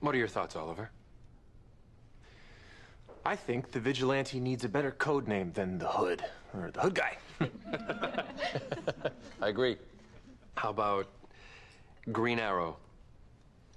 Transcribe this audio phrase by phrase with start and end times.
[0.00, 0.90] What are your thoughts, Oliver?
[3.24, 6.24] I think the vigilante needs a better code name than the Hood,
[6.54, 7.18] or the Hood Guy.
[9.42, 9.76] I agree.
[10.54, 11.08] How about
[12.12, 12.76] Green Arrow?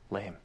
[0.10, 0.38] Lame.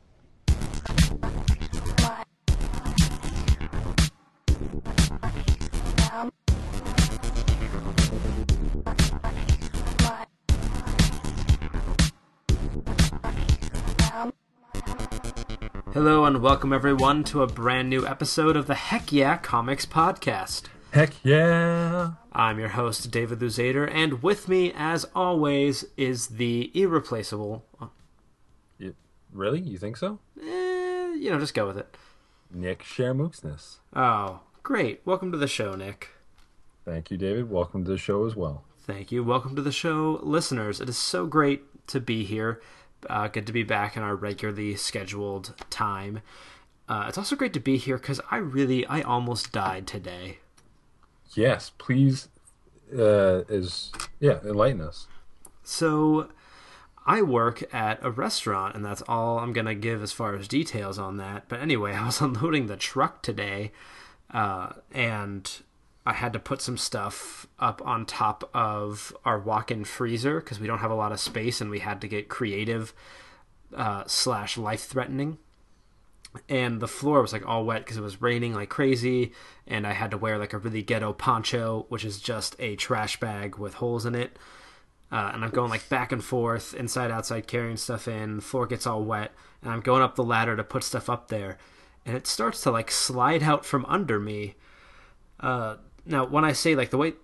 [15.96, 20.64] Hello and welcome everyone to a brand new episode of the Heck Yeah Comics podcast.
[20.91, 22.10] Heck yeah!
[22.34, 27.64] I'm your host David Luzader, and with me, as always, is the irreplaceable.
[28.78, 28.95] You,
[29.32, 29.62] really?
[29.62, 30.18] You think so?
[30.38, 31.96] Eh, you know, just go with it.
[32.52, 33.76] Nick Sharmooksness.
[33.95, 35.01] Oh, great!
[35.06, 36.10] Welcome to the show, Nick.
[36.84, 37.48] Thank you, David.
[37.48, 38.65] Welcome to the show as well.
[38.80, 39.24] Thank you.
[39.24, 40.78] Welcome to the show, listeners.
[40.78, 42.60] It is so great to be here.
[43.09, 46.20] Uh, good to be back in our regularly scheduled time.
[46.88, 50.38] Uh, it's also great to be here because I really, I almost died today.
[51.34, 52.29] Yes, please.
[52.93, 53.90] Uh, is
[54.21, 55.09] yeah, enlighten us.
[55.65, 56.29] So,
[57.04, 60.99] I work at a restaurant, and that's all I'm gonna give as far as details
[60.99, 61.45] on that.
[61.49, 63.73] But anyway, I was unloading the truck today,
[64.32, 65.50] uh, and
[66.06, 70.69] I had to put some stuff up on top of our walk-in freezer because we
[70.69, 72.94] don't have a lot of space, and we had to get creative
[73.75, 75.38] uh, slash life-threatening.
[76.49, 79.32] And the floor was like all wet because it was raining like crazy,
[79.66, 83.19] and I had to wear like a really ghetto poncho, which is just a trash
[83.19, 84.38] bag with holes in it.
[85.10, 88.37] Uh, and I'm going like back and forth, inside, outside, carrying stuff in.
[88.37, 89.32] The floor gets all wet,
[89.62, 91.59] and I'm going up the ladder to put stuff up there,
[92.04, 94.56] and it starts to like slide out from under me.
[95.41, 97.15] Uh, now, when I say like the way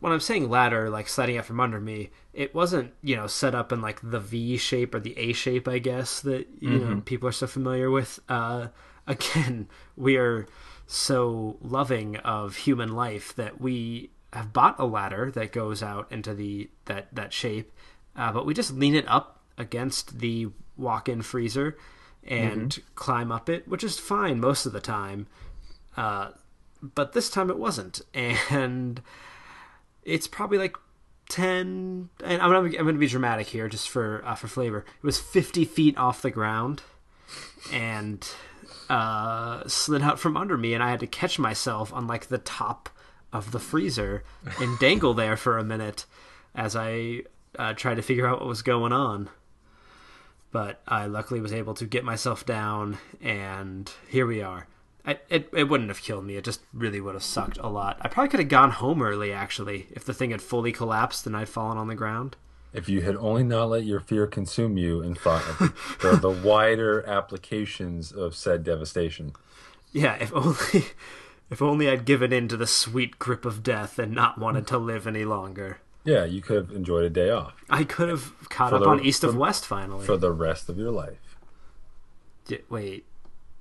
[0.00, 3.54] when I'm saying ladder, like sliding out from under me, it wasn't you know set
[3.54, 7.00] up in like the V shape or the A shape, I guess that you know
[7.04, 8.20] people are so familiar with.
[8.28, 8.68] Uh,
[9.06, 10.46] again, we are
[10.86, 16.34] so loving of human life that we have bought a ladder that goes out into
[16.34, 17.72] the that that shape,
[18.14, 21.76] uh, but we just lean it up against the walk-in freezer
[22.22, 25.26] and climb up it, which is fine most of the time.
[25.96, 26.30] Uh,
[26.94, 29.02] but this time it wasn't, and
[30.04, 30.76] it's probably like
[31.28, 32.10] ten.
[32.22, 34.84] And I'm gonna, I'm going to be dramatic here, just for uh, for flavor.
[34.96, 36.82] It was fifty feet off the ground,
[37.72, 38.26] and
[38.88, 42.38] uh, slid out from under me, and I had to catch myself on like the
[42.38, 42.88] top
[43.32, 44.24] of the freezer
[44.60, 46.06] and dangle there for a minute
[46.54, 47.22] as I
[47.58, 49.28] uh, tried to figure out what was going on.
[50.52, 54.66] But I luckily was able to get myself down, and here we are.
[55.06, 56.36] I, it, it wouldn't have killed me.
[56.36, 57.98] It just really would have sucked a lot.
[58.00, 61.36] I probably could have gone home early, actually, if the thing had fully collapsed and
[61.36, 62.36] I'd fallen on the ground.
[62.72, 65.58] If you had only not let your fear consume you and thought of
[66.02, 69.32] the, the wider applications of said devastation.
[69.92, 70.86] Yeah, if only,
[71.50, 74.78] if only I'd given in to the sweet grip of death and not wanted to
[74.78, 75.78] live any longer.
[76.04, 78.88] Yeah, you could have enjoyed a day off I could have caught For up the-
[78.88, 80.04] on East of West finally.
[80.04, 81.36] for the rest of your life.
[82.46, 83.04] D- wait,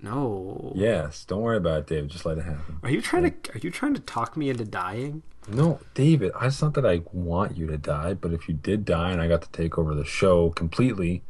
[0.05, 0.71] no.
[0.75, 2.09] Yes, don't worry about it, David.
[2.09, 2.79] Just let it happen.
[2.83, 3.51] Are you trying to?
[3.53, 5.23] Are you trying to talk me into dying?
[5.47, 9.11] No, David, it's not that I want you to die, but if you did die
[9.11, 11.21] and I got to take over the show completely,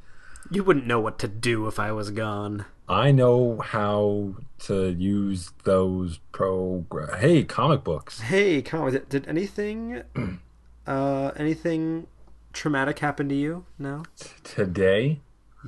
[0.52, 2.66] You wouldn't know what to do if I was gone.
[2.88, 6.86] I know how to use those pro.
[7.18, 8.22] Hey, comic books.
[8.22, 8.94] Hey, comic.
[8.94, 10.04] did, did anything,
[10.88, 12.08] uh, anything
[12.54, 13.66] traumatic happen to you?
[13.80, 14.04] No.
[14.46, 15.20] Today,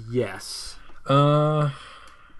[0.09, 0.75] Yes.
[1.07, 1.71] uh,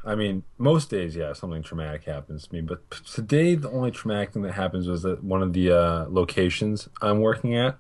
[0.08, 2.62] I mean, most days, yeah, something traumatic happens to me.
[2.62, 6.88] But today, the only traumatic thing that happens was that one of the uh, locations
[7.02, 7.78] I'm working at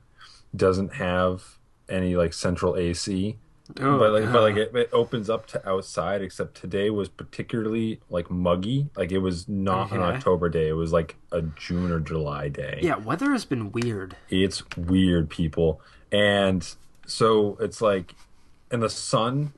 [0.55, 1.57] doesn't have
[1.89, 3.37] any like central AC.
[3.81, 6.21] Oh, but like, but like it, it opens up to outside.
[6.21, 8.89] Except today was particularly like muggy.
[8.95, 10.67] Like it was not an October day.
[10.69, 12.79] It was like a June or July day.
[12.81, 14.17] yeah, weather has been weird.
[14.29, 15.81] It's weird, people.
[16.11, 16.67] And
[17.05, 18.15] so it's like,
[18.71, 19.53] and the sun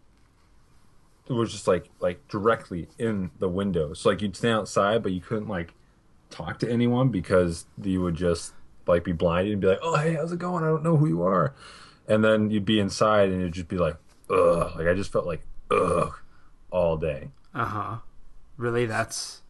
[1.33, 3.93] was just like like directly in the window.
[3.93, 5.73] So like you'd stand outside, but you couldn't like
[6.29, 8.53] talk to anyone because you would just
[8.87, 10.63] like be blinded and be like, "Oh, hey, how's it going?
[10.63, 11.53] I don't know who you are."
[12.07, 13.97] And then you'd be inside and it'd just be like,
[14.29, 16.13] "Ugh!" Like I just felt like, "Ugh,"
[16.71, 17.29] all day.
[17.53, 17.97] Uh huh.
[18.57, 19.41] Really, that's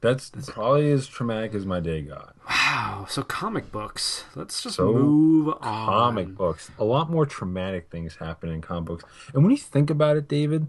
[0.00, 2.36] That's probably as traumatic as my day got.
[2.48, 3.06] wow.
[3.08, 4.24] So comic books.
[4.34, 5.60] Let's just So, move on.
[5.62, 6.70] comic books.
[6.78, 9.04] A lot more traumatic things happen in comic books.
[9.34, 10.68] And when you think about it, David,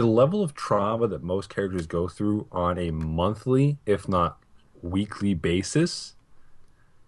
[0.00, 4.38] the level of trauma that most characters go through on a monthly, if not
[4.82, 6.14] weekly basis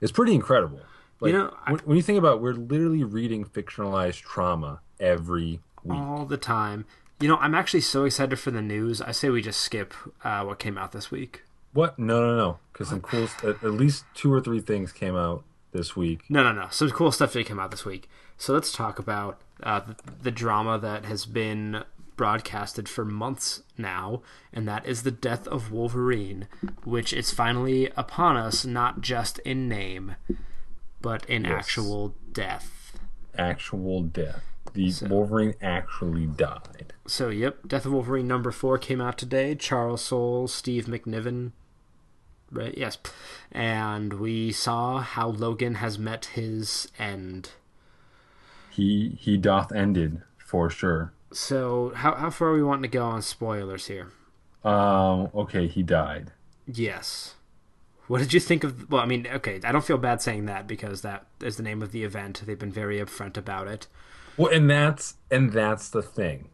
[0.01, 0.81] is pretty incredible.
[1.21, 4.81] Like, You know, I- when, when you think about it, we're literally reading fictionalized trauma
[5.01, 5.99] every week.
[5.99, 6.85] all the time.
[7.21, 9.03] You know, I'm actually so excited for the news.
[9.03, 9.93] I say we just skip
[10.23, 11.43] uh, what came out this week.
[11.73, 11.99] What?
[11.99, 12.59] No, no, no.
[12.73, 15.43] Because some cool, at, at least two or three things came out
[15.73, 16.23] this week.
[16.29, 16.69] No, no, no.
[16.71, 18.09] Some cool stuff did come out this week.
[18.37, 21.83] So let's talk about uh, the, the drama that has been
[22.19, 24.21] broadcasted for months now,
[24.53, 26.47] and that is the death of Wolverine,
[26.85, 30.17] which is finally upon us, not just in name,
[31.01, 31.53] but in Yes.
[31.65, 32.99] actual death.
[33.39, 34.45] Actual death.
[34.75, 36.93] The Wolverine actually died.
[37.07, 39.55] So, yep, Death of Wolverine number four came out today.
[39.55, 41.53] Charles Soule, Steve McNiven,
[42.51, 42.77] right?
[42.77, 42.99] Yes,
[43.51, 47.53] and we saw how Logan has met his end.
[48.71, 51.13] He he doth ended for sure.
[51.33, 54.09] So, how how far are we wanting to go on spoilers here?
[54.65, 55.31] Um.
[55.35, 56.33] Okay, he died.
[56.67, 57.35] Yes.
[58.07, 58.91] What did you think of?
[58.91, 61.83] Well, I mean, okay, I don't feel bad saying that because that is the name
[61.83, 62.43] of the event.
[62.45, 63.87] They've been very upfront about it.
[64.39, 66.49] Well, and that's and that's the thing.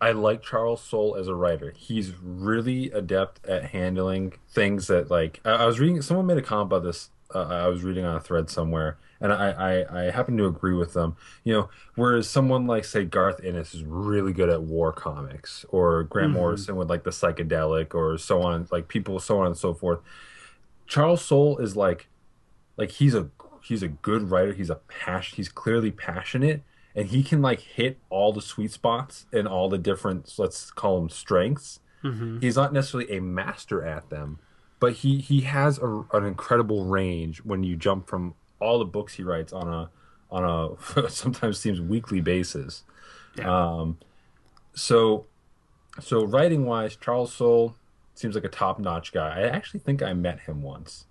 [0.00, 1.74] I like Charles Soule as a writer.
[1.76, 6.00] He's really adept at handling things that, like, I, I was reading.
[6.00, 7.10] Someone made a comment about this.
[7.32, 10.74] Uh, I was reading on a thread somewhere, and I, I I happen to agree
[10.74, 11.16] with them.
[11.44, 16.04] You know, whereas someone like say Garth Ennis is really good at war comics, or
[16.04, 16.38] Grant mm-hmm.
[16.38, 20.00] Morrison with like the psychedelic, or so on, like people so on and so forth.
[20.86, 22.08] Charles Soule is like
[22.76, 23.30] like he's a
[23.62, 26.62] he's a good writer he's a passion he's clearly passionate
[26.96, 30.98] and he can like hit all the sweet spots and all the different let's call
[30.98, 32.40] them strengths mm-hmm.
[32.40, 34.38] he's not necessarily a master at them
[34.80, 39.14] but he he has a, an incredible range when you jump from all the books
[39.14, 39.90] he writes on a
[40.30, 40.44] on
[40.96, 42.84] a sometimes seems weekly basis
[43.36, 43.92] Yeah.
[44.74, 45.26] so
[46.00, 47.74] so writing wise charles soule
[48.14, 51.06] seems like a top-notch guy i actually think i met him once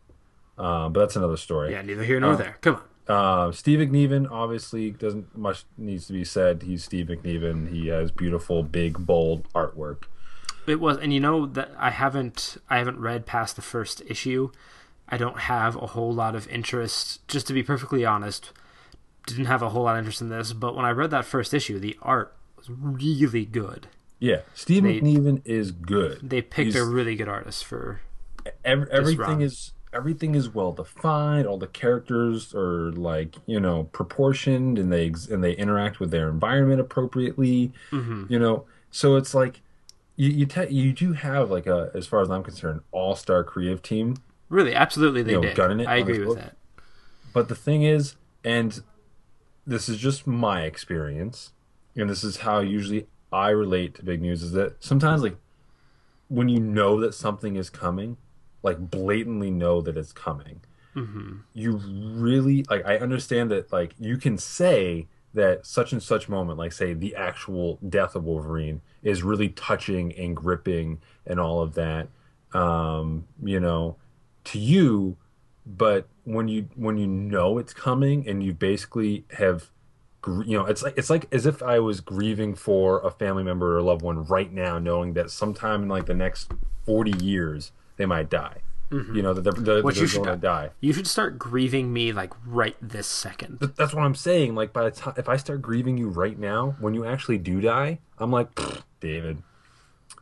[0.58, 2.58] uh, but that's another story yeah, neither here nor there.
[2.60, 2.76] Come
[3.08, 3.16] on.
[3.48, 6.64] uh, Steve McNiven obviously doesn't much needs to be said.
[6.64, 7.72] He's Steve McNiven.
[7.72, 10.04] He has beautiful, big, bold artwork.
[10.68, 14.52] It was, and you know that I haven't, I haven't read past the first issue.
[15.10, 17.28] I don't have a whole lot of interest.
[17.28, 18.52] Just to be perfectly honest,
[19.26, 20.54] didn't have a whole lot of interest in this.
[20.54, 23.88] But when I read that first issue, the art was really good.
[24.20, 26.20] Yeah, Steve They- McNiven is good.
[26.30, 28.02] They picked He's- a really good artist for.
[28.66, 31.48] Ev- everything is everything is well defined.
[31.48, 36.30] All the characters are like you know proportioned, and they and they interact with their
[36.30, 37.72] environment appropriately.
[37.92, 38.26] Mm-hmm.
[38.30, 39.62] You know, so it's like
[40.16, 43.44] you you, te- you do have like a as far as I'm concerned, all star
[43.44, 44.18] creative team
[44.50, 45.56] Really, absolutely, they You know, did.
[45.56, 46.38] gunning it I agree with book.
[46.38, 46.56] that.
[47.34, 48.82] But the thing is, and
[49.66, 51.54] this is just my experience,
[51.96, 55.38] and this is how usually I relate to big news, is that sometimes, like,
[56.28, 58.18] when you know that something is coming,
[58.64, 60.62] like, blatantly know that it's coming,
[61.54, 66.58] you really, like, I understand that, like, you can say that such and such moment,
[66.58, 71.76] like, say, the actual death of Wolverine, is really touching and gripping and all of
[71.76, 72.10] that,
[72.54, 73.96] um, you know,
[74.46, 75.18] to you,
[75.66, 79.72] but when you when you know it's coming and you basically have
[80.28, 83.76] you know it's like it's like as if i was grieving for a family member
[83.76, 86.52] or a loved one right now knowing that sometime in like the next
[86.86, 88.62] 40 years they might die.
[88.90, 89.16] Mm-hmm.
[89.16, 90.72] You know that they're, they're, they're you should going to die.
[90.80, 93.60] You should start grieving me like right this second.
[93.60, 94.56] Th- that's what i'm saying.
[94.56, 97.62] Like by the time if i start grieving you right now when you actually do
[97.62, 98.48] die i'm like
[99.00, 99.44] david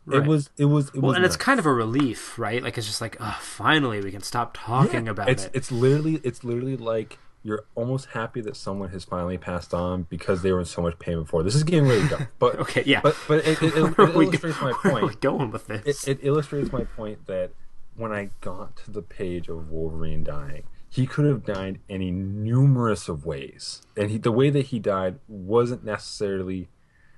[0.08, 0.24] Right.
[0.24, 2.64] it was it was it Well, was and it's kind of a relief, right?
[2.64, 5.52] Like it's just like, oh, finally we can stop talking Yeah, about it's it.
[5.54, 10.42] it's literally it's literally like you're almost happy that someone has finally passed on because
[10.42, 11.44] they were in so much pain before.
[11.44, 13.02] This is getting really dark, but Okay, yeah.
[13.02, 15.22] but but it, it, it, it Where are we illustrates my Where are we point.
[15.22, 16.08] going with this?
[16.08, 17.52] It, it illustrates my point that
[17.96, 23.10] when I got to the page of Wolverine dying, he could have died any numerous
[23.10, 26.70] of ways, and he, the way that he died wasn't necessarily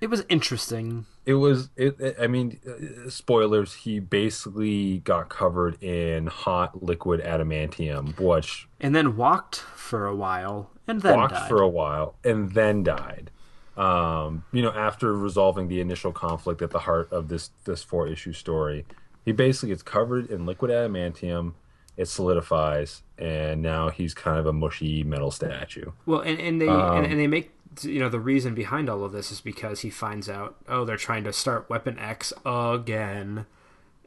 [0.01, 1.05] It was interesting.
[1.25, 7.19] it was it, it- i mean uh, spoilers he basically got covered in hot liquid
[7.21, 11.49] adamantium which And then walked for a while and then walked died.
[11.49, 13.29] for a while and then died
[13.77, 18.07] um you know after resolving the initial conflict at the heart of this this four
[18.07, 18.85] issue story
[19.25, 21.53] he basically gets covered in liquid adamantium
[21.97, 26.67] it solidifies and now he's kind of a mushy metal statue Well, and, and they
[26.69, 29.81] Um, and, and they make you know the reason behind all of this is because
[29.81, 33.45] he finds out oh they're trying to start Weapon X again,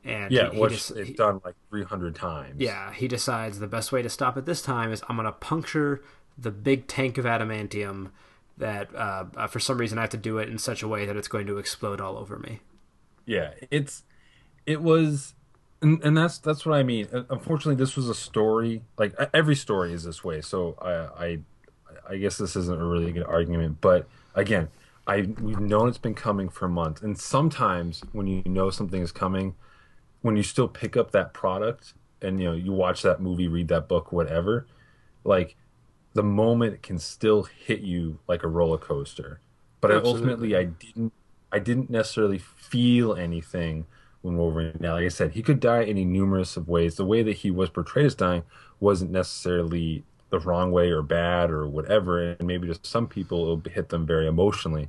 [0.04, 2.56] and yeah he, he which just- it's he- done like 300 times.
[2.60, 6.02] Yeah he decides the best way to stop it this time is I'm gonna puncture
[6.36, 8.10] the big tank of adamantium
[8.58, 11.06] that uh, uh, for some reason I have to do it in such a way
[11.06, 12.60] that it's going to explode all over me.
[13.26, 14.02] yeah it's
[14.66, 15.34] it was
[15.80, 17.08] and, and that's that's what i mean.
[17.12, 20.40] Uh, unfortunately this was a story like uh, every story is this way.
[20.40, 21.38] So i i
[22.08, 24.68] i guess this isn't a really good argument but again
[25.06, 29.10] I we've known it's been coming for months, and sometimes when you know something is
[29.10, 29.54] coming,
[30.20, 33.68] when you still pick up that product and you know you watch that movie, read
[33.68, 34.66] that book, whatever,
[35.24, 35.56] like
[36.14, 39.40] the moment can still hit you like a roller coaster.
[39.80, 41.12] But I, ultimately, I didn't
[41.50, 43.86] I didn't necessarily feel anything
[44.20, 44.76] when Wolverine.
[44.78, 46.94] Now, like I said, he could die any numerous of ways.
[46.94, 48.44] The way that he was portrayed as dying
[48.78, 52.32] wasn't necessarily the wrong way or bad or whatever.
[52.32, 54.88] And maybe just some people it'll hit them very emotionally,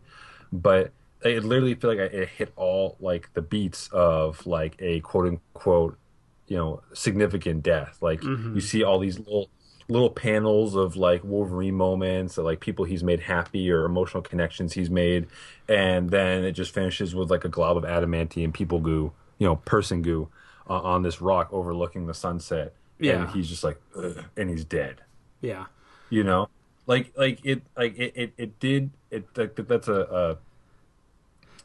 [0.52, 5.28] but it literally feel like it hit all like the beats of like a quote
[5.28, 5.98] unquote,
[6.48, 7.98] you know, significant death.
[8.02, 8.56] Like Mm-hmm.
[8.56, 9.50] you see all these little
[9.90, 14.90] little panels of like Wolverine moments, like people he's made happy or emotional connections he's
[14.90, 15.28] made,
[15.68, 19.58] and then it just finishes with like a glob of adamantium people goo, you know,
[19.58, 20.30] person goo,
[20.70, 22.74] uh, on this rock overlooking the sunset.
[23.00, 23.24] Yeah.
[23.24, 23.78] and he's just like,
[24.38, 25.02] and he's dead.
[25.44, 25.66] Yeah.
[26.10, 26.50] You know,
[26.88, 30.38] like like it like it it, it did it like that's a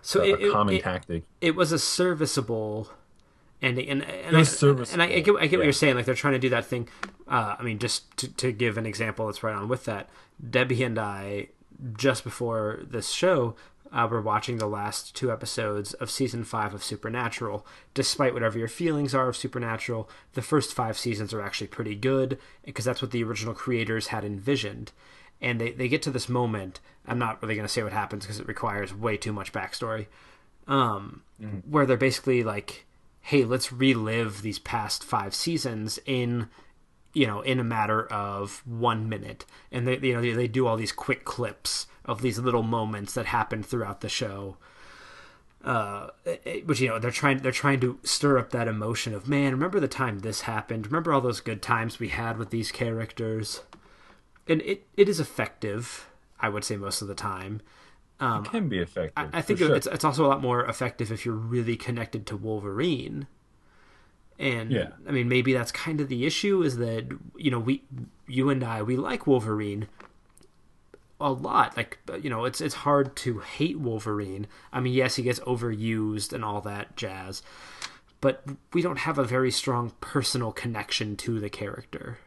[0.02, 1.24] So a, it, a common it, tactic.
[1.40, 2.90] it was a serviceable
[3.62, 4.44] ending, and and I,
[4.92, 5.96] and I, I get I get what you're saying.
[5.96, 6.88] Like they're trying to do that thing.
[7.26, 10.08] Uh, I mean, just to, to give an example that's right on with that,
[10.50, 11.48] Debbie and I
[11.96, 13.54] just before this show.
[13.90, 17.66] Uh, we're watching the last two episodes of season five of Supernatural.
[17.94, 22.38] Despite whatever your feelings are of Supernatural, the first five seasons are actually pretty good
[22.64, 24.92] because that's what the original creators had envisioned
[25.40, 26.80] and they, they get to this moment.
[27.06, 30.06] I'm not really going to say what happens because it requires way too much backstory.
[30.66, 31.22] Um,
[31.68, 32.84] where they're basically like,
[33.22, 36.48] "Hey, let's relive these past five seasons in,
[37.14, 40.66] you know, in a matter of one minute." And they, you know, they, they do
[40.66, 44.56] all these quick clips of these little moments that happened throughout the show.
[45.64, 49.28] Uh, it- which you know they're trying they're trying to stir up that emotion of
[49.28, 49.52] man.
[49.52, 50.86] Remember the time this happened?
[50.86, 53.62] Remember all those good times we had with these characters?
[54.50, 56.08] and it, it is effective.
[56.40, 57.60] I would say most of the time.
[58.20, 59.12] it can be effective.
[59.16, 59.74] Um, I, I think sure.
[59.76, 63.26] it's it's also a lot more effective if you're really connected to Wolverine.
[64.38, 64.88] And Yeah.
[65.06, 67.82] I mean, maybe that's kind of the issue is that you know we,
[68.28, 69.88] you and I, we like Wolverine
[71.20, 71.76] a lot.
[71.76, 74.46] Like you know, it's it's hard to hate Wolverine.
[74.72, 77.42] I mean, yes, he gets overused and all that jazz,
[78.20, 82.18] but we don't have a very strong personal connection to the character.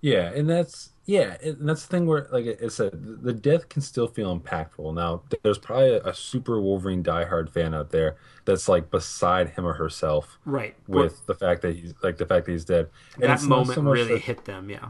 [0.00, 2.90] Yeah, and that's yeah, and that's the thing where like I said,
[3.22, 4.92] the death can still feel impactful.
[4.94, 9.64] Now, there's probably a, a super Wolverine diehard fan out there that's like beside him
[9.64, 10.74] or herself Right.
[10.88, 12.88] with the fact that he's like the fact that he's dead.
[13.14, 14.70] And that it's moment so really that- hit them.
[14.70, 14.88] Yeah.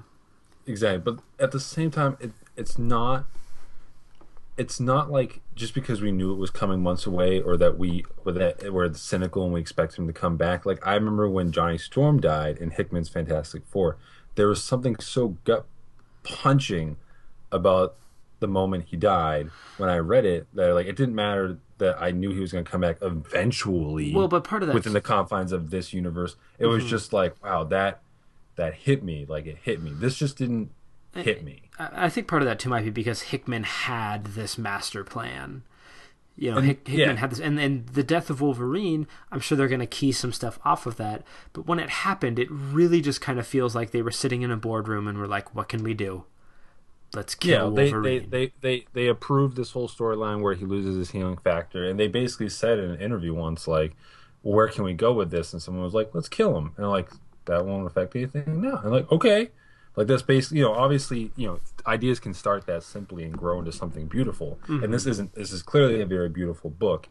[0.67, 2.31] exactly, but at the same time, it,
[2.63, 3.27] it's not.
[4.57, 8.05] It's not like just because we knew it was coming months away, or that we
[8.25, 10.65] or that we're cynical and we expect him to come back.
[10.65, 13.97] Like I remember when Johnny Storm died in Hickman's Fantastic Four,
[14.37, 15.67] there was something so gut
[16.23, 16.97] punching
[17.51, 17.97] about
[18.39, 22.13] the moment he died when I read it that like it didn't matter that I
[22.13, 24.15] knew he was going to come back eventually.
[24.15, 26.91] Well, but part of that- within the confines of this universe, it was mm-hmm.
[26.91, 28.03] just like wow that
[28.57, 29.93] that hit me like it hit me.
[29.93, 30.71] This just didn't
[31.15, 31.63] hit me.
[31.79, 35.63] I I think part of that too might be because Hickman had this master plan.
[36.35, 37.17] You know, Hick, Hickman yeah.
[37.17, 39.07] had this, and and the death of Wolverine.
[39.31, 41.23] I'm sure they're going to key some stuff off of that.
[41.53, 44.51] But when it happened, it really just kind of feels like they were sitting in
[44.51, 46.25] a boardroom and were like, "What can we do?
[47.15, 50.65] Let's Yeah, kill they, they, Wolverine." they, they, they approved this whole storyline where he
[50.65, 53.95] loses his healing factor, and they basically said in an interview once, like,
[54.43, 56.89] well, "Where can we go with this?" And someone was like, "Let's kill him," and
[56.89, 57.11] like,
[57.45, 59.51] "That won't affect anything." No, and like, okay,
[59.97, 63.59] like that's basically, you know, obviously, you know, ideas can start that simply and grow
[63.59, 65.35] into something beautiful, and this isn't.
[65.35, 67.09] This is clearly a very beautiful book,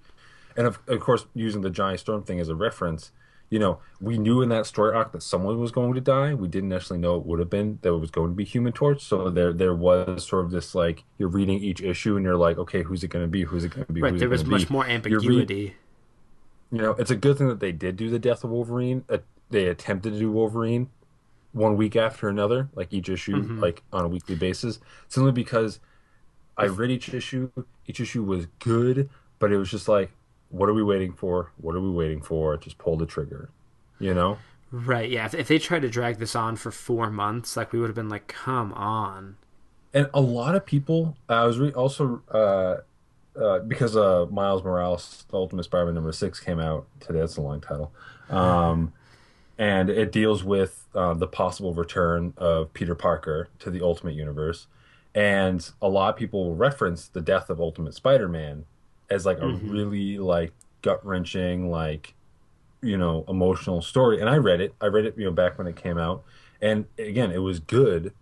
[0.58, 3.12] and of, of course, using the Johnny Storm thing as a reference.
[3.52, 6.34] You know, we knew in that story arc that someone was going to die.
[6.34, 8.72] We didn't necessarily know it would have been that it was going to be Human
[8.72, 9.04] Torch.
[9.04, 12.58] So there, there was sort of this like you're reading each issue and you're like,
[12.58, 13.44] okay, who's it going to be?
[13.44, 14.02] Who's it going to be?
[14.02, 14.74] right, Who's there was much be?
[14.74, 15.76] more read- ambiguity.
[16.72, 19.04] you know, it's a good thing that they did do the death of Wolverine.
[19.10, 19.18] Uh,
[19.50, 20.90] they attempted to do Wolverine
[21.54, 23.60] one week after another, like each issue, Mm-hmm.
[23.60, 25.80] like on a weekly basis, simply because
[26.58, 27.52] I read each issue.
[27.88, 30.12] Each issue was good, but it was just like,
[30.50, 31.52] what are we waiting for?
[31.58, 32.56] What are we waiting for?
[32.58, 33.50] Just pull the trigger,
[34.00, 34.38] you know?
[34.72, 35.10] Right?
[35.10, 35.26] Yeah.
[35.26, 37.96] If, if they tried to drag this on for four months, like we would have
[37.96, 39.38] been like, "Come on."
[39.94, 42.78] and a lot of people i was re- also uh,
[43.38, 47.42] uh, because uh, miles morales the ultimate spider-man number six came out today that's a
[47.42, 47.92] long title
[48.30, 48.94] um,
[49.58, 54.68] and it deals with uh, the possible return of peter parker to the ultimate universe.
[55.14, 58.66] And a lot of people reference the death of ultimate spider-man
[59.10, 62.14] as like a really like gut-wrenching like
[62.82, 64.22] you know emotional story.
[64.22, 64.74] And i read it.
[64.80, 66.24] I read it you know back when it came out.
[66.62, 68.14] And again it was good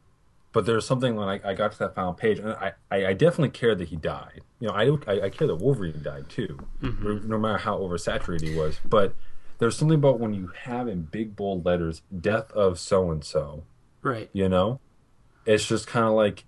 [0.52, 3.14] but there's something when I, I got to that final page, and I, I, I
[3.14, 4.42] definitely cared that he died.
[4.60, 8.56] You know, I I, I care that Wolverine died too, no matter how oversaturated he
[8.56, 8.80] was.
[8.84, 9.14] But
[9.60, 13.64] there's something about when you have in big bold letters "death of so and so."
[14.02, 14.30] Right.
[14.34, 14.80] You know,
[15.46, 16.46] it's just kind of like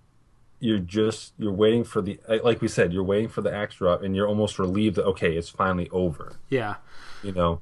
[0.59, 4.01] you're just you're waiting for the like we said you're waiting for the axe drop,
[4.03, 6.33] and you're almost relieved that okay, it's finally over.
[6.49, 6.75] Yeah.
[7.23, 7.61] You know.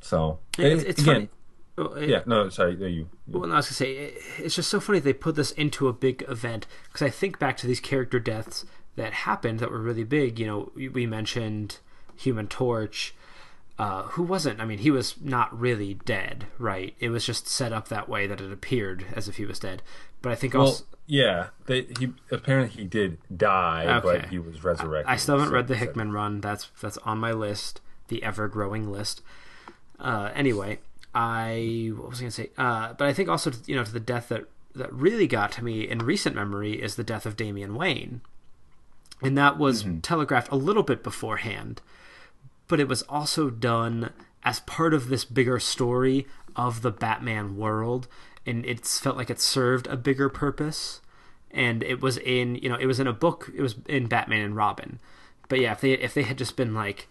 [0.00, 1.28] So It's, it's again,
[1.76, 2.02] funny.
[2.02, 2.22] It- yeah.
[2.26, 2.76] No, sorry.
[2.76, 3.08] No, you.
[3.26, 5.88] Well, no, I was gonna say it- it's just so funny they put this into
[5.88, 8.64] a big event because I think back to these character deaths
[8.96, 10.38] that happened that were really big.
[10.38, 11.78] You know, we mentioned
[12.16, 13.14] Human Torch.
[13.78, 14.60] Uh, who wasn't?
[14.60, 16.94] I mean, he was not really dead, right?
[17.00, 19.82] It was just set up that way that it appeared as if he was dead.
[20.22, 21.48] But I think Well, also yeah.
[21.66, 25.12] They, he apparently he did die, but he was resurrected.
[25.12, 26.40] I still haven't So- read the so- Hickman run.
[26.40, 29.22] That's that's on my list, the ever growing list.
[29.98, 30.78] Uh, anyway,
[31.14, 32.50] I what was I going to say?
[32.56, 34.44] Uh, but I think also you know to the death that
[34.76, 38.20] that really got to me in recent memory is the death of Damian Wayne,
[39.20, 39.98] and that was Mm-hmm.
[40.00, 41.80] telegraphed a little bit beforehand,
[42.68, 44.10] but it was also done
[44.42, 48.08] as part of this bigger story of the Batman world,
[48.46, 51.00] and it felt like it served a bigger purpose.
[51.50, 53.50] And it was in you know it was in a book.
[53.54, 54.98] It was in Batman and Robin,
[55.48, 57.06] but yeah, if they if they had just been like,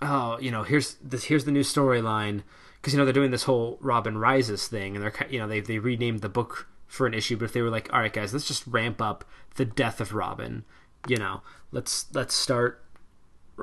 [0.00, 2.42] oh, you know, here's this here's the new storyline
[2.76, 5.60] because you know they're doing this whole Robin Rises thing, and they're you know they
[5.60, 8.34] they renamed the book for an issue, but if they were like, all right, guys,
[8.34, 10.62] let's just ramp up the death of Robin,
[11.08, 11.40] you know,
[11.70, 12.84] let's let's start,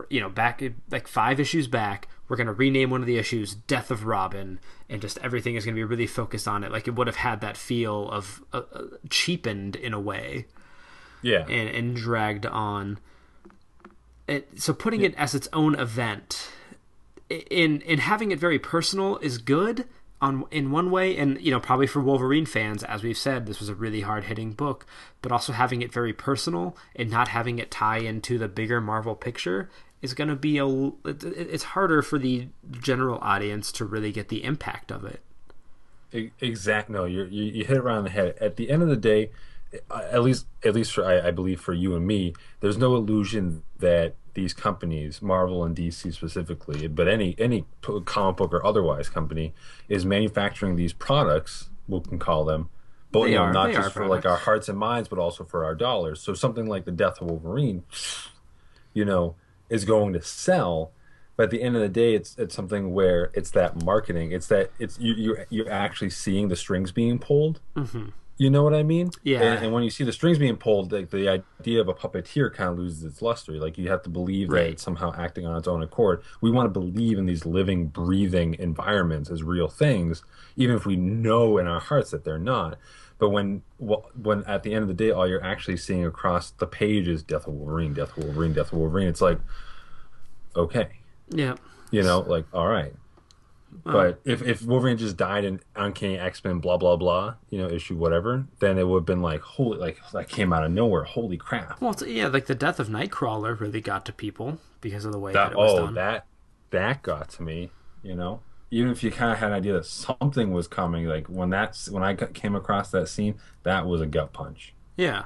[0.09, 3.91] you know, back like five issues back, we're gonna rename one of the issues "Death
[3.91, 7.07] of Robin," and just everything is gonna be really focused on it, like it would
[7.07, 10.45] have had that feel of uh, uh, cheapened in a way
[11.21, 11.45] Yeah.
[11.47, 12.99] and, and dragged on.
[14.27, 16.51] It, so putting it as its own event,
[17.29, 19.85] in in having it very personal is good
[20.21, 23.59] on in one way, and you know probably for Wolverine fans, as we've said, this
[23.59, 24.85] was a really hard hitting book.
[25.23, 29.15] But also having it very personal and not having it tie into the bigger Marvel
[29.15, 29.69] picture
[30.01, 34.11] is going to be a it- it- It's harder for the general audience to really
[34.11, 35.21] get the impact of it.
[36.13, 36.89] E- Exact.
[36.89, 38.35] No, you're, you you hit it right on the head.
[38.41, 39.31] At the end of the day,
[39.91, 42.95] uh, at least at least for I, I believe for you and me, there's no
[42.95, 47.65] illusion that these companies, Marvel and DC specifically, but any any
[48.05, 49.53] comic book or otherwise company,
[49.89, 51.69] is manufacturing these products.
[51.87, 52.69] We can call them,
[53.11, 55.75] but you know, not just for like our hearts and minds, but also for our
[55.75, 56.21] dollars.
[56.21, 57.83] So something like the Death of Wolverine,
[58.93, 59.35] you know,
[59.69, 60.91] is going to sell.
[61.35, 64.31] But at the end of the day, it's it's something where it's that marketing.
[64.31, 67.61] It's that it's you you you're actually seeing the strings being pulled.
[67.75, 68.09] Mm-hmm.
[68.39, 69.11] You know what I mean?
[69.21, 69.41] Yeah.
[69.41, 72.53] And, and when you see the strings being pulled, like the idea of a puppeteer
[72.53, 73.51] kind of loses its luster.
[73.53, 76.23] Like you have to believe that it's somehow acting on its own accord.
[76.39, 80.23] We want to believe in these living, breathing environments as real things,
[80.55, 82.77] even if we know in our hearts that they're not.
[83.19, 86.65] But when when at the end of the day, all you're actually seeing across the
[86.65, 89.07] page is Death of Wolverine, Death of Wolverine, Death of Wolverine.
[89.07, 89.39] It's like,
[90.55, 90.87] okay,
[91.29, 91.55] Yeah.
[91.91, 92.93] you know, like all right.
[93.83, 97.69] But if, if Wolverine just died in Uncanny X Men, blah blah blah, you know,
[97.69, 101.03] issue whatever, then it would have been like holy, like that came out of nowhere.
[101.03, 101.79] Holy crap!
[101.79, 105.33] Well, yeah, like the death of Nightcrawler really got to people because of the way
[105.33, 105.93] that, That it was oh, done.
[105.95, 106.25] that
[106.71, 107.69] that got to me.
[108.01, 111.27] You know, even if you kind of had an idea that something was coming, like
[111.27, 114.73] when that's when I came across that scene, that was a gut punch.
[114.97, 115.23] Yeah,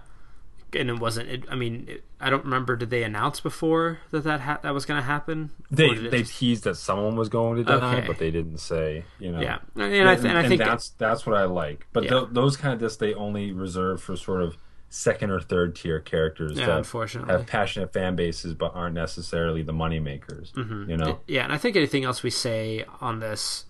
[0.74, 1.30] and it wasn't.
[1.30, 2.76] It, I mean, it, I don't remember.
[2.76, 5.50] Did they announce before that that ha- that was going to happen?
[5.70, 8.08] They Or did it they just- teased that someone was going to die, Okay.
[8.08, 9.04] but they didn't say.
[9.20, 9.42] You know.
[9.42, 11.88] yeah, and I, th- and I think that's that's what I like.
[11.92, 12.10] But Yeah.
[12.12, 14.58] tho- those kind of discs they only reserve for sort of
[14.94, 17.34] second or third tier characters Yeah, that unfortunately.
[17.34, 20.52] have passionate fan bases but aren't necessarily the money makers.
[20.56, 20.92] Mm-hmm.
[20.92, 23.66] You know, yeah, and I think anything else we say on this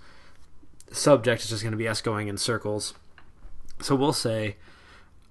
[0.92, 2.94] subject is just going to be us going in circles.
[3.82, 4.58] So we'll say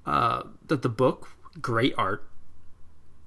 [0.07, 1.28] uh, that the book,
[1.61, 2.24] great art.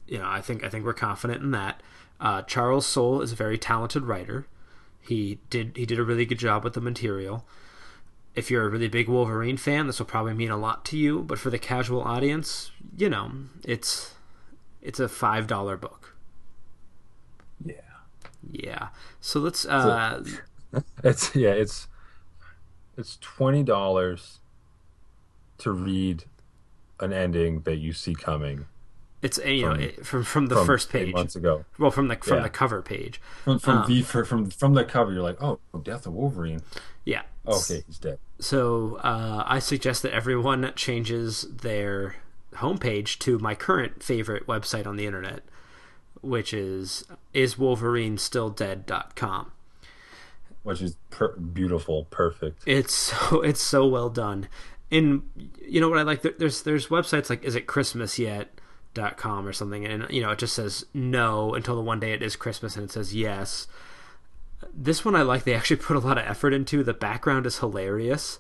[0.07, 1.83] You know, I think I think we're confident in that.
[2.19, 4.47] Uh, Charles Soule is a very talented writer.
[4.99, 7.45] He did he did a really good job with the material.
[8.35, 11.21] If you're a really big Wolverine fan, this will probably mean a lot to you.
[11.23, 13.31] But for the casual audience, you know,
[13.63, 14.13] it's
[14.81, 16.15] it's a five dollar book.
[17.65, 17.73] yeah,
[18.51, 18.87] Yeah.
[19.21, 20.23] So let's uh,
[21.03, 21.87] it's yeah, it's
[22.97, 24.39] it's twenty dollars
[25.59, 26.25] to read
[26.99, 28.65] an ending that you see coming
[29.21, 31.13] It's you know From- it, from from the from first eight page.
[31.13, 31.65] months ago.
[31.79, 32.43] Well, from the from Yeah.
[32.43, 33.21] the cover page.
[33.43, 36.61] From from Um, the from from the cover, you're like, oh, Death of Wolverine.
[37.05, 37.21] Yeah.
[37.47, 38.17] Okay, he's dead.
[38.39, 42.15] So uh, I suggest that everyone changes their
[42.55, 45.43] homepage to my current favorite website on the internet,
[46.21, 49.51] which is iswolverinestilldead.com.
[50.63, 52.63] Which is per- beautiful, perfect.
[52.65, 54.47] It's so it's so well done,
[54.91, 55.21] and
[55.61, 56.23] you know what I like?
[56.23, 58.49] There's there's websites like is it Christmas yet?
[58.95, 62.13] dot com or something and you know it just says no until the one day
[62.13, 63.67] it is christmas and it says yes
[64.73, 67.59] this one i like they actually put a lot of effort into the background is
[67.59, 68.39] hilarious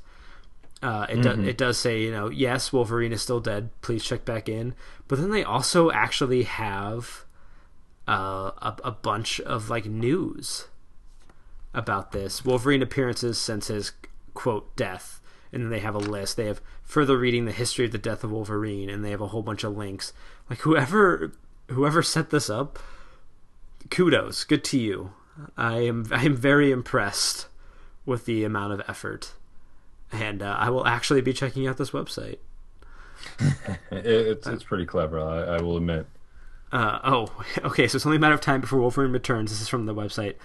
[0.83, 1.21] uh, it, Mm-hmm.
[1.21, 3.69] does, it does say, you know, yes, Wolverine is still dead.
[3.81, 4.75] Please check back in.
[5.07, 7.25] But then they also actually have
[8.07, 10.67] uh, a, a bunch of like news
[11.73, 13.93] about this Wolverine appearances since his
[14.35, 16.35] quote death, and then they have a list.
[16.37, 19.27] They have further reading the history of the death of Wolverine, and they have a
[19.27, 20.13] whole bunch of links.
[20.49, 21.31] Like whoever
[21.69, 22.77] whoever set this up,
[23.89, 25.13] kudos, good to you.
[25.57, 27.47] I am I am very impressed
[28.05, 29.33] with the amount of effort
[30.11, 32.37] and uh, I will actually be checking out this website.
[33.91, 35.19] It, it's it's pretty clever.
[35.19, 36.05] I, I will admit.
[36.71, 37.87] Uh, oh, okay.
[37.87, 39.51] So it's only a matter of time before Wolverine returns.
[39.51, 40.35] This is from the website.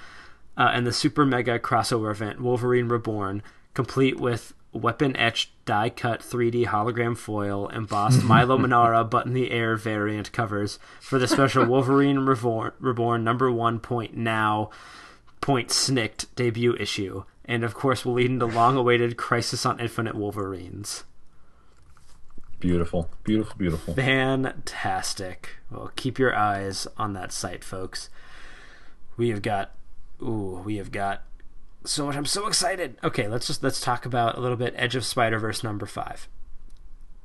[0.57, 3.43] Uh, and the super mega crossover event, Wolverine Reborn,
[3.75, 9.51] complete with weapon etched die cut 3D hologram foil embossed Milo Manara butt in the
[9.51, 14.71] air variant covers for the special Wolverine Reborn, Reborn number one point now
[15.41, 17.25] point snicked debut issue.
[17.45, 21.05] And of course, will lead into long awaited Crisis on Infinite Wolverines.
[22.61, 23.95] Beautiful, beautiful, beautiful.
[23.95, 25.57] Fantastic.
[25.71, 28.11] Well, keep your eyes on that site, folks.
[29.17, 29.73] We have got,
[30.23, 31.23] ooh, we have got
[31.85, 32.17] so much.
[32.17, 32.97] I'm so excited.
[33.03, 36.29] Okay, let's just let's talk about a little bit Edge of Spider Verse number five.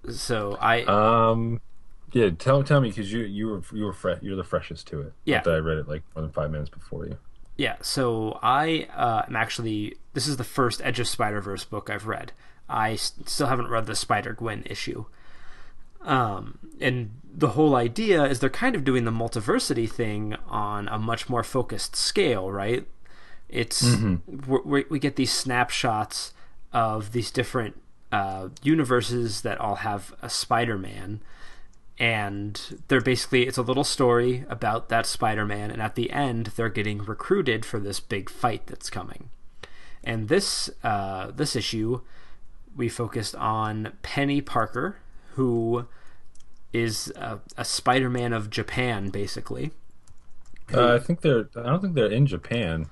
[0.10, 1.62] So I, Um,
[2.14, 2.30] yeah.
[2.38, 5.14] Tell tell me because you you were you were fre- you're the freshest to it.
[5.26, 5.42] Yeah.
[5.42, 7.18] That I read it like more than five minutes before you.
[7.58, 7.76] yeah.
[7.82, 12.08] So I uh, am actually this is the first Edge of Spider Verse book I've
[12.08, 12.32] read.
[12.70, 15.06] I s- still haven't read the Spider Gwen issue.
[16.02, 21.00] Um, and the whole idea is they're kind of doing the multiversity thing on a
[21.00, 22.86] much more focused scale, right?
[23.50, 23.96] It's
[24.48, 26.34] we're, we we get these snapshots
[26.74, 27.82] of these different
[28.12, 31.22] uh, universes that all have a Spider-Man,
[31.98, 36.70] and they're basically it's a little story about that Spider-Man, and at the end they're
[36.70, 39.30] getting recruited for this big fight that's coming.
[40.04, 42.02] And this uh, this issue,
[42.76, 44.98] we focused on Penny Parker,
[45.34, 45.88] who
[46.74, 49.72] is a, a Spider-Man of Japan, basically.
[50.74, 51.48] Uh, I think they're.
[51.56, 52.88] I don't think they're in Japan.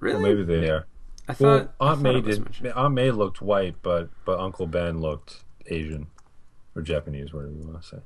[0.00, 0.16] Really?
[0.18, 0.86] Or maybe they are.
[1.28, 2.40] I Well, thought I Aunt thought May it did.
[2.44, 2.72] mentioned.
[2.74, 6.06] Aunt May looked white, but but Uncle Ben looked Asian
[6.74, 7.98] or Japanese, whatever you want to say.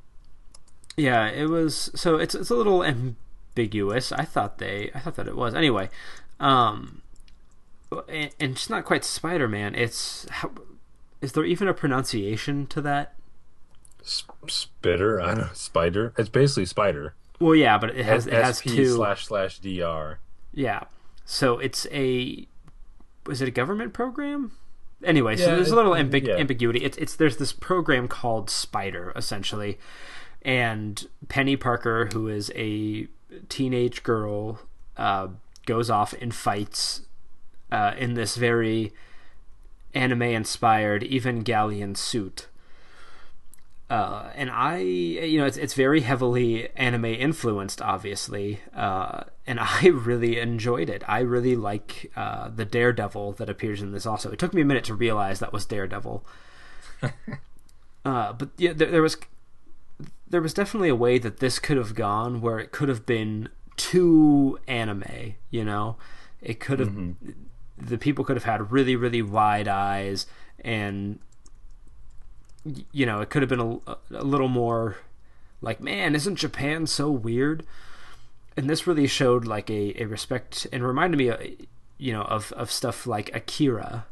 [0.97, 1.91] Yeah, it was.
[1.95, 4.13] So it's it's a little ambiguous.
[4.13, 4.91] I thought they.
[4.95, 5.89] I thought that it was anyway.
[6.39, 7.03] Um,
[8.09, 9.75] and, and it's not quite Spider Man.
[9.75, 10.51] It's how.
[11.21, 13.15] Is there even a pronunciation to that?
[14.01, 15.49] Sp- spitter, I don't know.
[15.53, 16.15] Spider.
[16.17, 17.15] It's basically spider.
[17.39, 18.95] Well, yeah, but it has it has SP two.
[18.95, 20.19] slash slash dr.
[20.55, 20.85] Yeah.
[21.33, 22.45] So it's a
[23.25, 24.51] was it a government program?
[25.05, 26.35] Anyway, so Yeah, there's a little ambi- yeah.
[26.35, 26.81] ambiguity.
[26.81, 29.79] It's it's there's this program called Spider essentially,
[30.43, 33.07] and Penny Parker, who is a
[33.49, 34.63] teenage girl,
[34.97, 35.29] uh,
[35.67, 37.03] goes off and fights
[37.71, 38.93] uh, in this very
[39.95, 42.49] anime-inspired Evangelion suit.
[43.91, 49.89] Uh, and I, you know, it's it's very heavily anime influenced, obviously, uh, and I
[49.89, 51.03] really enjoyed it.
[51.09, 54.07] I really like uh, the Daredevil that appears in this.
[54.07, 56.25] Also, it took me a minute to realize that was Daredevil.
[58.05, 59.17] uh, but yeah, there, there was
[60.29, 63.49] there was definitely a way that this could have gone where it could have been
[63.77, 65.35] too anime.
[65.51, 65.97] You know,
[66.41, 66.95] it could have
[67.77, 70.27] the people could have had really really wide eyes
[70.61, 71.19] and
[72.93, 74.97] you know it could have been a, a little more
[75.61, 77.65] like man isn't japan so weird
[78.57, 81.37] and this really showed like a, a respect and reminded me uh,
[81.99, 84.07] you know of, of stuff like akira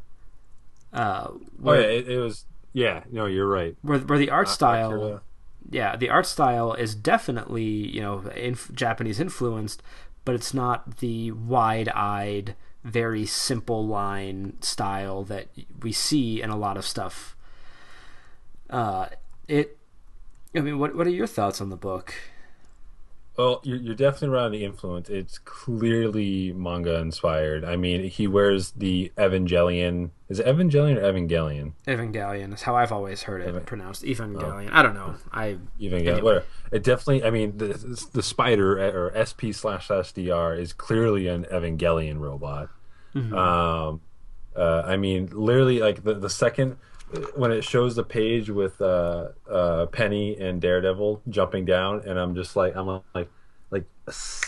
[0.91, 1.27] uh,
[1.63, 2.45] Oh yeah, it, it was.
[2.73, 3.75] Yeah, no, you're right.
[3.83, 5.21] where, where the art style Akira.
[5.69, 9.83] yeah the art style is definitely you know inf- japanese influenced
[10.25, 15.47] but it's not the wide-eyed very simple line style that
[15.81, 17.35] we see in a lot of stuff
[18.69, 19.07] uh
[19.47, 19.77] it
[20.55, 22.13] i mean what what are your thoughts on the book
[23.37, 25.09] Well, you're, you're definitely right on the influence.
[25.09, 27.63] It's clearly manga inspired.
[27.63, 30.09] I mean, he wears the Evangelion.
[30.27, 31.71] Is it Evangelion or Evangelion?
[31.87, 35.93] evangelion is how i've always heard it Evan- pronounced evangelion i don't know i Evangelion.
[36.07, 36.21] Anyway.
[36.21, 36.45] Whatever.
[36.73, 37.23] It definitely.
[37.23, 37.69] I mean, the
[38.11, 42.69] the spider uh, or SP slash slash DR is clearly an Evangelion robot.
[43.15, 44.01] Um,
[44.55, 46.75] uh, I mean, literally, like the the second
[47.35, 52.35] when it shows the page with uh, uh, Penny and Daredevil jumping down, and I'm
[52.35, 53.29] just like, I'm like,
[53.71, 53.85] like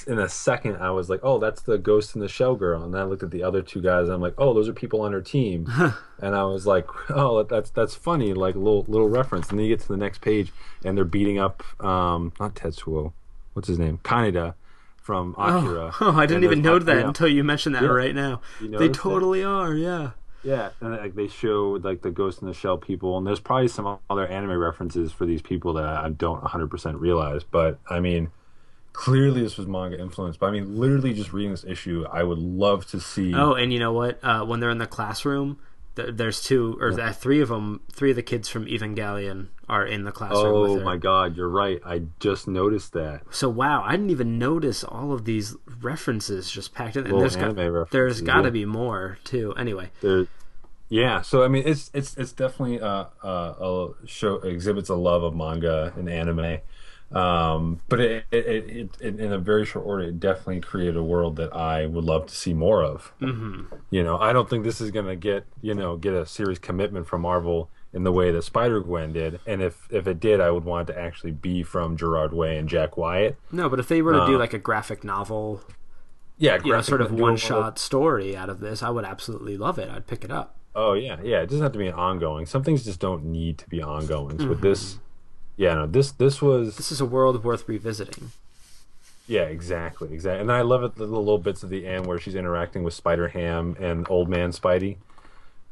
[0.07, 2.93] in a second, I was like, "Oh, that's the Ghost in the Shell girl," and
[2.93, 5.01] then I looked at the other two guys, and I'm like, "Oh, those are people
[5.01, 5.67] on her team,"
[6.21, 9.75] and I was like, "Oh, that's that's funny, like little little reference." And then you
[9.75, 10.51] get to the next page,
[10.83, 13.13] and they're beating up um not Tetsuo,
[13.53, 14.55] what's his name, Kaneda
[14.97, 15.93] from Akira.
[15.99, 17.07] Oh, I didn't even know that yeah.
[17.07, 17.89] until you mentioned that Yeah.
[17.89, 18.39] right now.
[18.59, 18.93] You They that?
[18.95, 20.11] totally are, yeah.
[20.43, 23.67] Yeah, and like they show like the Ghost in the Shell people, and there's probably
[23.67, 27.43] some other anime references for these people that I don't 100% realize.
[27.43, 28.31] But I mean,
[28.93, 30.39] clearly this was manga influenced.
[30.39, 33.33] But I mean, literally just reading this issue, I would love to see.
[33.35, 34.23] Oh, and you know what?
[34.23, 35.59] Uh, when they're in the classroom,
[35.95, 37.81] th- there's two or th- three of them.
[37.91, 40.53] Three of the kids from Evangelion are in the classroom.
[40.53, 41.79] Oh my God, you're right.
[41.85, 43.21] I just noticed that.
[43.31, 47.03] So wow, I didn't even notice all of these references just packed in.
[47.03, 48.49] And Little there's got, there's got to yeah.
[48.49, 49.53] be more too.
[49.57, 50.27] Anyway, There,
[50.89, 51.21] yeah.
[51.21, 55.35] So I mean, it's it's it's definitely uh, uh, a show exhibits a love of
[55.35, 56.59] manga and anime.
[57.13, 61.03] Um, but it, it, it, it, in a very short order, it definitely created a
[61.03, 63.11] world that I would love to see more of.
[63.21, 63.75] Mm-hmm.
[63.89, 66.59] You know, I don't think this is going to get you know get a serious
[66.59, 69.39] commitment from Marvel in the way that Spider Gwen did.
[69.45, 72.57] And if if it did, I would want it to actually be from Gerard Way
[72.57, 73.35] and Jack Wyatt.
[73.51, 75.61] no, but if they were to do Uh, like a graphic novel,
[76.37, 79.77] Yeah, you know, sort of one shot story out of this, I would absolutely love
[79.77, 79.89] it.
[79.89, 80.55] I'd pick it up.
[80.73, 81.41] Oh yeah, yeah.
[81.41, 82.45] It doesn't have to be an ongoing.
[82.45, 84.39] Some things just don't need to be ongoing.
[84.39, 84.61] So Mm-hmm.
[84.61, 84.97] this,
[85.61, 88.31] yeah, no, this this was This is a world worth revisiting.
[89.27, 90.41] yeah, exactly, exactly.
[90.41, 93.27] And I love it the little bits at the end where she's interacting with Spider
[93.27, 94.97] Ham and Old Man Spidey.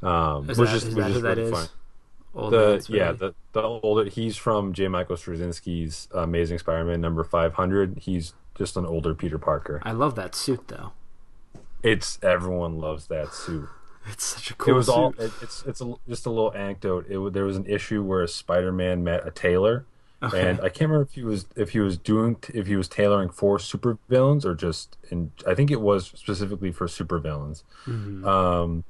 [0.03, 1.67] Um, Is which that, is is which that is really fun.
[2.35, 4.87] Old The yeah, the the older he's from J.
[4.87, 7.97] Michael Straczynski's Amazing Spider-Man number five hundred.
[7.97, 9.81] He's just an older Peter Parker.
[9.83, 10.91] I love that suit though.
[11.81, 13.67] It's everyone loves that suit.
[14.13, 14.93] It's such a cool it was suit.
[14.93, 18.21] all it, it's it's a, just a little anecdote it, there was an issue where
[18.23, 19.85] a spider-man met a tailor
[20.21, 20.49] Okay.
[20.49, 23.29] and i can't remember if he was if he was doing if he was tailoring
[23.29, 28.27] for supervillains or just in i think it was specifically for supervillains Mm-hmm.
[28.27, 28.83] um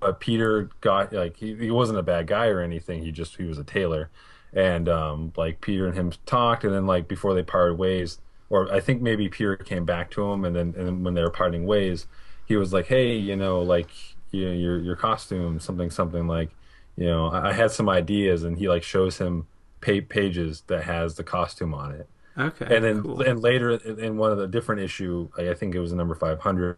[0.00, 3.44] but peter got like he, he wasn't a bad guy or anything he just he
[3.44, 4.10] was a tailor
[4.52, 8.18] and um like peter and him talked and then like before they parted ways
[8.50, 11.22] or i think maybe peter came back to him and then and then when they
[11.22, 12.06] were parting ways
[12.46, 13.90] he was like hey you know like
[14.30, 16.50] you know, your your costume something something like
[16.96, 19.46] you know I, I had some ideas and he like shows him
[19.80, 22.74] pa- pages that has the costume on it okay.
[22.76, 23.22] and then cool.
[23.22, 26.76] and later in one of the different issue i think it was the number 500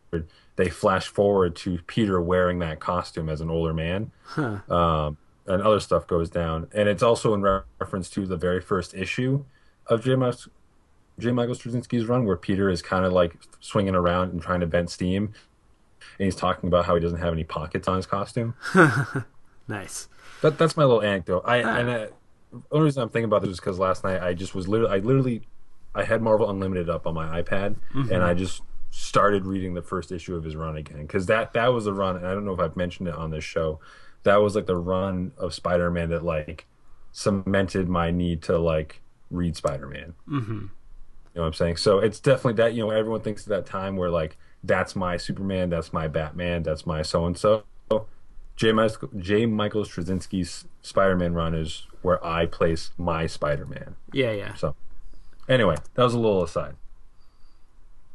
[0.56, 4.58] they flash forward to peter wearing that costume as an older man Huh.
[4.74, 8.60] um, and other stuff goes down and it's also in re- reference to the very
[8.60, 9.44] first issue
[9.88, 10.14] of j.
[10.14, 10.48] Mas-
[11.18, 11.30] J.
[11.30, 14.88] Michael Straczynski's run, where Peter is kind of like swinging around and trying to vent
[14.90, 15.34] steam,
[16.18, 18.54] and he's talking about how he doesn't have any pockets on his costume.
[19.68, 20.08] Nice.
[20.42, 21.42] That that's my little anecdote.
[21.46, 21.76] I Ah.
[21.76, 22.12] and the
[22.72, 24.98] only reason I'm thinking about this is because last night I just was literally I
[24.98, 25.42] literally
[25.94, 28.12] I had Marvel Unlimited up on my iPad Mm-hmm.
[28.12, 31.68] and I just started reading the first issue of his run again because that that
[31.68, 33.78] was a run and I don't know if I've mentioned it on this show.
[34.24, 36.66] That was like the run of Spider-Man that like
[37.12, 40.14] cemented my need to like read Spider-Man.
[40.28, 40.52] Mm-hmm.
[40.52, 40.58] You
[41.36, 41.76] know what I'm saying?
[41.76, 45.16] So it's definitely that you know everyone thinks at that time where like that's my
[45.16, 47.64] Superman, that's my Batman, that's my so and so.
[48.54, 48.70] J.
[48.72, 49.46] Michael, J.
[49.46, 53.96] Michael Straczynski's Spider-Man run is where I place my Spider-Man.
[54.12, 54.54] Yeah, yeah.
[54.54, 54.76] So,
[55.48, 56.76] anyway, that was a little aside.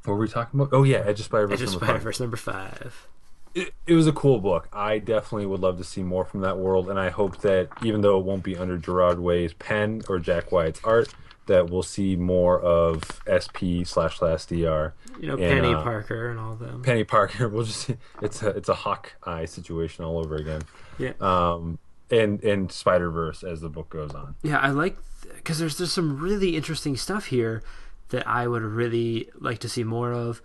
[0.06, 0.74] What were we talking about?
[0.74, 2.02] Oh yeah, Edge of Spider-Verse Edge number Spider five.
[2.04, 3.08] Verse number five.
[3.56, 4.70] It, it was a cool book.
[4.72, 8.02] I definitely would love to see more from that world, and I hope that even
[8.02, 11.14] though it won't be under Gerard Way's pen or Jack Wyatt's art,
[11.48, 14.94] that we'll see more of SP slash slash DR.
[15.20, 16.84] You know, And, Penny uh, Parker and all them.
[16.84, 17.48] Penny Parker.
[17.50, 17.90] We'll just
[18.22, 20.62] it's a it's a Hawkeye situation all over again.
[21.00, 21.14] yeah.
[21.20, 21.80] Um,
[22.12, 24.36] and and Spider Verse as the book goes on.
[24.44, 24.98] Yeah, I like
[25.36, 27.64] because there's there's some really interesting stuff here
[28.10, 30.42] that I would really like to see more of.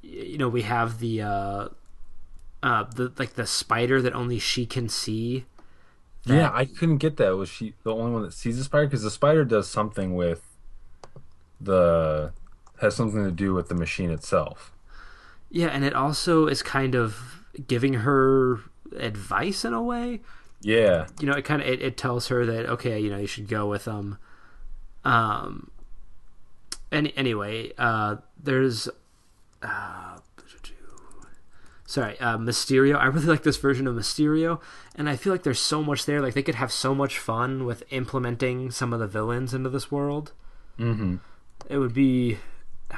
[0.00, 1.68] You know, we have the uh,
[2.62, 5.44] uh, the like the spider that only she can see.
[6.24, 7.36] Yeah, I couldn't get that.
[7.36, 8.86] Was she the only one that sees the spider?
[8.86, 10.42] Because the spider does something with
[11.60, 12.32] the
[12.80, 14.72] has something to do with the machine itself.
[15.50, 18.60] Yeah, and it also is kind of giving her
[18.96, 20.20] advice in a way.
[20.60, 23.26] Yeah, You know, it kind of it, it tells her that okay, you know, you
[23.26, 24.18] should go with them.
[25.04, 25.70] Um.
[26.92, 28.88] Any anyway, uh, there's
[29.62, 30.18] uh,
[31.92, 32.96] sorry, uh, Mysterio.
[32.96, 34.60] I really like this version of Mysterio,
[34.96, 36.20] and I feel like there's so much there.
[36.22, 39.90] Like they could have so much fun with implementing some of the villains into this
[39.90, 40.32] world.
[40.78, 41.16] mm-hmm.
[41.68, 42.38] It would be,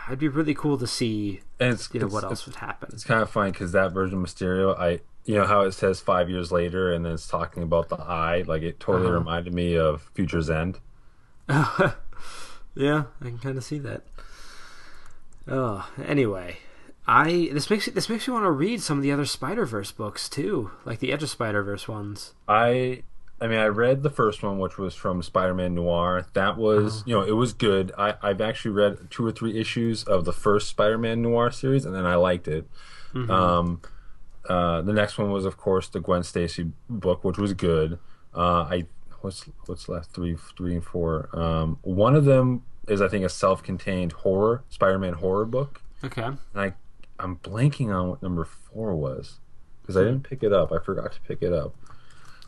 [0.06, 1.40] it'd be really cool to see.
[1.60, 2.88] and it's You know it's, what else would happen.
[2.92, 6.00] it's kind of funny because that version of Mysterio, I you know how it says
[6.00, 8.44] five years later, and then it's talking about the eye.
[8.46, 9.18] Like it totally Uh-huh.
[9.18, 10.78] reminded me of Future's End.
[11.48, 14.02] yeah, I can kind of see that.
[15.46, 16.56] Oh, anyway,
[17.06, 19.92] I this makes this makes me want to read some of the other Spider Verse
[19.92, 22.32] books too, like the Edge of Spider Verse ones.
[22.48, 23.02] I
[23.40, 26.26] I mean I read the first one which was from Spider-Man Noir.
[26.32, 27.92] That was, you know, it was good.
[27.98, 31.94] I I've actually read two or three issues of the first Spider-Man Noir series and
[31.94, 32.66] then I liked it.
[33.14, 33.82] Um
[34.48, 37.98] uh the next one was of course the Gwen Stacy book which was good.
[38.34, 38.86] Uh I
[39.20, 41.38] what's what's left 3 3 and 4.
[41.38, 45.82] Um one of them is I think a self-contained horror Spider-Man horror book.
[46.02, 46.22] Okay.
[46.22, 46.74] And I
[47.18, 49.38] I'm blanking on what number 4 was
[49.82, 50.72] because I didn't pick it up.
[50.72, 51.74] I forgot to pick it up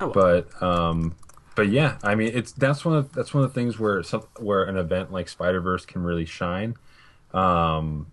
[0.00, 0.42] Oh, well.
[0.50, 1.14] but um
[1.54, 4.22] but yeah i mean it's that's one of that's one of the things where some
[4.38, 6.74] where an event like spider-verse can really shine
[7.32, 8.06] um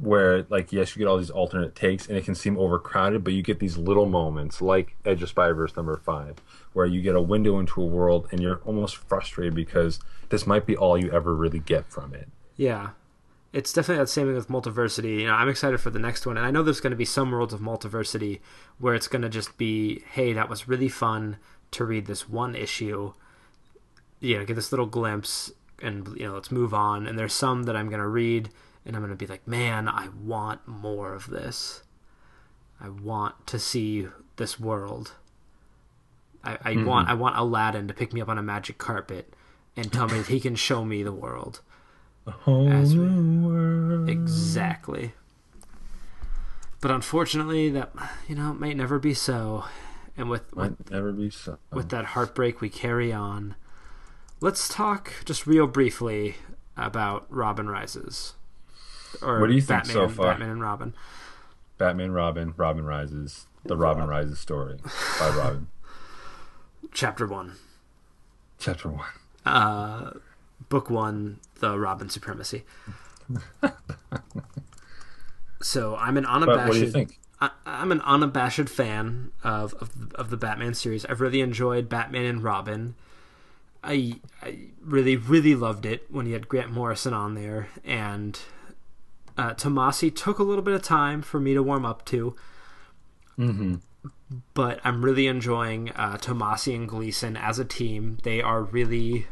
[0.00, 3.32] where like yes you get all these alternate takes and it can seem overcrowded but
[3.32, 6.36] you get these little moments like edge of spider-verse number five
[6.74, 10.66] where you get a window into a world and you're almost frustrated because this might
[10.66, 12.90] be all you ever really get from it Yeah.
[13.56, 15.20] It's definitely that same thing with Multiversity.
[15.20, 17.06] You know, I'm excited for the next one, and I know there's going to be
[17.06, 18.40] some worlds of Multiversity
[18.78, 21.38] where it's going to just be, hey, that was really fun
[21.70, 23.14] to read this one issue.
[24.20, 27.06] You know, get this little glimpse, and you know, let's move on.
[27.06, 28.50] And there's some that I'm going to read,
[28.84, 31.82] and I'm going to be like, man, I want more of this.
[32.78, 35.12] I want to see this world.
[36.44, 37.12] I, I want mm-hmm.
[37.12, 39.32] I want Aladdin to pick me up on a magic carpet
[39.74, 41.62] and tell me that he can show me the world.
[42.46, 45.12] As we- Exactly.
[46.80, 47.92] But unfortunately, that
[48.28, 49.64] you know may never be so.
[50.16, 53.54] And with with, never be so with that heartbreak, we carry on.
[54.40, 56.36] Let's talk just real briefly
[56.76, 58.34] about Robin Rises.
[59.22, 60.26] Or What do you think Batman, so far?
[60.32, 60.94] Batman and Robin.
[61.78, 64.78] batman robin robin rises the robin rises story
[65.18, 65.68] by robin
[66.92, 67.52] Chapter one,
[68.58, 69.08] chapter one
[69.44, 70.10] uh,
[70.68, 72.64] book one, the Robin supremacy.
[75.62, 76.68] so I'm an unabashed.
[76.68, 81.04] what do you think I, I'm an unabashed fan of, of of the Batman series.
[81.04, 82.94] I've really enjoyed Batman and Robin.
[83.84, 88.38] I I really really loved it when you had Grant Morrison on there, and
[89.36, 92.34] uh, Tomasi took a little bit of time for me to warm up to.
[93.38, 93.74] mm-hmm
[94.54, 98.18] But I'm really enjoying uh, Tomasi and Gleason as a team.
[98.22, 99.26] They are really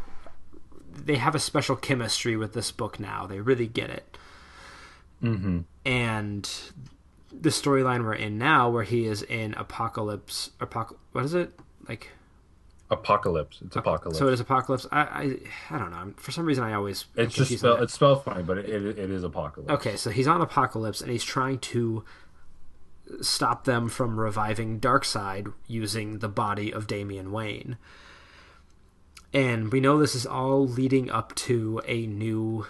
[0.94, 3.26] they have a special chemistry with this book now.
[3.26, 4.18] They really get it
[5.22, 6.50] mm-hmm and
[7.30, 11.52] the storyline we're in now where he is in apocalypse apoc- what is it
[11.88, 12.10] like
[12.90, 13.60] Apocalypse.
[13.64, 14.18] It's apocalypse.
[14.18, 15.36] so it is apocalypse i i,
[15.70, 18.58] I don't know for some reason i always it's just spelled, it's spelled funny, but
[18.58, 19.70] it, it, it is apocalypse.
[19.72, 22.04] okay so he's on apocalypse and he's trying to
[23.20, 27.76] stop them from reviving darkseid using the body of damian wayne
[29.34, 32.66] and we know this is all leading up to a new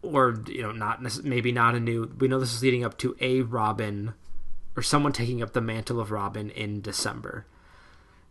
[0.00, 3.16] or you know not maybe not a new we know this is leading up to
[3.20, 4.14] a robin
[4.76, 7.44] or someone taking up the mantle of robin in december.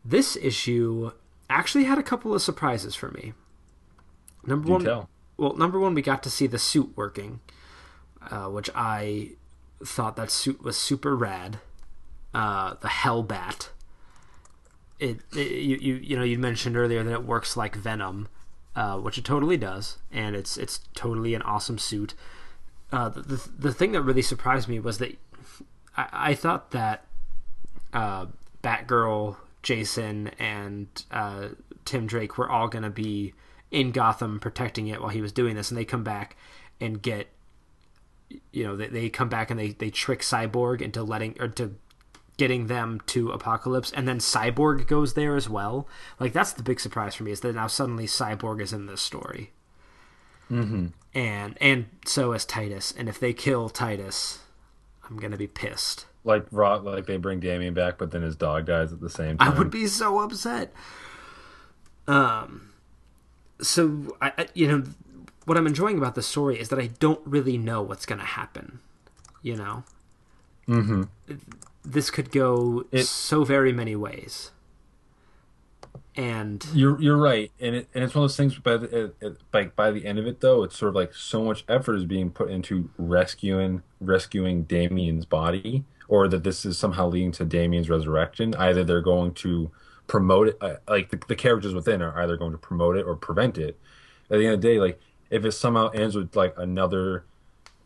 [0.06, 1.12] This issue
[1.50, 3.34] actually had a couple of surprises for me.
[4.46, 5.10] Number one tell.
[5.36, 7.42] well number one we got to see the suit working
[8.32, 9.32] uh, which i
[9.84, 11.60] thought that suit was super rad.
[12.34, 13.70] Uh, the hellbat
[15.00, 18.28] it, it you, you you know you mentioned earlier that it works like venom
[18.78, 22.14] uh, which it totally does, and it's it's totally an awesome suit.
[22.92, 25.18] Uh, the, the the thing that really surprised me was that
[25.98, 27.04] I, I thought that
[27.92, 28.28] uh,
[28.64, 31.48] Batgirl, Jason, and uh,
[31.86, 33.34] Tim Drake were all gonna be
[33.72, 36.38] in Gotham protecting it while he was doing this, and they come back
[36.80, 37.30] and get
[38.52, 41.74] you know they, they come back and they, they trick Cyborg into letting or to
[42.38, 45.88] getting them to Apocalypse, and then Cyborg goes there as well.
[46.20, 49.02] Like that's the big surprise for me is that now suddenly Cyborg is in this
[49.02, 49.52] story,
[50.52, 50.88] Mm-hmm.
[51.14, 52.94] and and so is Titus.
[52.98, 54.40] And if they kill Titus,
[55.10, 56.06] I'm gonna be pissed.
[56.24, 59.38] Like Rock, like they bring Damian back, but then his dog dies at the same
[59.38, 59.52] time.
[59.54, 60.74] I would be so upset.
[62.08, 62.70] Um,
[63.62, 64.84] so I, I you know
[65.46, 68.80] what I'm enjoying about the story is that I don't really know what's gonna happen.
[69.42, 69.84] You know,
[70.68, 71.04] Mm-hmm.
[71.92, 74.52] This could go It- so very many ways.
[76.16, 78.58] And You're you're right, and it, and it's one of those things.
[78.58, 81.44] By the it, like by the end of it, though, it's sort of like so
[81.44, 87.08] much effort is being put into rescuing rescuing Damian's body, or that this is somehow
[87.08, 88.56] leading to Damian's resurrection.
[88.56, 89.70] Either they're going to
[90.08, 93.16] promote it, uh, like the, the characters within are either going to promote it or
[93.16, 93.78] prevent it.
[94.32, 95.00] At the end of the day, like
[95.30, 97.26] if it somehow ends with like another,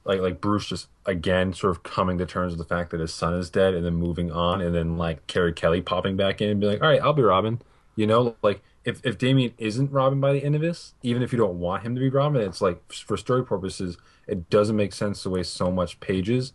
[0.04, 3.14] like like Bruce just again sort of coming to terms with the fact that his
[3.14, 6.50] son is dead, and then moving on, and then like Carrie Kelly popping back in
[6.50, 7.62] and be like, "All right, I'll be Robin."
[7.96, 11.32] You know, like if if Damian isn't Robin by the end of this, even if
[11.32, 13.98] you don't want him to be Robin, it's like for story purposes,
[14.28, 16.54] it doesn't make sense to waste so much pages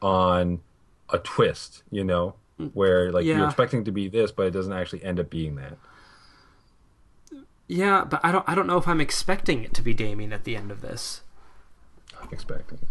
[0.00, 0.60] on
[1.10, 2.36] a twist, you know,
[2.72, 3.36] where like Yeah.
[3.38, 5.76] you're expecting to be this, but it doesn't actually end up being that.
[7.68, 10.44] Yeah, but I don't I don't know if I'm expecting it to be Damian at
[10.44, 11.22] the end of this.
[12.32, 12.88] Expecting it.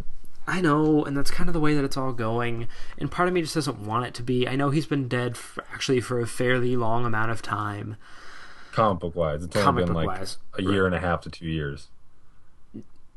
[0.48, 2.68] I know, and that's kind of the way that it's all going.
[3.00, 4.48] And part of me just doesn't want it to be.
[4.48, 7.96] I know he's been dead for, actually for a fairly long amount of time.
[8.72, 11.30] Comic book wise, it's only Comic been like wise, a year and a half to
[11.32, 11.88] two years.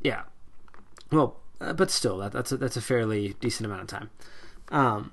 [0.01, 0.23] Yeah.
[1.11, 4.09] Well, uh, but still, that, that's a, that's a fairly decent amount of time.
[4.69, 5.11] Um,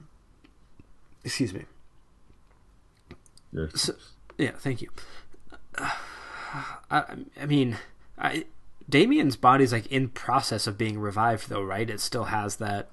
[1.25, 1.65] excuse me.
[3.53, 3.71] You're-
[4.39, 4.89] Yeah, thank you.
[5.77, 5.91] Uh,
[6.91, 7.05] I,
[7.41, 7.77] I mean,
[8.19, 8.45] I,
[8.89, 11.89] Damian's body's like in process of being revived, though, right?
[11.89, 12.91] It still has that.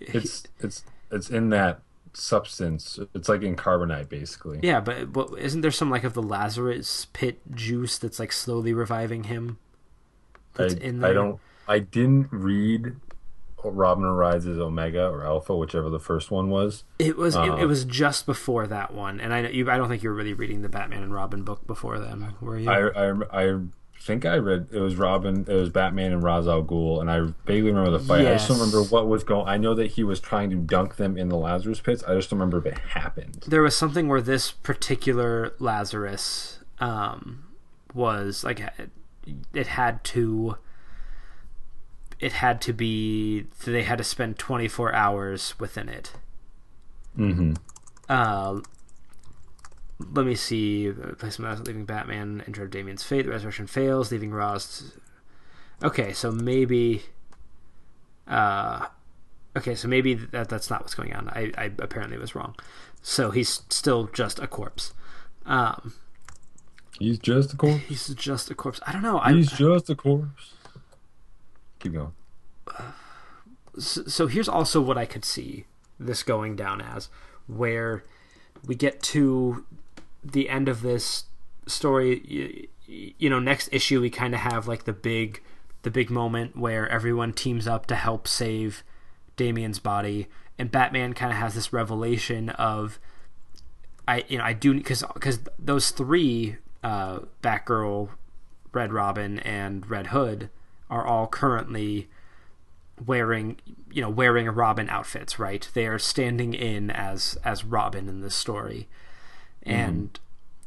[0.00, 1.80] It's it's it's in that
[2.12, 2.98] substance.
[3.14, 4.60] It's like in carbonite, basically.
[4.62, 8.72] Yeah, but, but isn't there some like of the Lazarus pit juice that's like slowly
[8.72, 9.58] reviving him?
[10.56, 11.40] I, That's in I don't.
[11.68, 12.96] I didn't read
[13.62, 16.84] Robin Arises Omega or Alpha, whichever the first one was.
[16.98, 19.70] It was it, Uh, it was just before that one, and I know you.
[19.70, 22.58] I don't think you were really reading the Batman and Robin book before then, were
[22.58, 22.70] you?
[22.70, 23.60] I, I I
[24.02, 25.44] think I read it was Robin.
[25.48, 28.26] It was Batman and Ra's al Ghul, and I vaguely remember the fight.
[28.26, 29.46] I just don't remember what was going.
[29.46, 32.02] I know that he was trying to dunk them in the Lazarus pits.
[32.04, 33.44] I just don't remember if it happened.
[33.46, 37.44] there was something where this particular Lazarus um,
[37.94, 38.62] was like
[39.54, 40.56] it had to
[42.18, 46.12] it had to be they had to spend 24 hours within it
[47.18, 47.54] Mm-hmm.
[48.08, 48.60] uh,
[50.12, 54.96] let me see placement leaving batman intro of damian's fate the resurrection fails leaving ra's
[55.82, 57.02] okay so maybe
[58.26, 58.86] uh
[59.56, 62.54] okay so maybe that that's not what's going on i, I apparently was wrong
[63.02, 64.92] so he's still just a corpse
[65.46, 65.94] um
[66.98, 67.82] He's just a corpse.
[67.84, 70.54] he's just a corpse i don't know I, He's just a corpse.
[71.80, 72.12] Keep going.
[73.78, 75.64] so, so here's also what I could see
[75.98, 77.08] this going down as,
[77.46, 78.04] where
[78.66, 79.64] we get to
[80.22, 81.24] the end of this
[81.66, 82.22] story.
[82.26, 82.68] You,
[83.18, 85.42] you know, next issue we kind of have like the big,
[85.82, 88.82] the big moment where everyone teams up to help save
[89.36, 92.98] Damian's body, and Batman kind of has this revelation of,
[94.08, 98.10] I you know I do because because those three, uh, Batgirl,
[98.72, 100.50] Red Robin, and Red Hood
[100.90, 102.08] are all currently
[103.06, 103.56] wearing
[103.90, 108.34] you know wearing Robin outfits right they are standing in as as Robin in this
[108.34, 108.88] story
[109.64, 110.18] and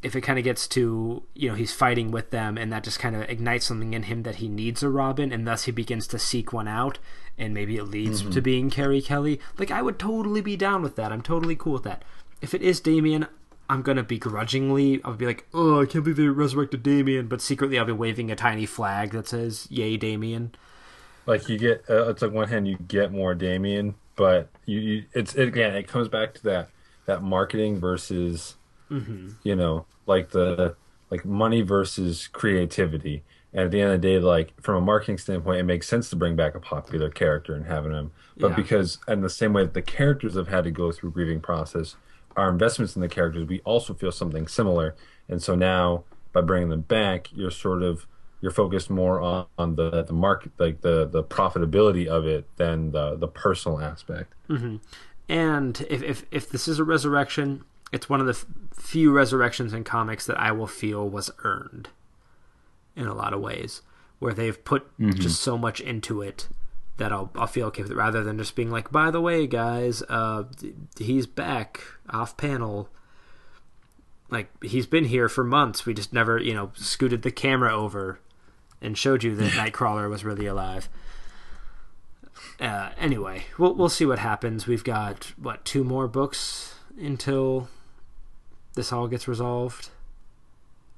[0.01, 2.99] if it kind of gets to you know he's fighting with them and that just
[2.99, 6.05] kind of ignites something in him that he needs a Robin and thus he begins
[6.07, 6.99] to seek one out
[7.37, 9.39] and maybe it leads to being Carrie Kelly.
[9.57, 11.11] Like I would totally be down with that.
[11.11, 12.03] I'm totally cool with that.
[12.41, 13.27] If it is Damian
[13.69, 17.79] I'm gonna begrudgingly I'll be like oh I can't believe they resurrected Damian but secretly
[17.79, 20.53] I'll be waving a tiny flag that says yay Damian.
[21.25, 25.05] Like you get, uh, it's like one hand you get more Damian, but you, you
[25.13, 26.69] it's it, again it comes back to that
[27.05, 28.55] that marketing versus,
[28.91, 29.29] Mm-hmm.
[29.43, 30.75] you know, like the
[31.09, 33.23] like money versus creativity.
[33.53, 36.09] And at the end of the day, like from a marketing standpoint, it makes sense
[36.09, 38.11] to bring back a popular character and having him.
[38.38, 38.55] But Yeah.
[38.55, 41.95] because in the same way that the characters have had to go through grieving process,
[42.36, 44.95] our investments in the characters, we also feel something similar.
[45.29, 48.07] And so now by bringing them back, you're sort of
[48.41, 52.91] you're focused more on, on the the market, like the the profitability of it than
[52.91, 54.34] the the personal aspect.
[54.49, 54.77] Mm-hmm.
[55.29, 57.63] And if, if if this is a resurrection,
[57.93, 61.89] it's one of the f- few resurrections in comics that I will feel was earned
[62.95, 63.81] in a lot of ways,
[64.19, 66.47] where they've put just so much into it
[66.97, 69.47] that I'll I'll feel okay with it, rather than just being like, by the way,
[69.47, 70.43] guys, uh,
[70.97, 72.89] he's back off panel.
[74.29, 75.85] Like he's been here for months.
[75.85, 78.19] We just never, you know, scooted the camera over
[78.81, 80.89] and showed you that Nightcrawler was really alive.
[82.59, 84.65] Uh, anyway, we'll we'll see what happens.
[84.65, 87.69] We've got what two more books until
[88.76, 89.89] this all gets resolved,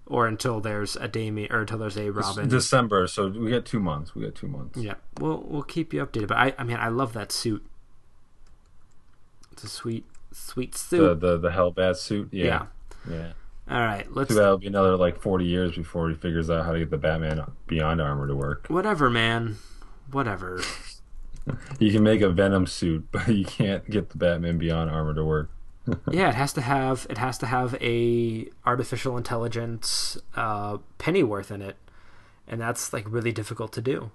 [0.05, 2.47] or until there's a Damian or until there's a Robin.
[2.47, 4.15] December, so we got two months.
[4.15, 4.77] We got two months.
[4.79, 6.27] Yeah, we'll we'll keep you updated.
[6.27, 7.65] But I I mean I love that suit.
[9.51, 11.19] It's a sweet sweet suit.
[11.19, 12.29] the the Hellbat suit.
[12.31, 12.67] Yeah.
[13.09, 13.33] Yeah.
[13.67, 16.65] All right, let's Too bad it'll be another like forty years before he figures out
[16.65, 18.67] how to get the Batman Beyond armor to work.
[18.67, 19.57] whatever, man.
[20.11, 20.61] Whatever.
[21.79, 25.23] You can make a Venom suit, but you can't get the Batman Beyond armor to
[25.23, 25.51] work.
[26.11, 31.61] Yeah, it has to have it has to have a artificial intelligence uh, Pennyworth in
[31.61, 31.77] it,
[32.47, 34.11] and that's like really difficult to do.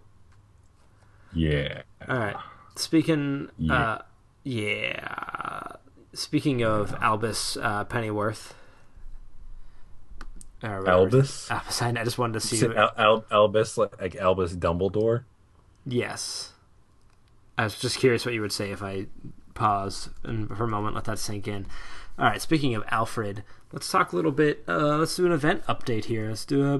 [1.32, 1.82] Yeah.
[2.08, 2.36] All right.
[2.76, 3.74] Speaking, Yeah.
[3.74, 4.02] uh,
[4.42, 5.66] yeah.
[6.12, 8.54] Speaking of Albus uh, Pennyworth,
[10.62, 10.88] or.
[10.88, 11.50] Albus.
[11.50, 11.82] Albus.
[11.82, 12.66] I just wanted to see.
[12.66, 15.24] Al- Al- Albus like, like Albus Dumbledore?
[15.86, 16.52] Yes.
[17.56, 19.06] I was just curious what you would say if I
[19.61, 21.66] paused and for a moment let that sink in.
[22.18, 24.64] All right, speaking of Alfred, let's talk a little bit.
[24.66, 26.28] Uh, let's do an event update here.
[26.28, 26.74] Let's do a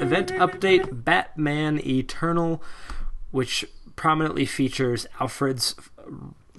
[0.00, 2.62] event update Batman Eternal,
[3.32, 3.64] which
[3.96, 5.74] prominently features Alfred's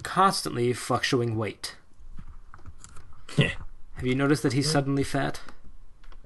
[0.02, 1.76] constantly fluctuating weight.
[3.36, 3.52] Yeah.
[3.94, 5.40] Have you noticed that he's suddenly fat?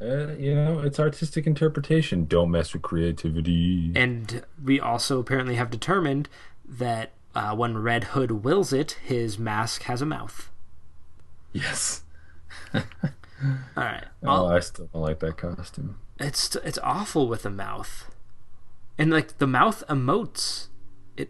[0.01, 2.27] Uh, you know, it's artistic interpretation.
[2.27, 3.93] Don't mess with creativity.
[3.95, 6.29] And we also apparently have determined
[6.69, 10.51] that uh, when Red Hood wills it, his mask has a mouth.
[11.53, 12.03] yes.
[12.75, 12.83] All
[13.77, 14.05] right.
[14.25, 15.99] Oh, I still don't like that costume.
[16.19, 18.11] it's it's awful with the mouth,
[18.97, 20.69] and like the mouth emotes.
[21.19, 21.29] It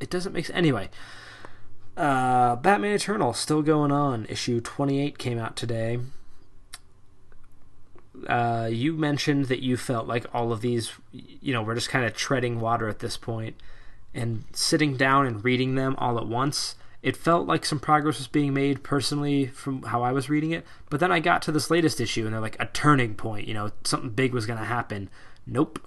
[0.00, 0.56] it doesn't make sense.
[0.56, 0.90] Anyway,
[1.96, 4.26] uh, Batman Eternal still going on.
[4.28, 6.00] Issue twenty eight came out today.
[8.26, 12.04] Uh, you mentioned that you felt like all of these, you know, we're just kind
[12.04, 13.54] of treading water at this point,
[14.14, 16.74] and sitting down and reading them all at once.
[17.02, 20.66] It felt like some progress was being made personally from how I was reading it,
[20.90, 23.54] but then I got to this latest issue and they're like a turning point, you
[23.54, 25.08] know, something big was going to happen.
[25.46, 25.78] Nope.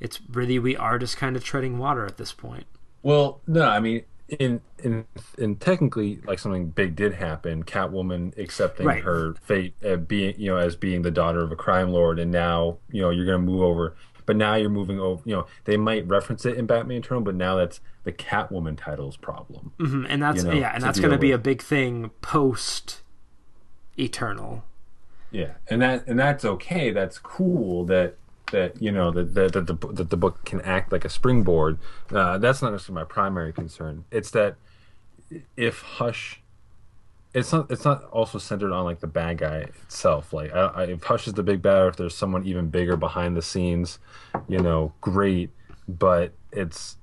[0.00, 2.64] It's really we are just kind of treading water at this point.
[3.02, 5.04] Well, no, I mean, in in
[5.36, 7.64] in technically, like something big did happen.
[7.64, 9.02] Catwoman accepting Right.
[9.02, 12.30] her fate, uh, being you know as being the daughter of a crime lord, and
[12.30, 13.94] now you know you're going to move over.
[14.26, 15.22] But now you're moving over.
[15.24, 19.16] You know they might reference it in Batman Eternal, but now that's the Catwoman title's
[19.16, 19.72] problem.
[19.78, 23.02] Mhm, And that's You know, yeah, and that's going to be a big thing post
[23.98, 24.64] Eternal.
[25.30, 26.90] Yeah, and that and that's okay.
[26.90, 27.84] That's cool.
[27.86, 28.16] That
[28.50, 31.78] that you know that that, that the that the book can act like a springboard.
[32.10, 34.04] Uh, that's not necessarily my primary concern.
[34.10, 34.56] It's that
[35.56, 36.41] if Hush,
[37.34, 40.32] it's not it's not also centered on like the bad guy itself.
[40.32, 42.96] Like I, I, if Hush is the big bad, or if there's someone even bigger
[42.96, 43.98] behind the scenes,
[44.48, 45.50] you know, great.
[45.88, 46.98] But it's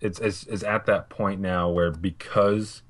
[0.00, 2.82] it's it's, it's at that point now where because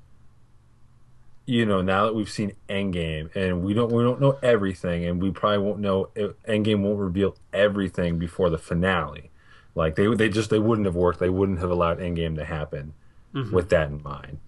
[1.45, 5.21] you know, now that we've seen Endgame and we don't we don't know everything, and
[5.21, 6.09] we probably won't know
[6.47, 9.31] Endgame won't reveal everything before the finale.
[9.75, 11.19] Like they they just they wouldn't have worked.
[11.19, 12.93] They wouldn't have allowed Endgame to happen
[13.33, 13.53] mm-hmm.
[13.53, 14.39] with that in mind.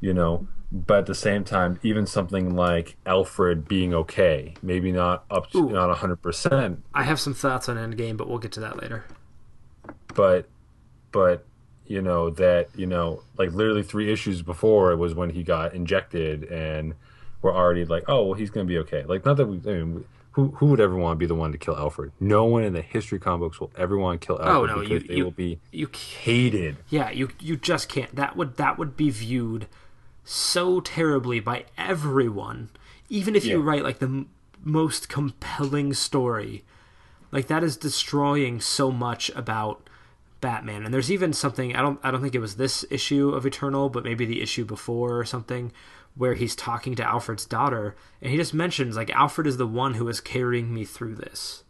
[0.00, 5.24] You know, but at the same time, even something like Alfred being okay, maybe not
[5.30, 5.70] up to Ooh.
[5.70, 9.04] not hundred percent, I have some thoughts on Endgame, but we'll get to that later.
[10.14, 10.48] but
[11.12, 11.44] but
[11.86, 15.74] you know that you know like literally three issues before it was when he got
[15.74, 16.94] injected and
[17.42, 20.04] we're already like oh well he's gonna be okay like not that we I mean
[20.32, 22.72] who who would ever want to be the one to kill Alfred no one in
[22.72, 25.02] the history of comic books will ever want to kill oh, Alfred Oh no, because
[25.02, 25.88] you they you will be you
[26.22, 28.14] hated Yeah, you you just can't.
[28.16, 29.68] That would that would be viewed
[30.26, 32.68] so terribly by everyone.
[33.08, 34.28] Even if you write like the m-
[34.62, 36.64] most compelling story,
[37.30, 39.88] like that is destroying so much about
[40.40, 40.84] Batman.
[40.84, 43.88] And there's even something I don't I don't think it was this issue of Eternal,
[43.88, 45.72] but maybe the issue before or something
[46.16, 49.94] where he's talking to Alfred's daughter and he just mentions like Alfred is the one
[49.94, 51.62] who is carrying me through this.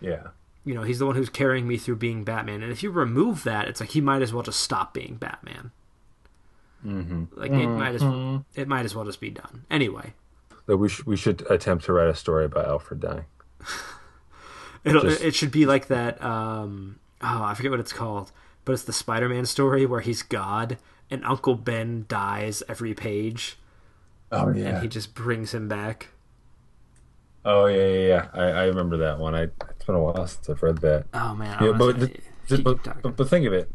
[0.00, 0.28] Yeah.
[0.64, 2.62] You know he's the one who's carrying me through being batman.
[2.62, 5.72] And if you remove that it's like he might as well just stop being batman
[6.84, 7.24] mm-hmm.
[7.36, 8.02] like it might as
[8.54, 9.64] it might as well just be done.
[9.70, 10.14] Anyway.
[10.66, 13.24] That we sh- we should attempt to write a story about Alfred dying.
[14.84, 18.30] It'll, Just- it should be like that um oh i forget what it's called
[18.64, 20.78] but it's the spider-man story where he's god
[21.10, 23.58] and uncle ben dies every page.
[24.30, 26.08] Oh and he just brings him back.
[27.44, 28.28] Oh yeah yeah yeah.
[28.34, 29.34] I, I remember that one.
[29.34, 31.06] I it's been a while since I've read that.
[31.14, 32.20] Oh man Yeah, but, the,
[32.62, 33.70] but, but, but think of it.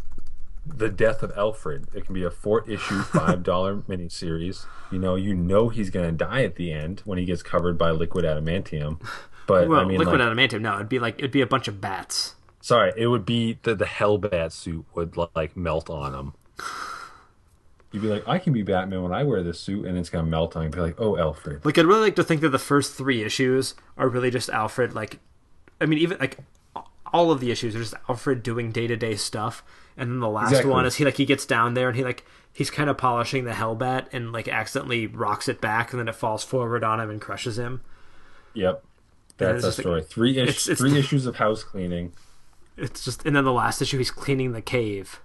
[0.66, 1.88] The death of Alfred.
[1.93, 4.66] It can be a four issue, five dollar miniseries.
[4.91, 7.91] You know, you know he's gonna die at the end when he gets covered by
[7.91, 9.01] liquid adamantium.
[9.45, 11.68] But well I mean, liquid like, adamantium no it'd be like it'd be a bunch
[11.68, 16.34] of bats sorry, it would be the the Hellbat suit would like melt on him.
[17.91, 20.28] You'd be like, I can be Batman when I wear this suit, and it's gonna
[20.28, 20.64] melt on.
[20.64, 20.70] you.
[20.70, 21.64] Be like, oh, Alfred.
[21.64, 24.95] Like I'd really like to think that the first three issues are really just Alfred.
[24.95, 25.20] Like,
[25.80, 26.39] I mean, even like
[27.14, 29.64] all of the issues are just Alfred doing day to day stuff,
[29.98, 30.72] and then the last Exactly.
[30.72, 33.46] one is he like he gets down there and he like he's kind of polishing
[33.46, 37.10] the Hellbat and like accidentally rocks it back, and then it falls forward on him
[37.10, 37.82] and crushes him.
[38.54, 38.84] Yep,
[39.38, 40.02] that's a just like- story.
[40.04, 42.14] Three ish, it's- it's- three issues of house cleaning.
[42.78, 45.20] It's just and then the last issue he's cleaning the cave.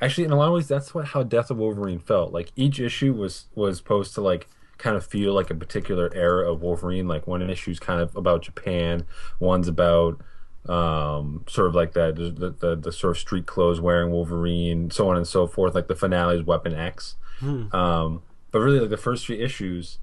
[0.00, 2.32] Actually, in a lot of ways, that's what how Death of Wolverine felt.
[2.32, 4.46] Like each issue was was supposed to like
[4.78, 7.08] kind of feel like a particular era of Wolverine.
[7.08, 9.06] Like one issue's kind of about Japan,
[9.40, 10.20] one's about
[10.68, 15.08] um sort of like that the, the the, sort of street clothes wearing Wolverine, so
[15.08, 15.74] on and so forth.
[15.74, 17.16] Like the finale is Weapon X.
[17.42, 19.98] Um, but really, like the first three issues,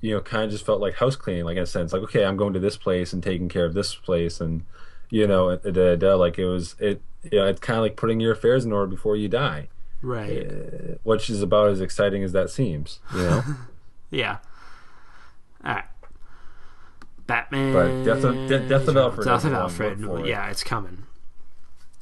[0.00, 2.24] you know, kind of just felt like house cleaning, like in a sense, like okay,
[2.24, 4.64] I'm going to this place and taking care of this place, and
[5.10, 7.02] you know, da, da, da, like it was it.
[7.30, 9.68] You know, it's kind of like putting your affairs in order before you die,
[10.02, 10.48] Right.
[11.02, 13.00] which is about as exciting as that seems.
[13.14, 13.42] You know,
[14.10, 14.38] Yeah.
[15.64, 15.84] All right.
[17.28, 17.72] Batman.
[17.72, 20.26] But Death of- De- Death of Alfred Death of Alfred.
[20.26, 21.04] Yeah, it's coming.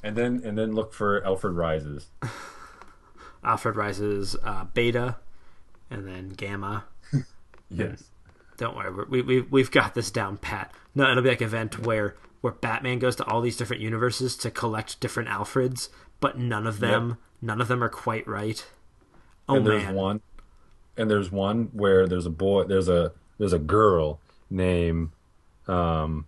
[0.02, 2.06] and then and then look for Alfred Rises.
[3.44, 5.16] Alfred rises uh, beta,
[5.90, 6.84] and then gamma.
[7.68, 8.04] Yes.
[8.58, 10.72] Don't worry, we we we've got this down pat.
[10.94, 14.36] No, it'll be like an event where where Batman goes to all these different universes
[14.36, 15.88] to collect different Alfreds,
[16.20, 18.64] but none of them none of them are quite right.
[19.48, 20.20] Oh and there's man, one
[20.96, 25.10] and there's one where there's a boy there's a there's a girl named
[25.68, 26.26] um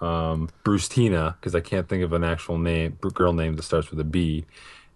[0.00, 3.90] um Bruce Tina because I can't think of an actual name girl name that starts
[3.90, 4.44] with a B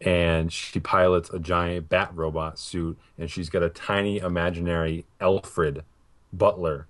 [0.00, 5.84] and she pilots a giant bat robot suit and she's got a tiny imaginary Alfred
[6.32, 6.86] butler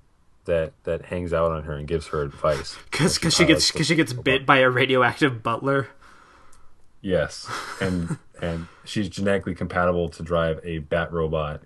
[0.46, 3.86] that that hangs out on her and gives her advice because And she gets because
[3.86, 5.88] she gets bit by a radioactive butler.
[7.02, 7.48] Yes,
[7.80, 11.60] and and she's genetically compatible to drive a bat robot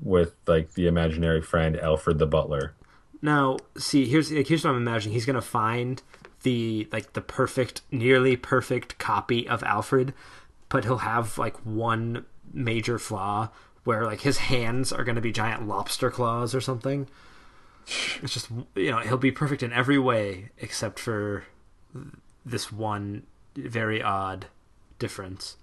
[0.00, 2.74] with like the imaginary friend Alfred the Butler.
[3.22, 5.14] Now, see, here's like, here's what I'm imagining.
[5.14, 6.02] He's gonna find
[6.42, 10.14] the like the perfect, nearly perfect copy of Alfred,
[10.68, 13.50] but he'll have like one major flaw
[13.84, 17.08] where like his hands are gonna be giant lobster claws or something.
[18.22, 21.44] It's just you know he'll be perfect in every way except for
[22.44, 23.24] this one
[23.56, 24.46] very odd
[24.98, 25.56] difference.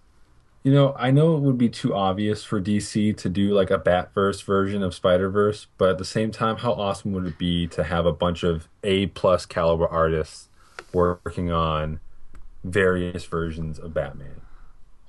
[0.67, 3.79] You know, I know it would be too obvious for DC to do like a
[3.79, 7.67] Batverse version of Spider Verse, but at the same time, how awesome would it be
[7.67, 10.49] to have a bunch of A plus caliber artists
[10.91, 12.01] working on
[12.65, 14.41] various versions of Batman,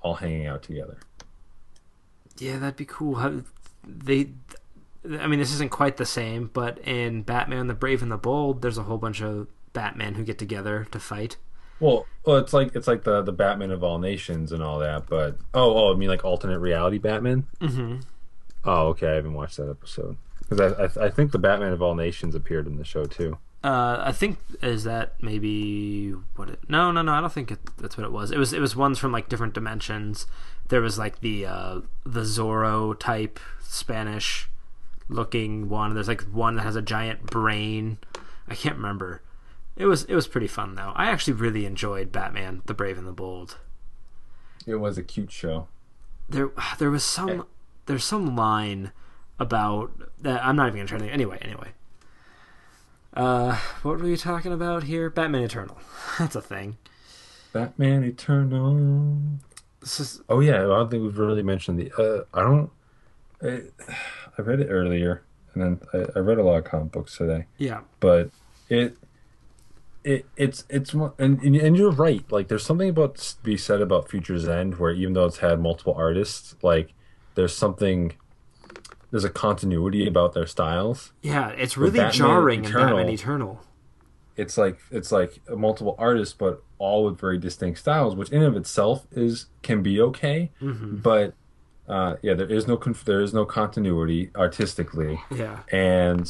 [0.01, 0.99] all hanging out together?
[2.39, 3.17] Yeah, that'd be cool.
[3.17, 3.43] How,
[3.85, 4.29] they,
[5.11, 8.63] I mean, this isn't quite the same, but in Batman: The Brave and the Bold,
[8.63, 11.37] there's a whole bunch of Batmen who get together to fight.
[11.81, 15.07] Well, well, it's like it's like the the Batman of all nations and all that,
[15.07, 17.47] but oh, oh, I mean like alternate reality Batman.
[17.61, 18.01] Mm-hmm.
[18.65, 21.83] Oh, okay, I haven't watched that episode because I, I I think the Batman of
[21.83, 23.39] all nations appeared in the show too.
[23.63, 26.61] Uh, I think is that maybe what it?
[26.69, 27.13] No, no, no.
[27.13, 28.31] I don't think it, that's what it was.
[28.31, 30.27] It was it was ones from like different dimensions.
[30.69, 34.49] There was like the uh, the Zorro type Spanish
[35.09, 35.95] looking one.
[35.95, 37.99] There's like one that has a giant brain.
[38.49, 39.23] I can't remember.
[39.79, 40.93] It was it was pretty fun though.
[40.97, 43.59] I actually really enjoyed Batman: The Brave and the Bold.
[44.67, 45.69] It was a cute show.
[46.29, 47.47] there there was some
[47.87, 48.93] there's some line
[49.39, 51.69] about that I'm not even gonna try to anyway anyway.
[53.15, 55.09] Uh, what were we talking about here?
[55.09, 55.79] Batman Eternal.
[56.19, 56.77] That's a thing.
[57.53, 59.19] Batman Eternal.
[59.81, 61.93] This is Oh yeah, I don't think we've really mentioned the.
[61.97, 62.71] Uh, I don't.
[63.41, 63.63] I,
[64.37, 65.23] I read it earlier,
[65.55, 67.47] and then I, I read a lot of comic books today.
[67.59, 67.83] yeah.
[68.01, 68.31] but
[68.69, 68.97] it
[70.13, 72.25] it it's it's and and you're right.
[72.33, 75.61] Like there's something about to be said about Future's End where even though it's had
[75.61, 76.95] multiple artists like
[77.35, 78.15] there's something
[79.11, 81.13] there's a continuity about their styles.
[81.23, 83.61] Yeah, it's really Batman jarring in Eternal- Batman Eternal.
[84.37, 88.55] it's like it's like multiple artists but all with very distinct styles which in and
[88.55, 90.51] of itself is can be okay.
[90.61, 91.35] But
[91.89, 95.21] uh yeah there is no there is no continuity artistically.
[95.35, 95.61] Yeah.
[95.73, 96.27] and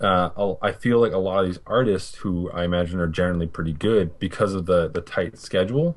[0.00, 3.72] uh, I feel like a lot of these artists who I imagine are generally pretty
[3.72, 5.96] good because of the the tight schedule.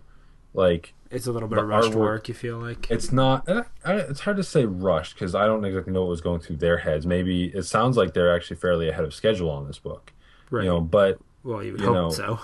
[0.54, 2.90] Like It's a little bit of rushed artwork- work, you feel like.
[2.90, 3.50] it's not.
[3.50, 6.58] I- It's hard to say rushed because I don't exactly know what was going through
[6.58, 7.06] their heads.
[7.06, 10.14] Maybe it sounds like they're actually fairly ahead of schedule on this book.
[10.52, 10.64] right.
[10.64, 12.40] You know, but well, you would you hope know, so.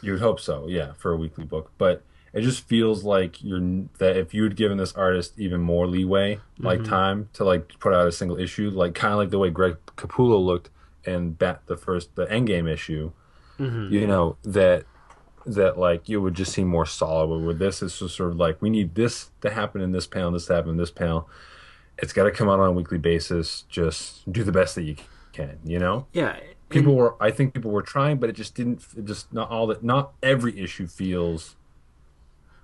[0.00, 1.70] you would hope so, yeah, for a weekly book.
[1.76, 3.60] But it just feels like you're
[3.98, 7.92] that if you had given this artist even more leeway, like time to like put
[7.92, 10.70] out a single issue, like kind of like the way Greg Capullo looked
[11.06, 13.12] in Bat the first the Endgame issue,
[13.58, 13.92] mm-hmm.
[13.92, 14.84] you know that
[15.46, 17.28] that like you would just seem more solid.
[17.28, 20.06] But with this, it's just sort of like we need this to happen in this
[20.06, 21.28] panel, this to happen in this panel.
[21.98, 23.62] It's got to come out on a weekly basis.
[23.68, 24.96] Just do the best that you
[25.32, 26.38] can, you know Yeah.
[26.68, 29.66] people were i think people were trying but it just didn't it just not all
[29.66, 31.56] that not every issue feels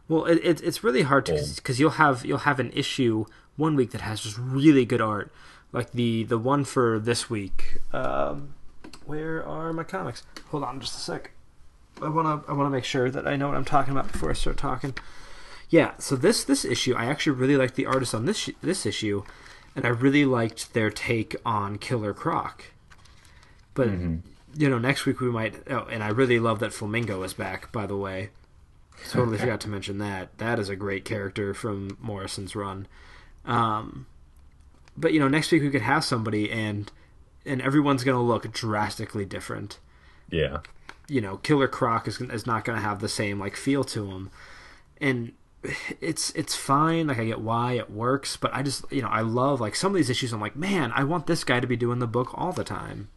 [0.08, 3.26] Well, it, it, it's really hard to because you'll have you'll have an issue
[3.56, 5.32] one week that has just really good art,
[5.72, 7.78] like the the one for this week.
[7.92, 8.54] Um,
[9.06, 10.22] where are my comics?
[10.50, 11.30] Hold on, just a sec.
[12.02, 14.34] I wanna I wanna make sure that I know what I'm talking about before I
[14.34, 14.94] start talking.
[15.68, 18.84] Yeah, so this this issue, I actually really liked the artist on this sh- this
[18.86, 19.22] issue,
[19.76, 22.64] and I really liked their take on Killer Croc.
[23.74, 23.88] But
[24.54, 25.62] you know, next week we might.
[25.70, 27.70] Oh, and I really love that Flamingo is back.
[27.70, 28.30] By the way,
[29.10, 30.36] totally forgot to mention that.
[30.38, 32.88] That is a great character from Morrison's run.
[33.44, 34.06] Um,
[35.00, 36.90] but you know, next week we could have somebody, and
[37.46, 39.78] and everyone's gonna look drastically different.
[40.30, 40.60] Yeah.
[41.08, 44.30] You know, Killer Croc is is not gonna have the same like feel to him,
[45.00, 45.32] and
[46.00, 47.06] it's it's fine.
[47.08, 49.92] Like I get why it works, but I just you know I love like some
[49.92, 50.32] of these issues.
[50.32, 53.08] I'm like, man, I want this guy to be doing the book all the time.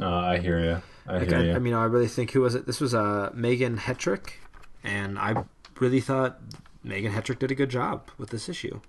[0.00, 0.82] Uh, I hear you.
[1.06, 1.54] I Like hear I, you.
[1.54, 2.66] I mean, I really think who was it?
[2.66, 4.34] This was uh, Meghan Hetrick,
[4.82, 5.44] and I
[5.78, 6.40] really thought
[6.84, 8.80] Meghan Hetrick did a good job with this issue.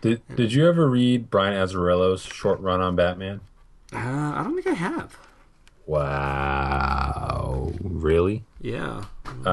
[0.00, 3.40] Did Did you ever read Brian Azzarello's short run on Batman?
[3.92, 5.18] Uh, I don't think I have.
[5.86, 7.72] Wow.
[7.80, 8.44] Really?
[8.60, 9.04] Yeah.
[9.44, 9.50] Uh,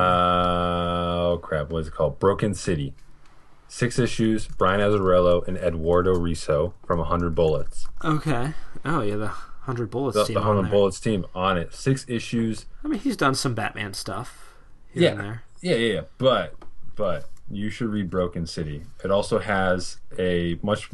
[1.34, 1.70] oh crap!
[1.70, 2.20] What is it called?
[2.20, 2.94] Broken City.
[3.68, 4.48] Six issues.
[4.48, 7.88] Brian Azzarello and Eduardo Risso from hundred bullets.
[8.04, 8.54] Okay.
[8.86, 11.74] Oh yeah, the hundred bullets The, team the on hundred bullets team on it.
[11.74, 12.66] Six issues.
[12.84, 14.56] I mean, he's done some Batman stuff
[14.94, 15.44] here and there.
[15.62, 16.02] Yeah, yeah, yeah.
[16.18, 16.56] But
[16.96, 18.84] but you should read Broken City.
[19.04, 20.90] It also has a much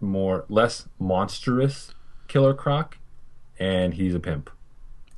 [0.00, 1.94] more less monstrous
[2.28, 2.98] Killer Croc,
[3.58, 4.50] and he's a pimp.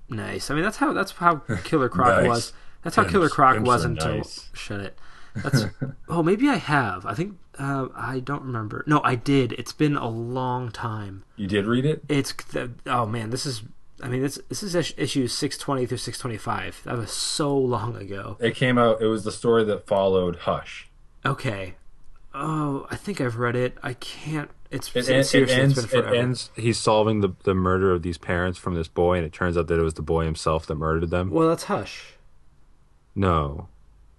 [0.08, 0.50] Nice.
[0.50, 2.28] I mean, that's how that's how Killer Croc Nice.
[2.28, 2.52] was.
[2.82, 4.50] That's how Pimps- Killer Croc was until nice.
[4.52, 4.98] shut it.
[5.36, 5.64] That's
[6.08, 7.06] oh maybe I have.
[7.06, 8.82] I think uh, I don't remember.
[8.86, 9.52] No, I did.
[9.52, 11.24] It's been a long time.
[11.36, 12.02] You did read it?
[12.08, 13.62] It's the, oh man, this is.
[14.02, 16.80] I mean, this this is is- issues six twenty through six twenty five.
[16.84, 18.36] That was so long ago.
[18.40, 19.00] It came out.
[19.00, 20.88] It was the story that followed Hush.
[21.24, 21.74] Okay.
[22.34, 23.76] Oh, I think I've read it.
[23.82, 24.50] I can't.
[24.70, 25.78] It's, It, it's en- it ends.
[25.78, 26.50] it's It ends.
[26.56, 29.66] He's solving the the murder of these parents from this boy, and it turns out
[29.68, 31.30] that it was the boy himself that murdered them.
[31.30, 32.14] Well, that's Hush.
[33.14, 33.68] No,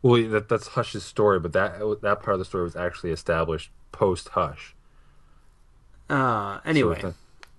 [0.04, 3.72] well, that that's Hush's story, but that that part of the story was actually established
[3.92, 4.76] post Hush.
[6.10, 7.00] Uh, anyway.
[7.02, 7.14] not-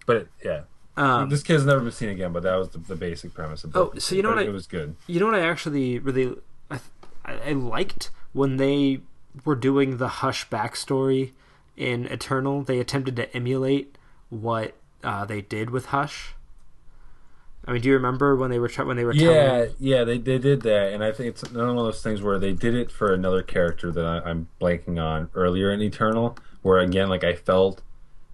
[0.07, 0.63] but yeah,
[0.97, 2.33] Um, this kid's never been seen again.
[2.33, 3.77] But that was the, the basic premise of.
[3.77, 4.95] Oh, so you know what I- it was good.
[5.07, 6.37] You know what I actually really
[6.71, 6.79] I,
[7.25, 9.01] I liked when they
[9.45, 11.33] were doing the Hush backstory
[11.77, 12.63] in Eternal.
[12.63, 13.97] They attempted to emulate
[14.31, 16.35] what uh, they did with Hush.
[17.67, 19.75] I mean, do you remember when they were try- when they were Yeah, telling?
[19.81, 22.39] yeah, they they did that, and I think it's another one of those things where
[22.39, 26.79] they did it for another character that I, I'm blanking on earlier in Eternal, where
[26.79, 27.81] again, like I felt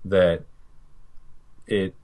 [0.05, 0.43] that
[1.69, 1.95] it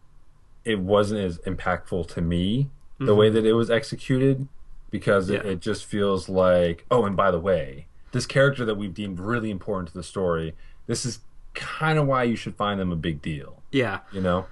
[0.67, 4.49] it wasn't as impactful to me the way that it was executed
[4.91, 5.53] because it, Yeah.
[5.53, 9.51] it just feels like oh, and by the way, this character that we've deemed really
[9.51, 10.55] important to the story,
[10.87, 11.21] this is
[11.55, 14.01] kind of why you should find them a big deal, Yeah.
[14.13, 14.47] you know?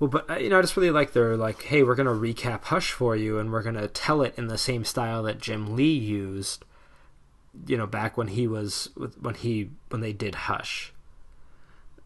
[0.00, 2.64] Well, but uh, you know, I just really like their like, hey, we're gonna recap
[2.64, 5.92] Hush for you, and we're gonna tell it in the same style that Jim Lee
[5.92, 6.64] used.
[7.66, 8.90] You know, back when he was
[9.20, 10.92] when he when they did Hush.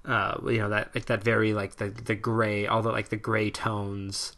[0.05, 3.17] Uh, you know that like that very like the the gray, all the like the
[3.17, 4.37] gray tones,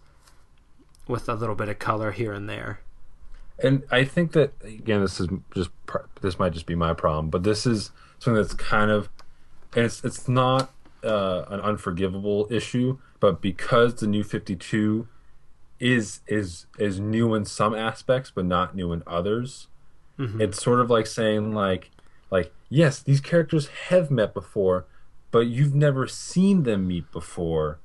[1.09, 2.81] with a little bit of color here and there.
[3.63, 5.71] And I think that again, this is just
[6.21, 9.09] this might just be my problem, but this is something that's kind of,
[9.75, 15.09] and it's it's not uh, an unforgivable issue, but because the new Fifty Two
[15.81, 19.69] is is is new in some aspects, but not new in others.
[20.41, 21.91] It's sort of like saying like
[22.31, 24.87] like yes, these characters have met before,
[25.35, 27.81] but you've never seen them meet before,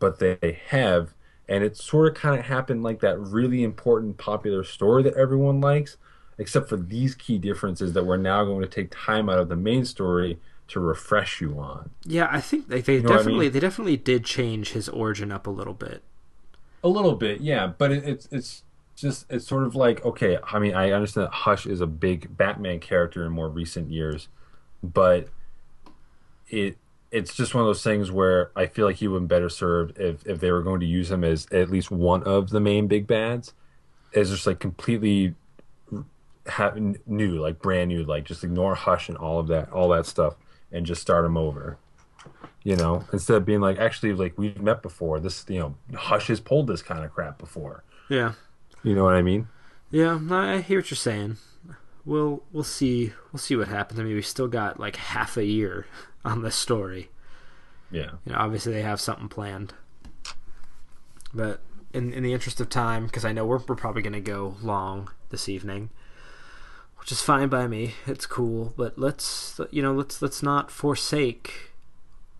[0.00, 1.14] but they have,
[1.48, 5.60] and it sort of kind of happened like that really important popular story that everyone
[5.60, 5.96] likes,
[6.38, 9.54] except for these key differences that we're now going to take time out of the
[9.54, 11.90] main story to refresh you on.
[12.04, 13.52] Yeah, I think they, they know what I definitely mean?
[13.52, 16.02] they definitely did change his origin up a little bit.
[16.82, 18.64] A little bit, yeah, but it, it's it's
[18.96, 20.38] just it's sort of like okay.
[20.42, 24.26] I mean, I understand that Hush is a big Batman character in more recent years,
[24.82, 25.28] but
[26.48, 26.76] it
[27.10, 29.48] it's just one of those things where I feel like he would have been better
[29.48, 32.60] served if if they were going to use him as at least one of the
[32.60, 33.54] main big bads,
[34.14, 35.34] as just like completely
[36.46, 36.74] ha-
[37.06, 40.34] new, like brand new, like just ignore Hush and all of that, all that stuff,
[40.72, 41.78] and just start him over.
[42.64, 45.20] You know, instead of being like, actually, like we've met before.
[45.20, 47.84] This, you know, Hush has pulled this kind of crap before.
[48.10, 48.32] Yeah.
[48.82, 49.48] You know what I mean?
[49.90, 51.38] Yeah, I hear what you're saying.
[52.08, 54.00] We'll we'll see we'll see what happens.
[54.00, 55.86] I mean, we still got like half a year
[56.24, 57.10] on this story.
[57.90, 58.12] Yeah.
[58.24, 59.74] You know, obviously they have something planned.
[61.34, 61.60] But
[61.92, 65.10] in in the interest of time, because I know we're we're probably gonna go long
[65.28, 65.90] this evening,
[66.98, 67.92] which is fine by me.
[68.06, 71.72] It's cool, but let's you know let's let's not forsake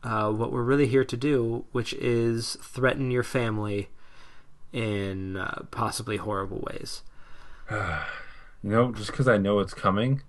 [0.02, 3.90] uh, what we're really here to do, which is threaten your family
[4.72, 7.02] in uh, possibly horrible ways.
[8.62, 10.22] You know, just because I know it's coming,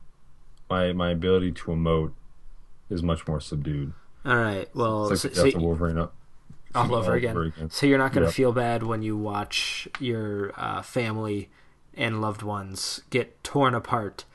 [0.70, 2.14] my my ability to emote
[2.90, 3.94] is much more subdued.
[4.26, 4.68] All right.
[4.76, 6.14] Well, It's so- like so of Wolverine up
[6.76, 7.32] all over all again.
[7.32, 7.70] over again.
[7.72, 8.36] So you're not going to Yep.
[8.36, 11.50] feel bad when you watch your uh, family
[11.96, 14.26] and loved ones get torn apart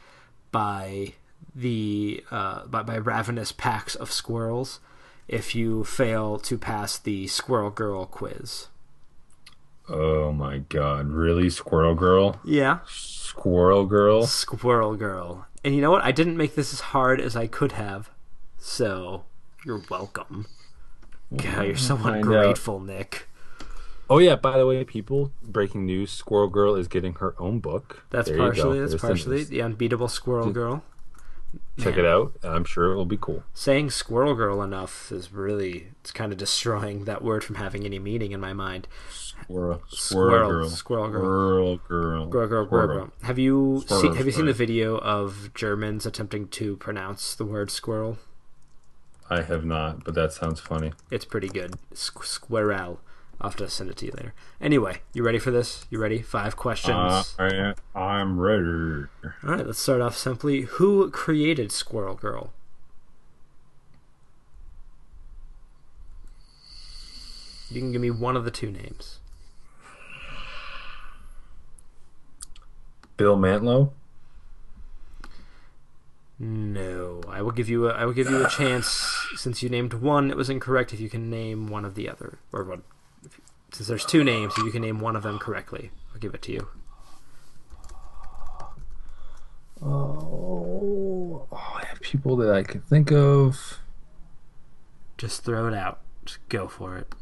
[0.51, 1.13] by
[1.55, 4.81] the uh, by, by ravenous packs of squirrels,
[5.29, 8.67] if you fail to pass the Squirrel Girl quiz.
[9.89, 11.51] Oh my god, really?
[11.51, 12.41] Squirrel Girl?
[12.45, 12.79] Yeah.
[13.25, 14.27] Squirrel Girl?
[14.27, 15.47] Squirrel Girl.
[15.65, 16.05] And you know what?
[16.05, 18.11] I didn't make this as hard as I could have.
[18.59, 19.25] So,
[19.65, 20.47] you're welcome.
[21.35, 23.29] God, you're so ungrateful, Nick.
[24.11, 28.05] Oh yeah, by the way, people, breaking news, Squirrel Girl is getting her own book.
[28.11, 30.85] That's There partially, that's partially the unbeatable Squirrel Girl.
[31.79, 32.05] Check Man.
[32.05, 32.33] it out.
[32.43, 33.43] I'm sure it will be cool.
[33.55, 37.99] Saying Squirrel Girl enough is really, it's kind of destroying that word from having any
[37.99, 38.87] meaning in my mind.
[39.45, 40.69] Squirrel, Squirrel, Girl.
[40.71, 41.21] Squirrel Girl.
[41.21, 42.27] Squirrel Girl.
[42.27, 42.99] Girl, girl, girl, Squirrel.
[43.07, 43.13] girl.
[43.23, 47.45] Have you Squirrel, seen, have you seen the video of Germans attempting to pronounce the
[47.45, 48.19] word squirrel?
[49.31, 50.93] I have not, but that sounds funny.
[51.11, 51.75] It's pretty good.
[51.95, 53.01] Squ- squirrel.
[53.41, 54.33] I'll have to send it to you later.
[54.61, 55.87] Anyway, you ready for this?
[55.91, 56.23] You ready?
[56.23, 57.35] Five questions.
[57.39, 59.07] Uh, I, I'm ready.
[59.43, 60.63] All right, let's start off simply.
[60.63, 62.53] Who created Squirrel Girl?
[67.71, 69.19] You can give me one of the two names.
[73.17, 73.93] Bill Mantlo.
[76.39, 78.87] No, I will give you a I will give you a chance
[79.37, 80.31] since you named one.
[80.31, 80.93] It was incorrect.
[80.93, 82.81] If you can name one of the other, or what?
[83.25, 83.41] If,
[83.73, 86.43] since there's two names, if you can name one of them correctly, I'll give it
[86.43, 86.69] to you.
[89.81, 93.79] Oh, I have people that I can think of.
[95.17, 96.01] Just throw it out.
[96.25, 97.15] Just go for it.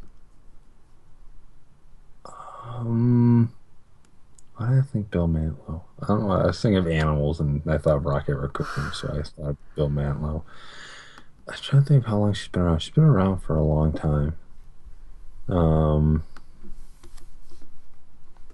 [2.25, 3.53] Um,
[4.63, 5.81] why did I think Bill Mantlo?
[6.01, 6.31] I don't know.
[6.31, 9.89] I was thinking of animals, and I thought of Rocket Raccoon, so I thought Bill
[9.89, 10.43] Mantlo.
[11.47, 12.79] I was trying to think of how long she's been around.
[12.79, 14.37] She's been around for a long time.
[15.49, 16.23] Um.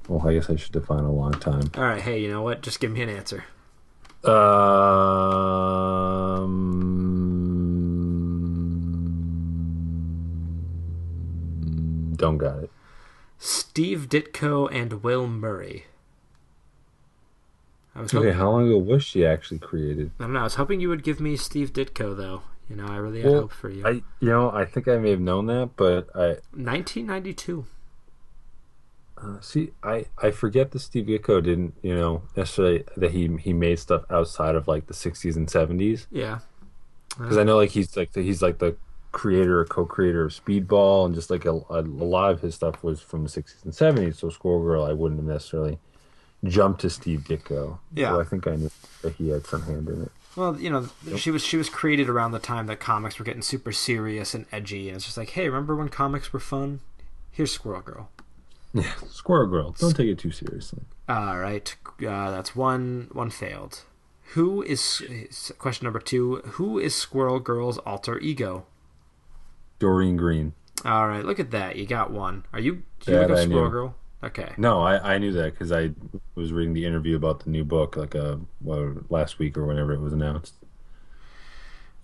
[0.07, 1.69] Well, I guess I should define a long time.
[1.77, 2.01] All right.
[2.01, 2.63] Hey, you know what?
[2.63, 3.43] Just give me an answer.
[4.23, 4.39] Um.
[12.15, 12.71] Don't got it.
[13.37, 15.85] Steve Ditko and Will Murray.
[17.99, 20.11] I was Okay, hoping, how long ago was she actually created?
[20.19, 20.39] I don't know.
[20.39, 22.41] I was hoping you would give me Steve Ditko though.
[22.69, 23.85] You know, I really had Well, hope for you.
[23.85, 27.65] I, you know, I think I may have known that, but I 1992.
[29.17, 33.53] uh, see, I, I forget that Steve Ditko didn't, you know, necessarily that he he
[33.53, 36.39] made stuff outside of like the '60s and '70s, Yeah.
[37.09, 38.77] because I know like he's like the, he's like the
[39.11, 42.81] creator or co-creator of Speedball, and just like a, a, a lot of his stuff
[42.83, 44.15] was from the '60s and '70s.
[44.17, 45.79] So Squirrel Girl, I wouldn't have necessarily
[46.43, 47.79] jumped to Steve Ditko.
[47.93, 48.09] Yeah.
[48.11, 48.71] so I think I knew
[49.01, 50.11] that he had some hand in it.
[50.35, 50.87] Well, you know,
[51.17, 54.45] she was she was created around the time that comics were getting super serious and
[54.51, 56.79] edgy, and it's just like, hey, remember when comics were fun?
[57.31, 58.09] Here's Squirrel Girl.
[58.73, 59.71] Yeah, Squirrel Girl.
[59.79, 60.83] Don't take it too seriously.
[61.09, 63.81] All right, uh, that's one one failed.
[64.33, 66.37] Who is question number two?
[66.45, 68.65] Who is Squirrel Girl's alter ego?
[69.79, 70.53] Doreen Green.
[70.85, 71.75] All right, look at that.
[71.77, 72.45] You got one.
[72.53, 72.83] Are you?
[73.01, 73.69] Do you That look up Squirrel.
[73.69, 73.95] Girl?
[74.23, 74.51] Okay.
[74.57, 75.91] No, I, I knew that because I
[76.35, 79.93] was reading the interview about the new book like uh well, last week or whenever
[79.93, 80.55] it was announced.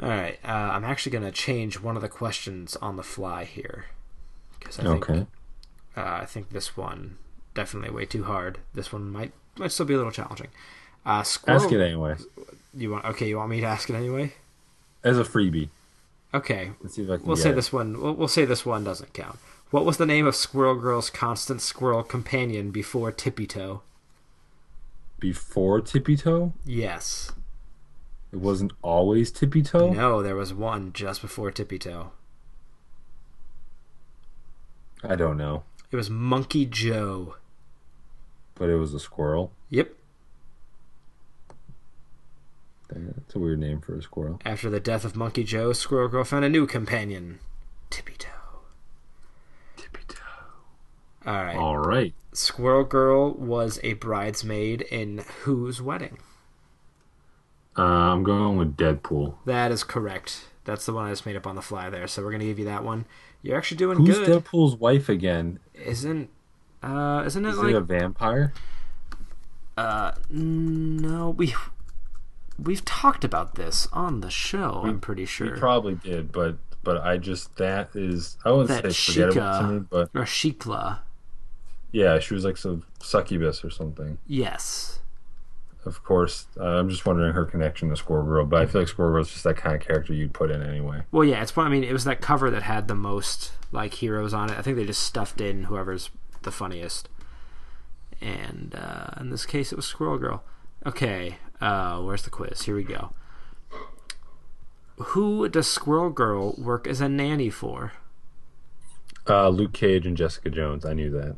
[0.01, 0.39] All right.
[0.43, 3.85] Uh, I'm actually going to change one of the questions on the fly here
[4.59, 5.25] because I think Okay.
[5.97, 7.17] uh, I think this one
[7.53, 8.59] definitely way too hard.
[8.73, 10.47] This one might might still be a little challenging.
[11.05, 11.61] Uh, Squirrel.
[11.61, 12.15] Ask it anyway.
[12.73, 13.05] You want?
[13.05, 14.33] Okay, you want me to ask it anyway?
[15.03, 15.69] As a freebie.
[16.33, 17.55] Okay, Let's see if I can we'll say it.
[17.55, 18.01] this one.
[18.01, 19.39] We'll, we'll say this one doesn't count.
[19.75, 23.81] What was the name of Squirrel Girl's constant squirrel companion before Tippy Toe?
[25.19, 26.53] Before Tippy Toe?
[26.63, 27.33] Yes.
[28.31, 29.91] It wasn't always Tippy Toe?
[29.91, 32.13] No, there was one just before Tippy Toe.
[35.03, 35.63] I don't know.
[35.91, 37.35] It was Monkey Joe.
[38.53, 39.51] But it was a squirrel.
[39.71, 39.93] Yep.
[42.87, 44.39] That's a weird name for a squirrel.
[44.45, 47.39] After the death of Monkey Joe, Squirrel Girl found a new companion,
[47.89, 48.34] Tippy Toe.
[51.25, 51.59] Tippy Toe.
[51.59, 52.13] All right.
[52.33, 56.17] Squirrel Girl was a bridesmaid in whose wedding?
[57.77, 59.35] Uh, I'm going with Deadpool.
[59.45, 60.45] That is correct.
[60.63, 62.07] That's the one I just made up on the fly there.
[62.07, 63.05] So we're gonna give you that one.
[63.41, 64.43] You're actually doing Who's good.
[64.43, 65.59] Deadpool's wife again?
[65.73, 66.29] Isn't
[66.81, 68.53] uh isn't it Is like it a vampire?
[69.77, 71.53] uh no we
[72.57, 74.81] we've talked about this on the show.
[74.85, 75.51] I'm pretty sure.
[75.53, 79.39] We probably did, but but I just that is I wouldn't that say forgettable to
[79.41, 80.99] Sheikah me, but or Shiklah.
[81.95, 84.17] Yeah, she was like some succubus or something.
[84.27, 84.99] Yes.
[85.85, 88.89] Of course, uh, I'm just wondering her connection to Squirrel Girl, but I feel like
[88.89, 91.03] Squirrel Girl's just that kind of character you'd put in anyway.
[91.13, 91.57] Well, yeah, it's.
[91.57, 94.59] I mean, it was that cover that had the most like heroes on it.
[94.59, 96.09] I think they just stuffed in whoever's
[96.41, 97.07] the funniest,
[98.19, 100.43] and uh, in this case, it was Squirrel Girl.
[100.85, 102.63] Okay, uh, where's the quiz?
[102.63, 103.11] Here we go.
[104.97, 107.93] who does Squirrel Girl work as a nanny for?
[109.29, 110.83] Uh, Luke Cage and Jessica Jones.
[110.83, 111.37] I knew that.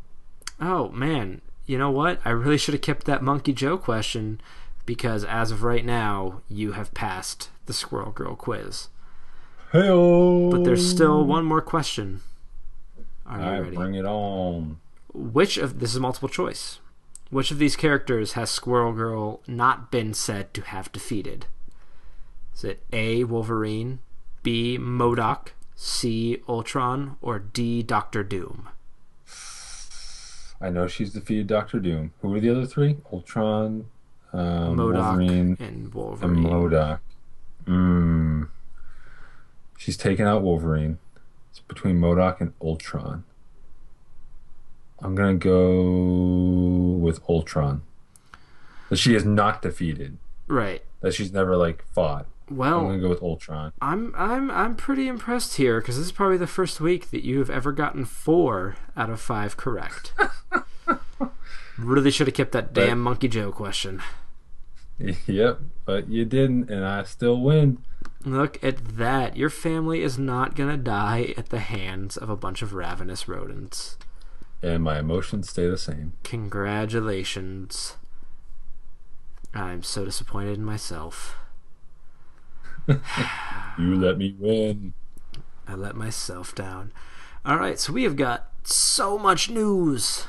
[0.60, 2.20] Oh man, you know what?
[2.26, 4.42] I really should have kept that Monkey Joe question
[4.86, 8.88] because as of right now, you have passed the Squirrel Girl quiz.
[9.72, 12.22] Hey, But there's still one more question.
[13.26, 13.76] Are you right, ready?
[13.76, 14.80] bring it on.
[15.14, 16.80] Which of this is multiple choice?
[17.30, 21.48] Which of these characters has Squirrel Girl not been said to have defeated?
[22.56, 23.26] Is it A.
[23.26, 24.00] Wolverine,
[24.44, 24.78] B.
[24.80, 26.42] MODOK, C.
[26.48, 27.84] Ultron, or D.
[27.84, 28.70] Doctor Doom?
[30.60, 32.14] I know she's defeated Doctor Doom.
[32.22, 32.98] Who are the other three?
[33.14, 33.86] Ultron,
[34.34, 36.44] um, MODOK Wolverine, and and Wolverine.
[36.44, 37.00] MODOK.
[37.66, 38.50] Mm.
[39.78, 40.98] She's taken out Wolverine.
[41.52, 43.24] It's between MODOK and Ultron.
[45.00, 47.84] I'm gonna go with Ultron.
[48.90, 50.18] That she is not defeated.
[50.48, 50.82] right.
[51.02, 52.26] That she's never like fought.
[52.50, 53.74] I'm Well, gonna go with Ultron.
[53.82, 57.40] I'm I'm I'm pretty impressed here because this is probably the first week that you
[57.40, 60.14] have ever gotten four out of five correct.
[61.78, 64.02] really should have kept that damn Monkey Joe question.
[65.28, 67.78] Yep, but you didn't, and I still win.
[68.26, 69.38] Look at that.
[69.38, 73.98] Your family is not gonna die at the hands of a bunch of ravenous rodents.
[74.64, 76.14] And my emotions stay the same.
[76.24, 77.98] Congratulations.
[79.54, 81.36] I'm so disappointed in myself.
[82.88, 84.94] You let me win.
[85.68, 86.92] I let myself down.
[87.46, 90.26] All right, so we have got so much news.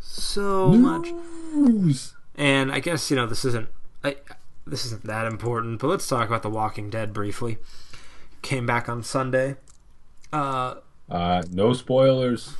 [0.00, 1.08] So much.
[1.54, 2.14] News.
[2.34, 3.68] And I guess you know this isn't
[4.04, 4.16] I,
[4.66, 7.58] this isn't that important, but let's talk about The Walking Dead briefly.
[8.42, 9.56] Came back on Sunday.
[10.32, 10.76] Uh,
[11.08, 12.54] Uh, no spoilers.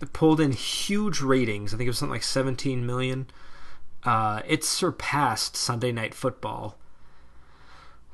[0.00, 1.72] it pulled in huge ratings.
[1.72, 3.26] I think it was something like 17 million.
[4.04, 6.76] Uh, it surpassed Sunday Night Football,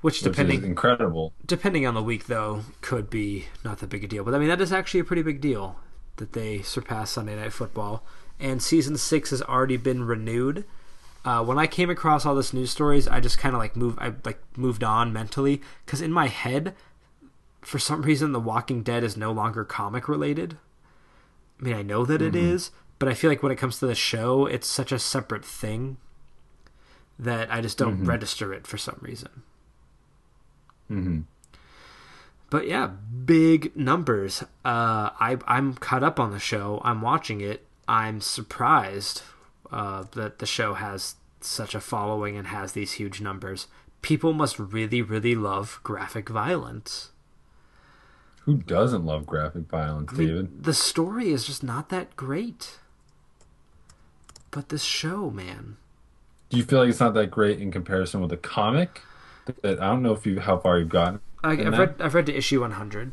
[0.01, 1.33] which Which depending is incredible.
[1.45, 4.25] depending on the week though could be not that big a deal.
[4.25, 5.77] But I mean that is actually a pretty big deal
[6.17, 8.05] that they surpassed Sunday Night Football.
[8.41, 10.65] And season six has already been renewed.
[11.25, 13.99] Uh, when I came across all this news stories, I just kind of like moved.
[14.01, 16.75] I like moved on mentally because in my head,
[17.61, 20.57] for some reason, The Walking Dead is no longer comic related.
[21.61, 22.71] I mean, I know that it is,
[23.01, 25.97] but I feel like when it comes to the show, it's such a separate thing
[27.19, 29.43] that I just don't register it for some reason.
[30.89, 31.21] Hmm
[32.51, 32.87] But yeah,
[33.25, 34.43] big numbers.
[34.65, 36.81] Uh, I I'm caught up on the show.
[36.85, 37.65] I'm watching it.
[37.87, 39.23] I'm surprised
[39.71, 43.67] uh, that the show has such a following and has these huge numbers.
[44.03, 47.11] People must really, really love graphic violence.
[48.43, 50.65] Who doesn't love graphic violence, I mean, David?
[50.65, 52.79] the story is just not that great.
[54.51, 55.77] But this show, man,
[56.49, 59.03] Do you feel like it's not that great in comparison with the comic?
[59.65, 61.21] I don't know if you how far you've gotten.
[61.43, 61.79] I, I've that?
[61.79, 63.13] read I've read to issue 100.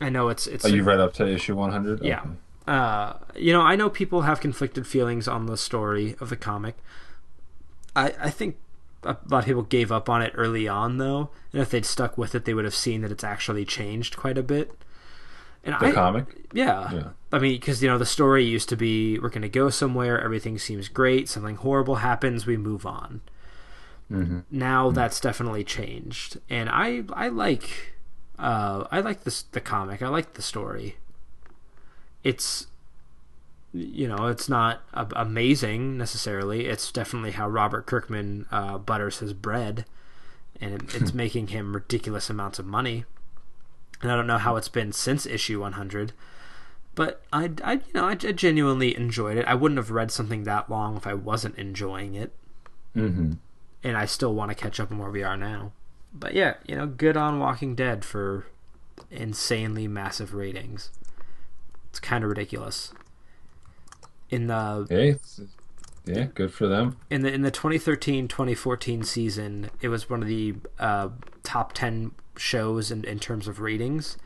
[0.00, 2.02] I know it's it's Oh, you've read up to issue 100?
[2.02, 2.24] Yeah.
[2.66, 6.76] Uh, you know, I know people have conflicted feelings on the story of the comic.
[7.96, 8.56] I, I think
[9.02, 12.16] a lot of people gave up on it early on, though, and if they'd stuck
[12.16, 14.72] with it, they would have seen that it's actually changed quite a bit.
[15.64, 16.26] And The I, comic?
[16.52, 16.92] yeah.
[16.92, 17.08] Yeah.
[17.32, 20.20] I mean, because you know the story used to be we're going to go somewhere,
[20.20, 23.20] everything seems great, something horrible happens, we move on.
[24.10, 24.40] Mm-hmm.
[24.50, 27.94] Now that's definitely changed, and I I like
[28.38, 30.02] uh, I like this the comic.
[30.02, 30.96] I like the story.
[32.24, 32.66] It's
[33.72, 36.66] you know it's not a- amazing necessarily.
[36.66, 39.84] It's definitely how Robert Kirkman uh, butters his bread,
[40.60, 43.04] and it, it's making him ridiculous amounts of money.
[44.02, 46.14] And I don't know how it's been since issue 100,
[46.94, 49.46] but I, I you know I, I genuinely enjoyed it.
[49.46, 52.32] I wouldn't have read something that long if I wasn't enjoying it
[52.96, 53.32] Mm-hmm.
[53.82, 55.72] And I still want to catch up on where we are now.
[56.12, 58.46] But yeah, you know, good on Walking Dead for
[59.10, 60.90] insanely massive ratings.
[61.90, 62.92] It's kind of ridiculous.
[64.28, 65.16] In the Hey,
[66.04, 66.96] yeah, good for them.
[67.10, 71.08] in the in the 2013-2014 season, it was one of the uh,
[71.42, 74.16] top 10 shows in, in terms of ratings,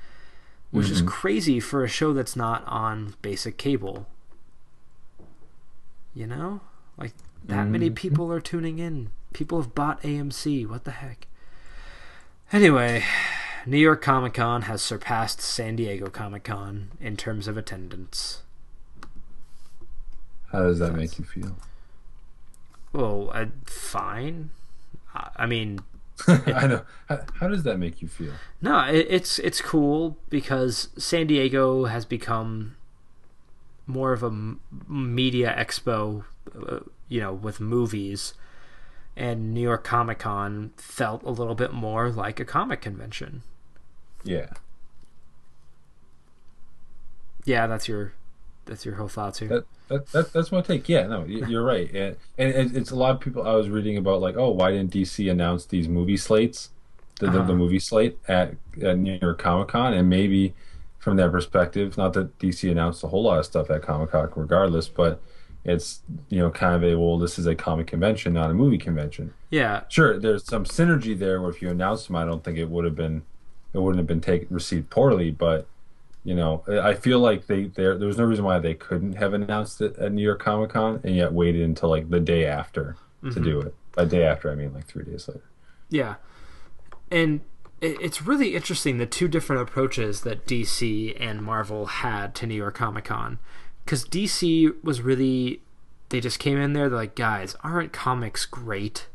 [0.71, 4.07] which is crazy for a show that's not on basic cable.
[6.15, 6.61] You know?
[6.97, 7.13] Like
[7.45, 9.11] that many people are tuning in.
[9.35, 10.67] People have bought AMC.
[10.67, 11.27] What the heck?
[12.53, 13.05] Anyway,
[13.67, 18.43] New York Comic Con has surpassed San Diego Comic Con in terms of attendance.
[20.53, 21.57] How does that make you feel?
[22.93, 24.51] Well, uh, fine.
[25.13, 25.81] I I mean,
[26.29, 26.83] I know.
[27.09, 28.35] How, how does that make you feel?
[28.63, 32.77] No, it, it's it's cool because San Diego has become
[33.87, 34.31] more of a
[34.89, 36.25] media expo,
[36.57, 38.35] uh, you know, with movies,
[39.17, 43.43] and New York Comic Con felt a little bit more like a comic convention.
[44.25, 44.47] Yeah.
[47.45, 48.13] Yeah, that's your
[48.65, 49.49] that's your whole thoughts here.
[49.49, 50.89] That, that, that that's my take.
[50.89, 51.91] Yeah, no, you're right.
[51.95, 53.47] And, and it's a lot of people.
[53.47, 56.71] I was reading about like, oh, why didn't DC announce these movie slates,
[57.21, 57.53] the the, the Uh-huh.
[57.55, 60.55] movie slate at, at New York Comic Con, and maybe
[60.99, 64.31] from that perspective, not that DC announced a whole lot of stuff at Comic Con,
[64.35, 65.21] regardless, but
[65.65, 68.79] it's you know kind of a well, this is a comic convention, not a movie
[68.79, 69.33] convention.
[69.51, 71.41] yeah, Sure, there's some synergy there.
[71.41, 73.23] Where if you announced them, I don't think it would have been,
[73.73, 75.31] it wouldn't have been taken received poorly.
[75.31, 75.67] But
[76.23, 79.33] you know, I feel like they there there was no reason why they couldn't have
[79.33, 82.97] announced it at New York Comic Con and yet waited until like the day after
[83.23, 83.45] to mm-hmm.
[83.45, 83.75] do it.
[83.93, 85.45] By day after, I mean like three days later.
[85.89, 86.17] Yeah,
[87.11, 87.41] and
[87.81, 92.75] it's really interesting the two different approaches that DC and Marvel had to New York
[92.75, 93.39] Comic Con,
[93.85, 95.61] because DC was really
[96.09, 99.09] they just came in there they're like guys aren't comics great?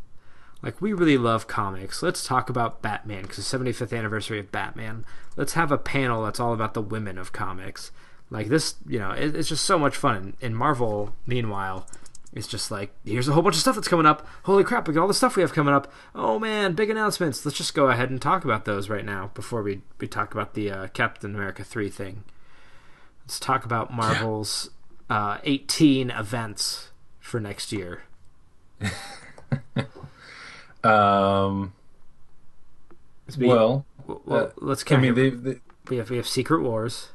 [0.62, 2.04] Like we really love comics.
[2.04, 5.06] Let's talk about batman because the 75th anniversary of batman.
[5.38, 7.92] Let's have a panel that's all about the women of comics.
[8.30, 10.36] Like this you know it, it's just so much fun.
[10.42, 11.88] And, marvel meanwhile
[12.32, 14.28] it's just like here's a whole bunch of stuff that's coming up.
[14.44, 15.92] Holy crap look at all the stuff we have coming up.
[16.14, 17.46] Oh man big announcements.
[17.46, 20.54] Let's just go ahead and talk about those right now before we, we talk about
[20.54, 22.24] the uh, captain america 3 thing
[23.30, 24.72] let's talk about marvel's
[25.08, 28.02] uh, 18 events for next year
[30.84, 31.74] Um.
[33.38, 35.30] We- Well, well, uh, let's I mean, they.
[35.30, 35.56] they
[35.90, 37.10] we have we have Secret Wars,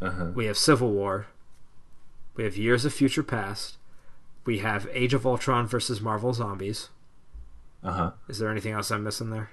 [0.00, 0.26] uh-huh.
[0.34, 1.26] we have Civil War,
[2.36, 3.76] we have Years of Future Past,
[4.44, 6.90] we have Age of Ultron versus Marvel Zombies.
[7.82, 8.10] Uh huh.
[8.28, 9.50] Is there anything else I'm missing there?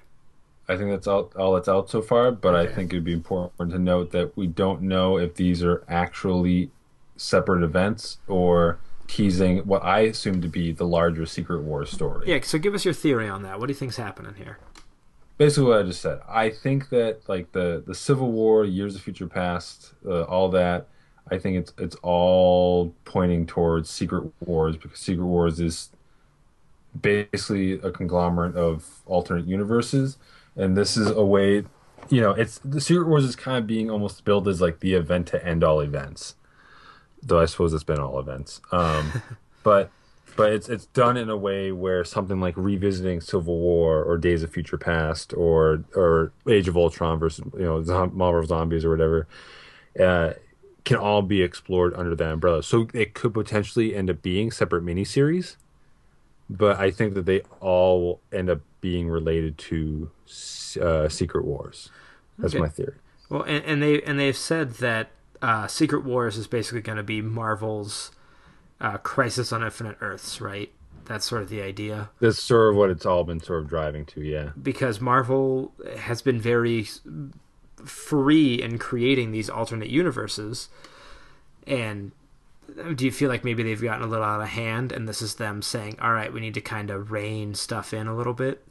[0.68, 3.72] I think that's all, all that's out so far, but I think it'd be important
[3.72, 6.70] to note that we don't know if these are actually
[7.16, 12.30] separate events or teasing what I assume to be the larger Secret War story.
[12.30, 13.58] Yeah, so give us your theory on that.
[13.58, 14.58] What do you think's happening here?
[15.36, 16.20] Basically, what I just said.
[16.28, 20.88] I think that like the the Civil War, Years of Future Past, uh, all that.
[21.30, 25.90] I think it's it's all pointing towards Secret Wars because Secret Wars is
[27.00, 30.18] basically a conglomerate of alternate universes,
[30.56, 31.64] and this is a way.
[32.08, 34.94] You know, it's the Secret Wars is kind of being almost billed as like the
[34.94, 36.34] event to end all events,
[37.22, 38.60] though I suppose it's been all events.
[38.72, 39.22] Um,
[39.62, 39.90] but
[40.36, 44.42] but it's it's done in a way where something like revisiting Civil War or Days
[44.42, 48.90] of Future Past or or Age of Ultron versus you know Zom- Marvel Zombies or
[48.90, 49.28] whatever
[50.00, 50.32] uh,
[50.84, 52.62] can all be explored under that umbrella.
[52.62, 55.56] So it could potentially end up being separate miniseries,
[56.56, 60.10] but I think that they all will end up being related to
[60.80, 61.90] uh, Secret Wars.
[62.38, 62.60] That's Okay.
[62.62, 62.94] my theory.
[63.28, 67.02] Well, and, and they and they've said that uh, Secret Wars is basically going to
[67.02, 68.10] be Marvel's
[68.80, 70.70] uh, Crisis on Infinite Earths, right?
[71.04, 72.10] That's sort of the idea.
[72.20, 74.20] That's sort of what it's all been sort of driving to.
[74.22, 74.50] Yeah.
[74.60, 76.86] because Marvel has been very
[77.84, 80.68] free in creating these alternate universes.
[81.66, 82.12] And
[82.94, 85.36] do you feel like maybe they've gotten a little out of hand and this is
[85.36, 88.64] them saying, all right, we need to kind of rein stuff in a little bit?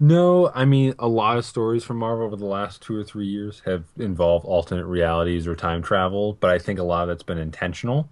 [0.00, 3.26] No, I mean a lot of stories from Marvel over the last two or three
[3.26, 7.22] years have involved alternate realities or time travel, but I think a lot of that's
[7.22, 8.10] been intentional.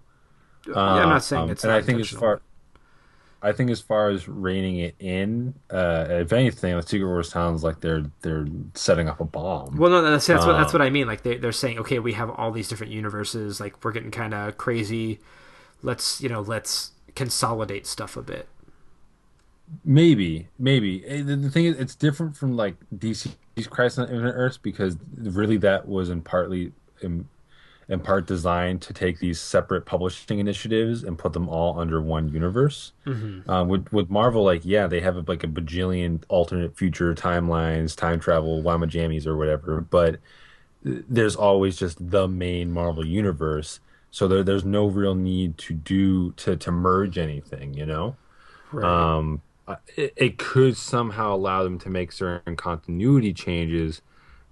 [0.95, 2.43] yeah, I'm not saying Um, it's and I think as far,
[3.43, 7.62] I think as far as reining it in, uh, if anything, the Secret Wars sounds
[7.64, 9.76] like they're they're setting up a bomb.
[9.76, 11.07] Well, no, that's that's what that's Uh, what I mean.
[11.07, 13.61] Like they they're saying, okay, we have all these different universes.
[13.61, 15.20] Like we're getting kind of crazy.
[15.82, 18.49] Let's you know, let's consolidate stuff a bit.
[19.84, 21.05] Maybe, maybe.
[21.07, 23.36] Eh, The, the thing is, it's different from like DC's
[23.68, 26.72] Crisis on Infinite Earths because really that was in partly
[27.03, 27.29] in,
[27.91, 32.29] in part designed to take these separate publishing initiatives and put them all under one
[32.29, 32.92] universe.
[33.50, 38.21] Um, with with Marvel, like yeah, they have like a bajillion alternate future timelines, time
[38.21, 40.21] travel, Wama Jammies or whatever, but
[40.83, 43.80] there's always just the main Marvel universe.
[44.12, 48.17] So there, there's no real need to do to to merge anything, you know.
[48.83, 54.03] Um, uh, it, it could somehow allow them to make certain continuity changes,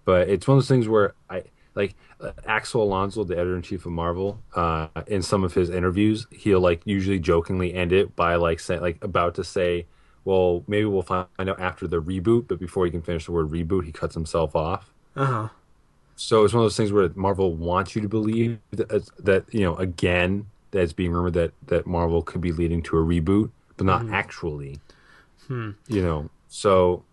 [0.05, 1.45] but it's one of those things where I
[1.79, 5.71] like uh, Axel Alonso, the editor in chief of Marvel, uh, in some of his
[5.71, 9.87] interviews, he'll like usually jokingly end it by like saying like about to say,
[10.25, 13.51] "Well, maybe we'll find out after the reboot," but before he can finish the word
[13.51, 14.93] reboot, he cuts himself off.
[15.15, 15.49] Uh huh.
[16.17, 19.61] So it's one of those things where Marvel wants you to believe that, that you
[19.61, 23.51] know again that it's being rumored that that Marvel could be leading to a reboot,
[23.77, 24.81] but not actually.
[25.87, 27.05] You know, so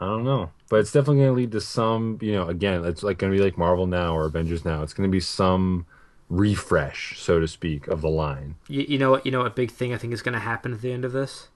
[0.00, 2.18] I don't know, but it's definitely going to lead to some.
[2.22, 4.82] You know, again, it's like going to be like Marvel now or Avengers now.
[4.82, 5.86] It's going to be some
[6.28, 8.54] refresh, so to speak, of the line.
[8.66, 9.26] You, you know what?
[9.26, 11.12] You know what big thing I think is going to happen at the end of
[11.12, 11.48] this.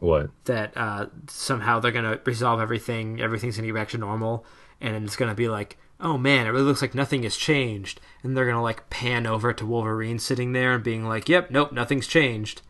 [0.00, 0.30] What?
[0.44, 3.20] that uh, somehow they're gonna resolve everything.
[3.20, 4.44] Everything's gonna get back to normal,
[4.80, 8.00] and it's gonna be like, oh man, it really looks like nothing has changed.
[8.22, 11.72] And they're gonna like pan over to Wolverine sitting there and being like, yep, nope,
[11.72, 12.62] nothing's changed.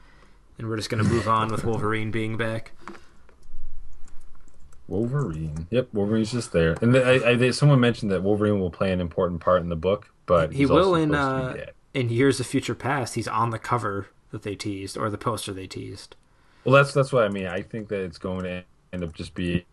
[0.58, 2.72] And we're just gonna move on with Wolverine being back.
[4.88, 5.66] Wolverine.
[5.70, 6.76] Yep, Wolverine's just there.
[6.80, 9.76] And I, I, they, someone mentioned that Wolverine will play an important part in the
[9.76, 11.72] book, but He will also in supposed to uh, be dead.
[11.94, 13.14] in Years of Future Past.
[13.14, 16.16] He's on the cover that they teased or the poster they teased.
[16.64, 17.46] Well, that's that's what I mean.
[17.46, 19.64] I think that it's going to end up just be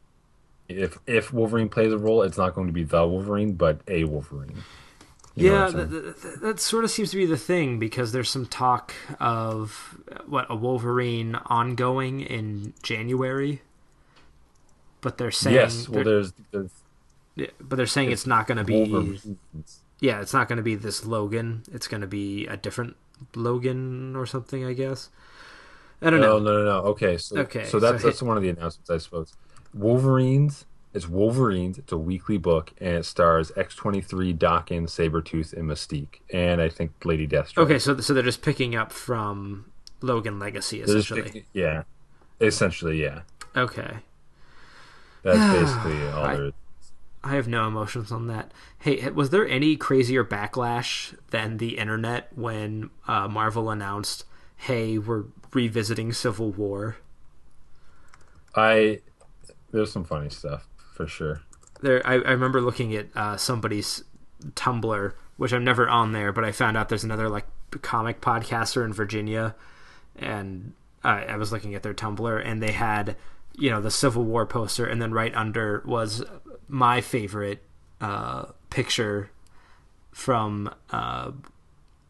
[0.70, 4.04] if if Wolverine plays a role, it's not going to be the Wolverine, but a
[4.04, 4.64] Wolverine.
[5.36, 6.04] You yeah, what I'm that, saying?
[6.34, 10.20] that, that sort of seems to be the thing because there's some talk of uh,
[10.28, 13.62] what a Wolverine ongoing in January,
[15.04, 15.88] but they're saying yes.
[15.88, 16.72] Well, there's, there's
[17.36, 19.20] yeah, but they're saying it's not going to be
[20.00, 21.64] yeah, it's not going to be this Logan.
[21.72, 22.96] It's going to be a different
[23.36, 25.10] Logan or something, I guess.
[26.02, 26.40] I don't No, know.
[26.40, 26.78] no, no, no.
[26.90, 29.34] Okay, so Okay, so that's so that's one of the announcements, I suppose.
[29.74, 30.66] Wolverines.
[30.94, 31.78] It's Wolverines.
[31.80, 36.62] It's a weekly book, and it stars X twenty three, Daken, Sabretooth, and Mystique, and
[36.62, 37.64] I think Lady Deathstroke.
[37.64, 39.66] Okay, so so they're just picking up from
[40.02, 41.22] Logan Legacy essentially.
[41.24, 41.84] picking- yeah,
[42.40, 43.22] essentially, yeah.
[43.56, 43.98] Okay.
[45.24, 46.54] That's basically all I- there is.
[47.26, 48.52] I have no emotions on that.
[48.80, 54.26] Hey, was there any crazier backlash than the internet when uh, Marvel announced,
[54.58, 55.24] "Hey, we're
[55.54, 56.98] revisiting Civil War"?
[58.56, 59.00] I
[59.72, 61.42] there's some funny stuff for sure.
[61.82, 64.04] There, I, I remember looking at uh, somebody's
[64.52, 67.46] Tumblr, which I'm never on there, but I found out there's another like
[67.82, 69.56] comic podcaster in Virginia,
[70.18, 70.74] and
[71.04, 73.16] I, I was looking at their Tumblr, and they had,
[73.56, 76.24] you know, the Civil War poster, and then right under was
[76.68, 77.64] my favorite
[78.02, 79.30] uh, picture
[80.12, 81.32] from uh,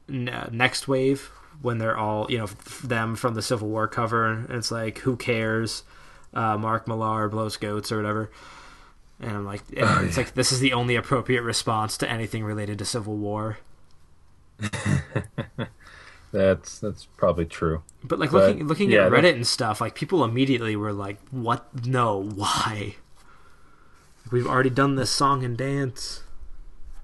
[0.10, 4.28] N- Next Wave when they're all, you know, f- them from the Civil War cover,
[4.30, 5.84] and it's like, who cares?
[6.34, 8.32] Uh, Mark Millar blows goats or whatever.
[9.20, 12.80] And I'm like, and it's like this is the only appropriate response to anything related
[12.80, 13.60] to Civil War.
[16.34, 17.84] That's that's probably true.
[18.04, 21.20] But like But, looking looking yeah, at Reddit and stuff, like people immediately were like,
[21.30, 21.86] "What?
[21.86, 22.96] No, why?
[24.32, 26.24] We've already done this song and dance."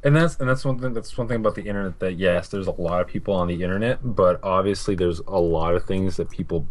[0.04, 2.66] And that's and that's one thing that's one thing about the internet that yes, there's
[2.66, 6.32] a lot of people on the internet, but obviously there's a lot of things that
[6.32, 6.66] people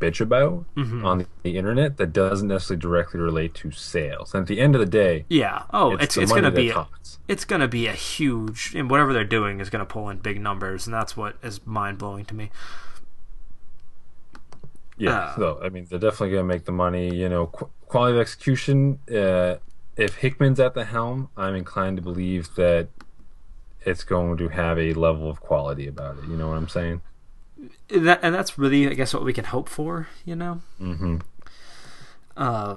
[0.00, 1.04] bitch about Mm-hmm.
[1.04, 4.34] on the, the internet that doesn't necessarily directly relate to sales.
[4.34, 5.64] And at the end of the day, Yeah.
[5.72, 6.86] Oh, it's, it's it's, gonna be a,
[7.28, 10.86] it's gonna be a huge and whatever they're doing is gonna pull in big numbers,
[10.86, 12.50] and that's what is mind blowing to me.
[14.96, 17.14] Yeah, Uh, so I mean, they're definitely going to make the money.
[17.14, 18.98] You know, qu- quality of execution.
[19.10, 19.56] Uh,
[19.96, 22.88] if Hickman's at the helm, I'm inclined to believe that
[23.82, 26.24] it's going to have a level of quality about it.
[26.28, 27.00] You know what I'm saying?
[27.90, 30.60] And that and that's really I guess what we can hope for, you know.
[30.80, 31.18] Mm-hmm.
[32.36, 32.76] uh,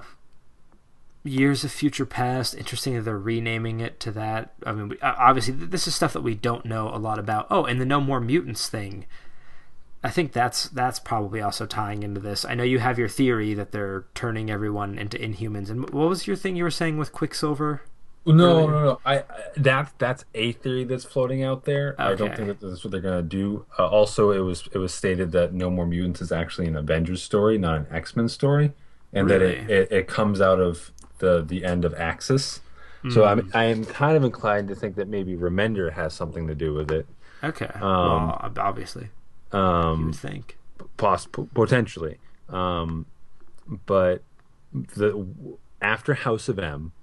[1.24, 4.54] years of future past interesting that they're renaming it to that.
[4.66, 7.48] I mean we, obviously this is stuff that we don't know a lot about.
[7.50, 9.06] Oh and the no more mutants thing.
[10.04, 12.44] I think that's that's probably also tying into this.
[12.44, 15.70] I know you have your theory that they're turning everyone into inhumans.
[15.70, 17.84] And what was your thing you were saying with quicksilver
[18.26, 19.00] No, no, no.
[19.06, 19.24] I, I
[19.58, 21.96] that that's a theory that's floating out there.
[22.00, 23.66] I don't think that that's what they're going to do.
[23.78, 27.22] Uh, also, it was it was stated that No More Mutants is actually an Avengers
[27.22, 28.72] story, not an X Men story,
[29.12, 32.62] and that it, it, it comes out of the the end of Axis.
[33.12, 36.56] So I'm I am kind of inclined to think that maybe Remender has something to
[36.56, 37.06] do with it.
[37.44, 39.10] okay well ob- obviously
[39.52, 40.58] you Um, would think
[40.96, 42.20] poss- potentially.
[42.48, 43.06] Um,
[43.86, 44.22] but
[44.72, 45.28] the
[45.82, 46.94] after House of M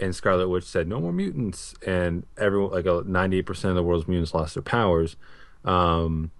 [0.00, 3.82] and Scarlet Witch said no more mutants, and everyone like ninety eight percent of the
[3.82, 5.16] world's mutants lost their powers.
[5.64, 6.30] Um,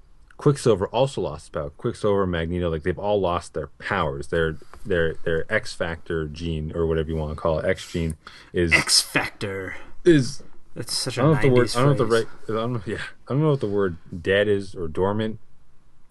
[0.41, 1.70] Quicksilver also lost his power.
[1.70, 4.28] Quicksilver, Magneto, like they've all lost their powers.
[4.28, 4.57] Their
[4.87, 8.16] their their X Factor gene or whatever you want to call it, X gene
[8.53, 10.43] is x factor is
[10.74, 11.69] that's such a I don't know the 90s word.
[11.69, 12.27] I don't know the right.
[12.49, 12.82] I don't know.
[12.87, 15.39] Yeah, I don't know what the word dead is or dormant,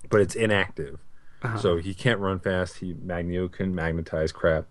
[0.10, 1.00] but it's inactive.
[1.42, 1.58] Uh-huh.
[1.58, 2.78] So he can't run fast.
[2.78, 4.66] He Magneto can magnetize crap.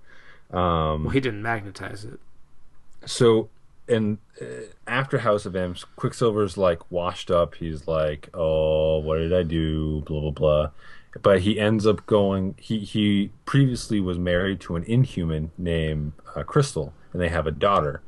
[0.53, 2.21] well he didn't magnetize it
[3.09, 3.49] So
[3.89, 4.45] and uh,
[4.87, 7.55] after House of M, Quicksilver's like washed up.
[7.55, 10.03] He's like, oh, what did I do?
[10.03, 10.71] Blah blah blah.
[11.23, 12.55] But he ends up going.
[12.59, 17.51] He he previously was married to an Inhuman named uh, Crystal, and they have a
[17.51, 18.03] daughter.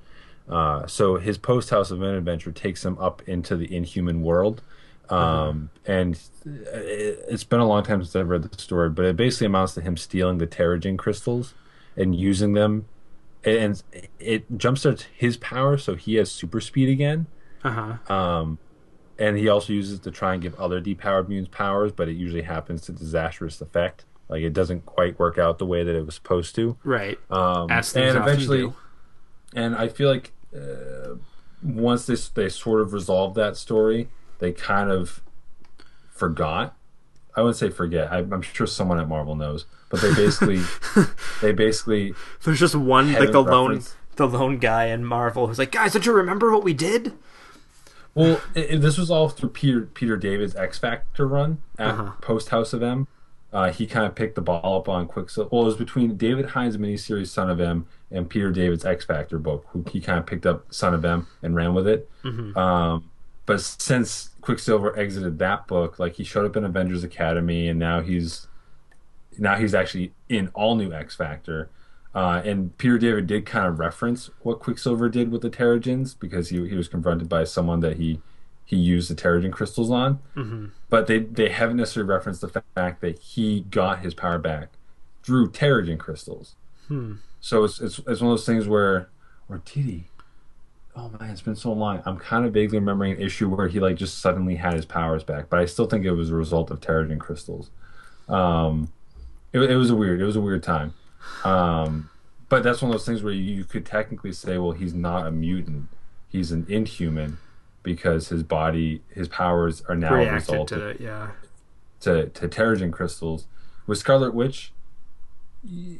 [0.48, 4.62] Uh, so his post House of M adventure takes him up into the Inhuman world.
[5.09, 9.16] Um, and it, it's been a long time since I've read the story, but it
[9.16, 11.55] basically amounts to him stealing the Terrigen crystals
[11.97, 12.85] and using them
[13.44, 13.82] and
[14.18, 17.26] it jumpstarts his power, so he has super speed again.
[17.64, 18.58] uh-huh Um,
[19.18, 22.14] and he also uses it to try and give other depowered mutants powers, but it
[22.14, 24.06] usually happens to disastrous effect.
[24.30, 26.78] Like it doesn't quite work out the way that it was supposed to.
[26.84, 27.18] Right.
[27.30, 28.72] Um, and eventually,
[29.54, 31.16] and I feel like uh,
[31.62, 34.08] once they they sort of resolved that story,
[34.38, 35.22] they kind of
[36.10, 36.76] forgot.
[37.36, 38.12] I wouldn't say forget.
[38.12, 40.61] I, I'm sure someone at Marvel knows, but they basically
[41.43, 43.94] they basically There's just one like the lone reference.
[44.16, 47.12] the lone guy in Marvel who's like, guys, don't you remember what we did?
[48.15, 52.12] Well, it, it- this was all through Peter Peter David's X Factor run at Uh-huh.
[52.20, 53.07] post House of M.
[53.52, 55.48] Uh, he kind of picked the ball up on Quicksilver.
[55.51, 59.39] Well, it was between David Hine's miniseries Son of M and Peter David's X Factor
[59.39, 59.66] book.
[59.70, 62.09] Who he kind of picked up Son of M and ran with it.
[62.24, 63.11] Um,
[63.51, 68.01] but since Quicksilver exited that book, like he showed up in Avengers Academy, and now
[68.01, 68.47] he's
[69.39, 71.68] now he's actually in all new X Factor.
[72.14, 76.51] Uh, and Peter David did kind of reference what Quicksilver did with the Terrigens because
[76.51, 78.20] he he was confronted by someone that he
[78.64, 80.20] he used the Terrigen crystals on.
[80.36, 80.66] Mm-hmm.
[80.89, 84.68] But they they haven't necessarily referenced the fact that he got his power back
[85.24, 86.55] through Terrigen crystals.
[87.40, 89.09] So it's, it's it's one of those things where
[89.48, 90.05] or did he?
[90.96, 92.02] Oh man, it's been so long.
[92.04, 95.22] I'm kind of vaguely remembering an issue where he like just suddenly had his powers
[95.22, 97.70] back, but I still think it was a result of Terrigen crystals.
[98.28, 98.92] Um,
[99.52, 100.94] it, it was a weird, it was a weird time.
[101.44, 102.10] Um,
[102.48, 105.30] but that's one of those things where you could technically say, well, he's not a
[105.30, 105.88] mutant;
[106.28, 107.38] he's an inhuman
[107.82, 111.30] because his body, his powers are now a result to of it, yeah.
[112.00, 113.46] to, to Terrigen crystals.
[113.86, 114.72] With Scarlet Witch,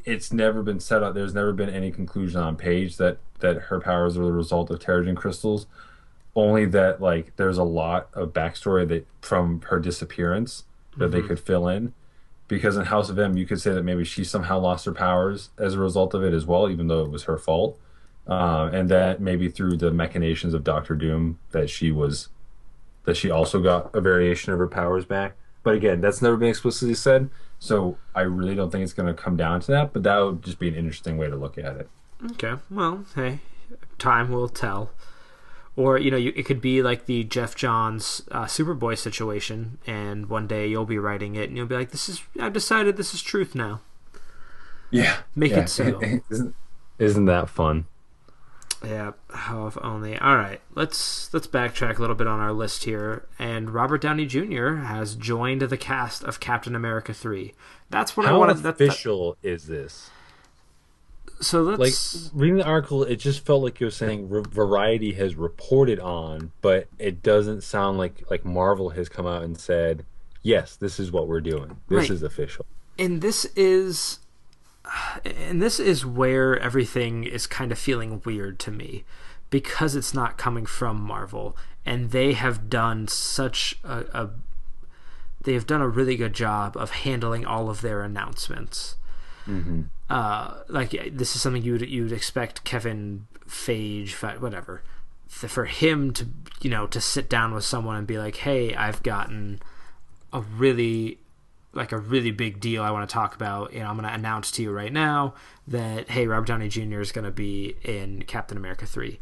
[0.05, 1.15] it's never been set up.
[1.15, 4.79] There's never been any conclusion on page that that her powers are the result of
[4.79, 5.67] Terrigen crystals.
[6.35, 10.65] Only that like there's a lot of backstory that from her disappearance
[10.97, 11.93] that they could fill in.
[12.49, 15.51] Because in House of M, you could say that maybe she somehow lost her powers
[15.57, 17.79] as a result of it as well, even though it was her fault.
[18.27, 22.29] Uh, and that maybe through the machinations of Doctor Doom, that she was
[23.05, 25.35] that she also got a variation of her powers back.
[25.63, 29.21] But again, that's never been explicitly said, so I really don't think it's going to
[29.21, 29.93] come down to that.
[29.93, 31.89] But that would just be an interesting way to look at it.
[32.33, 32.55] Okay.
[32.71, 33.41] Well, hey,
[33.99, 34.91] time will tell.
[35.77, 40.29] Or you know, you, it could be like the Geoff Johns uh, Superboy situation, and
[40.29, 43.15] one day you'll be writing it, and you'll be like, "This is I've decided this
[43.15, 43.81] is truth now."
[44.91, 46.01] Yeah, Make it so.
[46.31, 46.55] isn't,
[46.99, 47.87] isn't that fun?
[48.85, 50.19] Yeah, how if only.
[50.19, 53.27] All right, let's let's backtrack a little bit on our list here.
[53.39, 54.77] And Robert Downey Jr.
[54.77, 57.55] has joined the cast of Captain America three.
[57.91, 58.59] That's what I How wanted.
[58.59, 60.11] That, that, official is this?
[61.41, 61.95] So Like
[62.35, 66.89] reading the article, it just felt like you're saying R- Variety has reported on, but
[66.99, 70.05] it doesn't sound like like Marvel has come out and said,
[70.43, 71.79] "Yes, this is what we're doing.
[71.89, 72.11] This Right.
[72.11, 72.67] is official."
[72.99, 74.19] and this is
[75.25, 79.05] and this is where everything is kind of feeling weird to me
[79.49, 81.57] because it's not coming from Marvel
[81.87, 84.31] and they have done such a, a
[85.43, 88.97] they have done a really good job of handling all of their announcements.
[89.47, 89.83] Mm-hmm.
[90.11, 94.83] Uh, like this is something you'd you'd expect Kevin Feige, whatever,
[95.29, 96.27] for him to
[96.61, 99.61] you know to sit down with someone and be like, "Hey, I've gotten
[100.33, 101.19] a really
[101.73, 103.73] like a really big deal I want to talk about.
[103.73, 105.35] Know, I'm going to announce to you right now
[105.69, 107.01] that hey, Robert Downey Jr.
[107.01, 109.21] is going to be in Captain America three.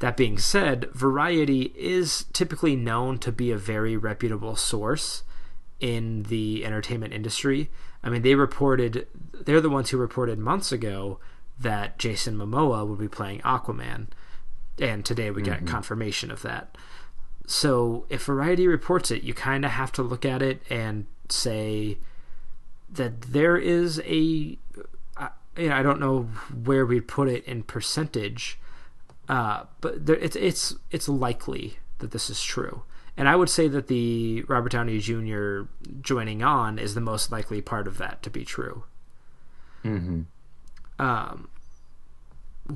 [0.00, 5.22] That being said, Variety is typically known to be a very reputable source
[5.78, 7.70] in the entertainment industry.
[8.02, 9.06] I mean, they reported
[9.42, 11.18] they're the ones who reported months ago
[11.58, 14.08] that Jason Momoa would be playing Aquaman,
[14.78, 16.76] and today we got confirmation of that.
[17.46, 21.98] So if Variety reports it, you kind of have to look at it and say
[22.90, 24.58] that there is a.
[25.16, 26.22] I, you know, I don't know
[26.64, 28.58] where we'd put it in percentage,
[29.28, 32.82] uh, but there, it's it's it's likely that this is true.
[33.16, 35.62] And I would say that the Robert Downey Jr.
[36.00, 38.84] joining on is the most likely part of that to be true.
[39.84, 40.22] Mm-hmm.
[40.98, 41.48] Um,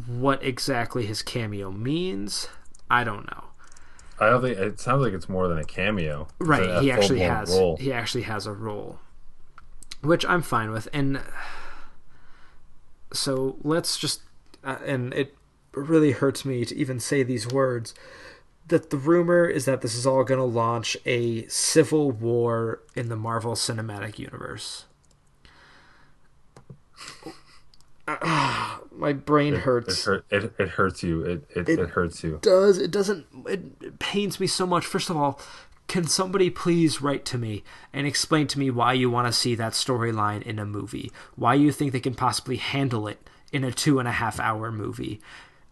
[0.06, 2.48] what exactly his cameo means,
[2.90, 3.44] I don't know.
[4.20, 6.28] I don't think it sounds like it's more than a cameo.
[6.39, 7.76] Right, a- a he actually has role.
[7.76, 8.98] he actually has a role,
[10.02, 10.89] which I'm fine with.
[10.93, 11.20] And
[13.12, 14.22] so let's just
[14.64, 15.35] uh, and it
[15.72, 17.94] really hurts me to even say these words
[18.66, 23.09] that the rumor is that this is all going to launch a civil war in
[23.09, 24.85] the Marvel Cinematic Universe.
[28.91, 30.05] my brain It, hurts.
[30.05, 31.23] hurt, it, it hurts you.
[31.23, 32.39] It, it, it hurts you.
[32.43, 34.87] does it doesn't it, it pains me so much.
[34.87, 35.41] First of all
[35.89, 37.65] can somebody please write to me
[37.95, 41.11] and explain to me why you want to see that storyline in a movie?
[41.35, 44.70] Why you think they can possibly handle it in a two and a half hour
[44.70, 45.19] movie?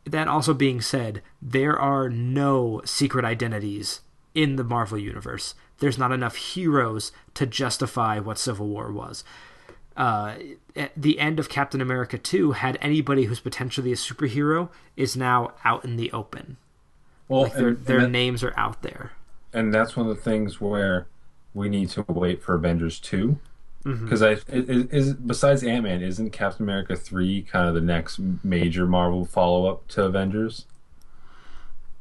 [0.07, 4.01] That also being said there are no secret identities
[4.35, 5.55] in the marvel universe.
[5.81, 9.23] There's not enough heroes to justify what civil war was
[9.97, 10.35] uh,
[10.75, 15.53] at the end of Captain America 2 had anybody who's potentially a superhero is now
[15.65, 16.57] out in the open.
[17.29, 19.13] Well, Like their and, their that- names are out there.
[19.53, 21.07] and that's one of the things where
[21.55, 23.39] we need to wait for Avengers 2
[23.85, 24.05] Mm-hmm.
[24.05, 28.19] because I is, is besides Ant Man, isn't Captain America three kind of the next
[28.43, 30.67] major Marvel follow up to Avengers?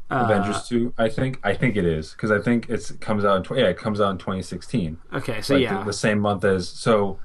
[0.09, 1.39] Uh, Avengers two, I think.
[1.43, 4.01] I think it is because I think it's it comes out in yeah it comes
[4.01, 4.97] out in 2016.
[5.13, 5.77] Okay, so like yeah.
[5.79, 7.19] the, the same month as so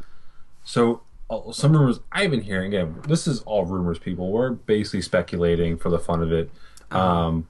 [0.64, 5.02] so uh, some rumors I've been hearing again this is all rumors people we're basically
[5.02, 6.50] speculating for the fun of it
[6.90, 7.48] um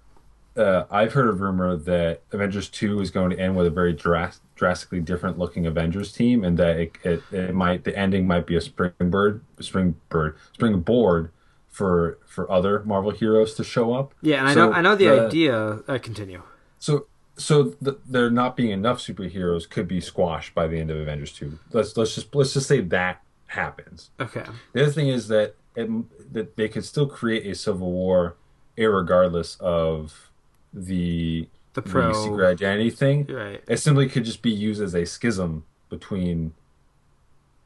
[0.56, 3.92] uh, I've heard a rumor that Avengers 2 is going to end with a very
[3.92, 8.46] dras- drastically different looking Avengers team and that it, it, it might the ending might
[8.46, 11.30] be a springboard springboard springboard
[11.68, 15.04] for for other Marvel heroes to show up yeah, and I know I know the,
[15.06, 15.56] the- idea.
[15.86, 16.42] Uh, continue.
[16.80, 17.06] so,
[17.40, 21.32] so the, there not being enough superheroes could be squashed by the end of Avengers
[21.32, 21.58] two.
[21.72, 24.10] Let's let's just let's just say that happens.
[24.20, 24.44] Okay.
[24.72, 25.88] The other thing is that it,
[26.32, 28.36] that they could still create a civil war,
[28.76, 30.30] irregardless of
[30.72, 33.26] the The pro- secret identity thing.
[33.26, 33.62] Right.
[33.66, 36.52] It simply could just be used as a schism between,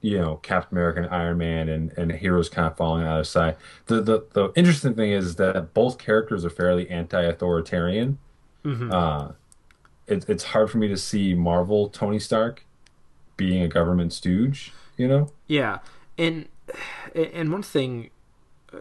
[0.01, 3.15] you know, Captain America and Iron Man, and and heroes kind of falling on the
[3.15, 3.57] other side.
[3.87, 8.19] The the the interesting thing is that both characters are fairly anti-authoritarian.
[8.67, 9.33] Uh,
[10.07, 12.65] it, it's hard for me to see Marvel Tony Stark
[13.37, 14.73] being a government stooge.
[14.97, 15.31] You know.
[15.47, 15.79] Yeah,
[16.17, 16.49] and
[17.15, 18.11] and one thing,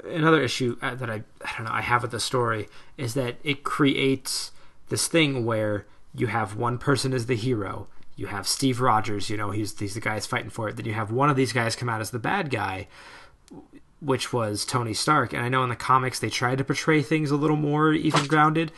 [0.06, 2.68] another issue uh, that I I don't know I have with the story
[2.98, 4.52] is that it creates
[4.90, 9.38] this thing where you have one person as the hero, you have Steve Rogers, you
[9.38, 10.76] know he's he's the guy that's fighting for it.
[10.76, 12.88] Then you have one of these guys come out as the bad guy,
[14.02, 15.34] which was Tony Stark.
[15.34, 18.26] And I know in the comics they tried to portray things a little more even
[18.28, 18.72] grounded,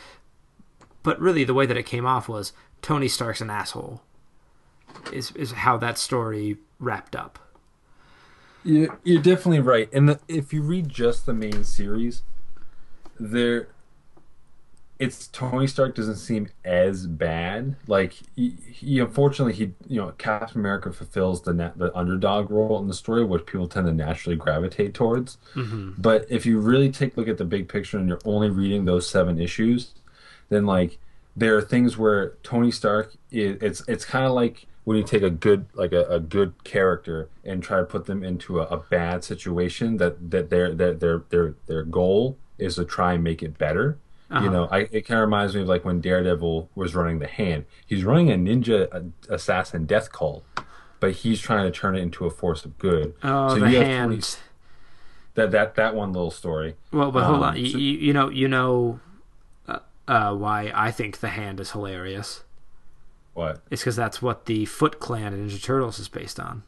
[1.06, 2.52] but really the way that it came off was
[2.82, 4.02] Tony Stark's an asshole.
[5.12, 7.38] Is is how that story wrapped up.
[8.64, 9.88] You're, you're definitely right.
[9.92, 12.24] And the, if you read just the main series,
[13.20, 13.68] there,
[14.98, 17.76] it's Tony Stark doesn't seem as bad.
[17.86, 22.80] Like he, he unfortunately he you know Captain America fulfills the na- the underdog role
[22.80, 25.38] in the story, which people tend to naturally gravitate towards.
[25.54, 25.90] Mm-hmm.
[25.98, 28.86] But if you really take a look at the big picture and you're only reading
[28.86, 29.92] those seven issues,
[30.48, 30.98] then like
[31.36, 35.22] there are things where Tony Stark is it's it's kind of like when you take
[35.22, 38.76] a good like a, a good character and try to put them into a, a
[38.78, 43.42] bad situation that that their their their their their goal is to try and make
[43.42, 43.98] it better.
[44.28, 47.28] You know, I, it kind of reminds me of like when Daredevil was running the
[47.28, 47.64] hand.
[47.86, 50.44] He's running a ninja a- assassin death cult,
[50.98, 53.14] but he's trying to turn it into a force of good.
[53.22, 54.36] Oh, the you hand.
[55.34, 56.74] that that that one little story.
[56.92, 57.54] Well, but hold Um, on.
[57.54, 58.98] So- you, you know, you know,
[60.08, 62.44] uh, why I think the hand is hilarious.
[63.34, 63.60] What?
[63.70, 66.62] It's because that's what the Foot Clan in Ninja Turtles is based on.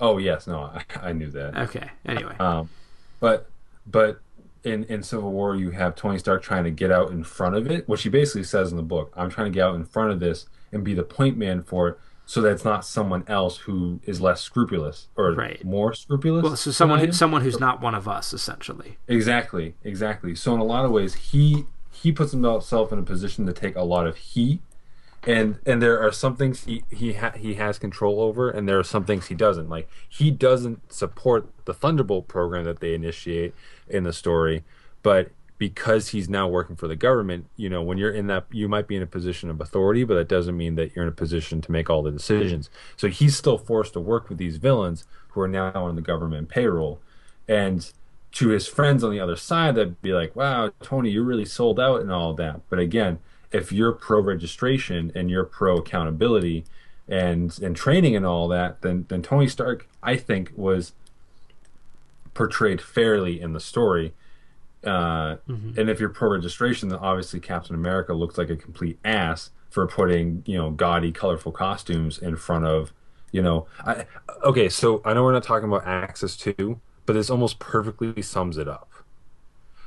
[0.00, 1.56] Oh yes, no, I, I knew that.
[1.56, 1.90] Okay.
[2.06, 2.36] Anyway.
[2.38, 2.68] Um,
[3.20, 3.48] but
[3.86, 4.20] but
[4.64, 7.70] in in Civil War, you have Tony Stark trying to get out in front of
[7.70, 9.12] it, which he basically says in the book.
[9.16, 11.88] I'm trying to get out in front of this and be the point man for
[11.88, 15.64] it, so that it's not someone else who is less scrupulous or Right.
[15.64, 16.42] more scrupulous.
[16.44, 18.98] well, so someone who, someone who's not one of us, essentially.
[19.08, 20.34] Exactly, exactly.
[20.34, 23.76] So in a lot of ways, he he puts himself in a position to take
[23.76, 24.60] a lot of heat,
[25.24, 28.78] and and there are some things he he ha- he has control over, and there
[28.78, 29.68] are some things he doesn't.
[29.68, 33.54] Like he doesn't support the Thunderbolt program that they initiate
[33.88, 34.64] in the story,
[35.02, 38.68] but because he's now working for the government, you know, when you're in that, you
[38.68, 41.12] might be in a position of authority, but that doesn't mean that you're in a
[41.12, 42.70] position to make all the decisions.
[42.96, 46.48] So he's still forced to work with these villains who are now on the government
[46.48, 47.00] payroll,
[47.48, 47.92] and
[48.32, 51.80] to his friends on the other side that'd be like wow tony you're really sold
[51.80, 52.60] out and all that.
[52.68, 53.18] But again
[53.52, 56.64] if you're pro registration and you're pro accountability
[57.08, 60.92] and and training and all that then then tony stark i think was
[62.34, 64.14] portrayed fairly in the story.
[64.84, 65.38] Uh,
[65.76, 69.88] and if you're pro registration then obviously captain america looks like a complete ass for
[69.88, 72.92] putting you know gaudy colorful costumes in front of
[73.32, 74.06] you know I,
[74.44, 78.56] okay so i know we're not talking about Axis to but this almost perfectly sums
[78.56, 78.88] it up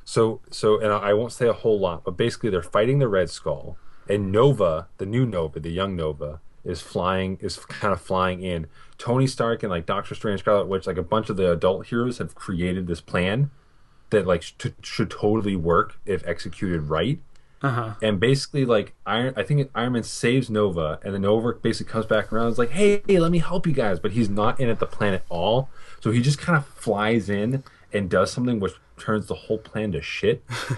[0.03, 3.29] so so and I won't say a whole lot, but basically they're fighting the Red
[3.29, 3.77] Skull,
[4.09, 8.67] and Nova, the new Nova, the young Nova, is flying is kind of flying in.
[8.97, 12.17] Tony Stark and like Doctor Strange, Scarlet Witch, like a bunch of the adult heroes
[12.17, 13.51] have created this plan
[14.09, 17.19] that like sh- should totally work if executed right.
[17.61, 17.93] Uh huh.
[18.01, 22.07] And basically, like Iron, I think Iron Man saves Nova, and then Nova basically comes
[22.07, 22.47] back around.
[22.47, 24.79] and is like, "Hey, hey, let me help you guys," but he's not in at
[24.79, 25.69] the plan at all.
[26.01, 27.63] So he just kind of flies in
[27.93, 30.43] and does something which turns the whole plan to shit.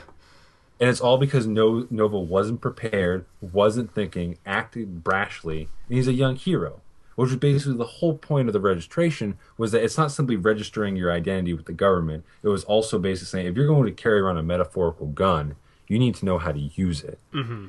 [0.80, 6.14] and it's all because no, Nova wasn't prepared, wasn't thinking, acted brashly, and he's a
[6.14, 6.82] young hero.
[7.16, 10.96] which was basically the whole point of the registration was that it's not simply registering
[10.96, 12.26] your identity with the government.
[12.42, 15.56] It was also basically saying if you're going to carry around a metaphorical gun,
[15.88, 17.20] you need to know how to use it.
[17.34, 17.68] Mm-hmm.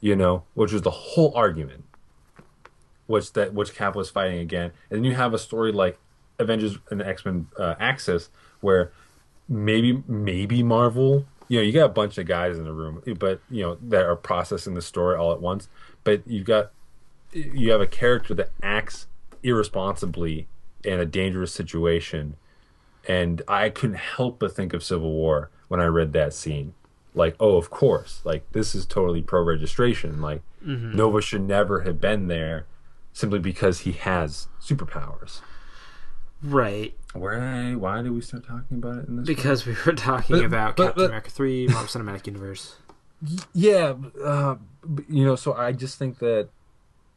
[0.00, 1.84] You know, which was the whole argument,
[3.06, 4.72] which that which Cap was fighting again.
[4.88, 5.98] And then you have a story like
[6.40, 8.30] Avengers and X Men uh, Axis,
[8.60, 8.90] where
[9.48, 13.40] maybe maybe Marvel, you know, you got a bunch of guys in the room, but
[13.50, 15.68] you know that are processing the story all at once.
[16.04, 16.72] But you've got
[17.32, 19.06] you have a character that acts
[19.42, 20.48] irresponsibly
[20.84, 22.36] in a dangerous situation,
[23.06, 26.74] and I couldn't help but think of Civil War when I read that scene.
[27.14, 30.20] Like, oh, of course, like this is totally pro registration.
[30.20, 30.42] Like
[30.96, 32.66] Nova should never have been there
[33.12, 35.40] simply because he has superpowers.
[36.42, 36.94] Right.
[37.12, 37.72] Where?
[37.78, 39.26] Why did we start talking about it in this?
[39.26, 42.76] Because we were talking But- about but- Captain but- America 3, Marvel Cinematic Universe.
[43.52, 43.92] yeah
[44.24, 44.54] uh,
[45.10, 46.48] you know so i just think that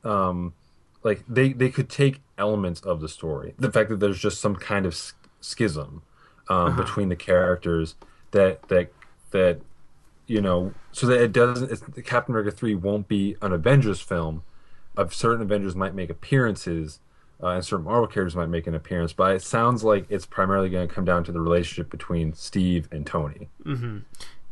[0.03, 0.53] um
[1.01, 4.53] like they they could take elements of the story the fact that there's just some
[4.53, 4.93] kind of
[5.39, 6.01] schism
[6.49, 7.95] um between the characters
[8.31, 8.91] that that
[9.31, 9.61] that
[10.27, 14.43] you know so that it doesn't it's, captain america 3 won't be an avengers film
[14.97, 16.99] of certain avengers might make appearances
[17.41, 20.69] uh, and certain marvel characters might make an appearance but it sounds like it's primarily
[20.69, 23.49] going to come down to the relationship between steve and tony.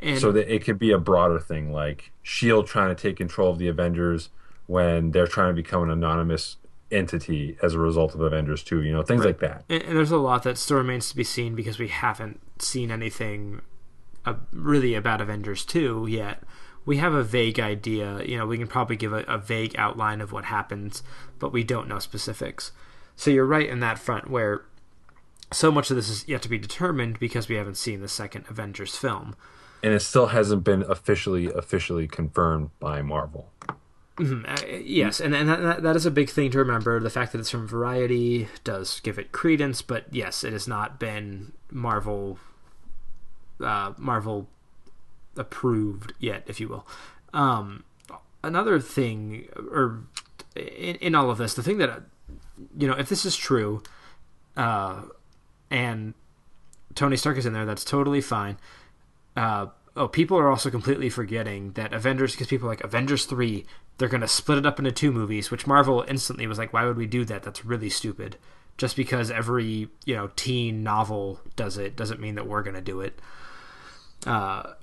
[0.04, 3.52] And so that it could be a broader thing like shield trying to take control
[3.52, 4.30] of the avengers
[4.66, 6.58] when they're trying to become an anonymous
[6.90, 9.64] entity as a result of avengers 2 you know things like that.
[9.70, 12.92] And, and there's a lot that still remains to be seen because we haven't seen
[12.92, 13.62] anything
[14.26, 16.44] uh, really about Avengers 2 yet.
[16.86, 18.24] We have a vague idea.
[18.24, 21.04] You know, we can probably give a, a vague outline of what happens,
[21.40, 22.72] but we don't know specifics.
[23.16, 24.64] So you're right in that front where
[25.52, 28.46] so much of this is yet to be determined because we haven't seen the second
[28.50, 29.36] Avengers film.
[29.84, 33.50] and it still hasn't been officially officially confirmed by marvel
[34.20, 37.00] Uh, yes, and, and that, that is a big thing to remember.
[37.00, 41.00] The fact that it's from Variety does give it credence, but yes, it has not
[41.00, 42.38] been Marvel
[43.60, 44.48] uh, Marvel
[45.38, 46.88] approved yet, if you will.
[47.34, 47.84] Um,
[48.44, 50.04] another thing, or
[50.56, 52.04] in, in all of this, the thing that
[52.78, 53.82] you know, if this is true,
[54.56, 55.02] uh,
[55.70, 56.14] and
[56.96, 58.58] Tony Stark is in there, that's totally fine.
[59.36, 63.66] Uh, oh, people are also completely forgetting that Avengers, because people like Avengers three,
[63.98, 66.98] they're gonna split it up into two movies, which Marvel instantly was like, why would
[66.98, 67.44] we do that?
[67.44, 68.38] That's really stupid.
[68.78, 73.02] Just because every you know teen novel does it doesn't mean that we're gonna do
[73.02, 73.20] it.
[74.26, 74.74] Uh,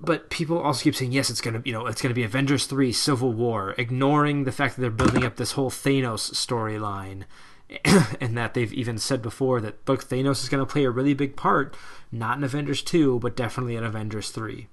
[0.00, 2.92] but people also keep saying yes, it's gonna you know it's gonna be Avengers three
[2.92, 7.24] Civil War, ignoring the fact that they're building up this whole Thanos storyline,
[8.20, 11.36] and that they've even said before that look Thanos is gonna play a really big
[11.36, 11.76] part,
[12.12, 14.68] not in Avengers two, but definitely in Avengers three.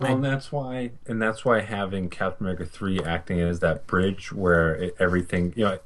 [0.00, 4.32] Well, and that's why and that's why having captain america 3 acting as that bridge
[4.32, 5.78] where it, everything you know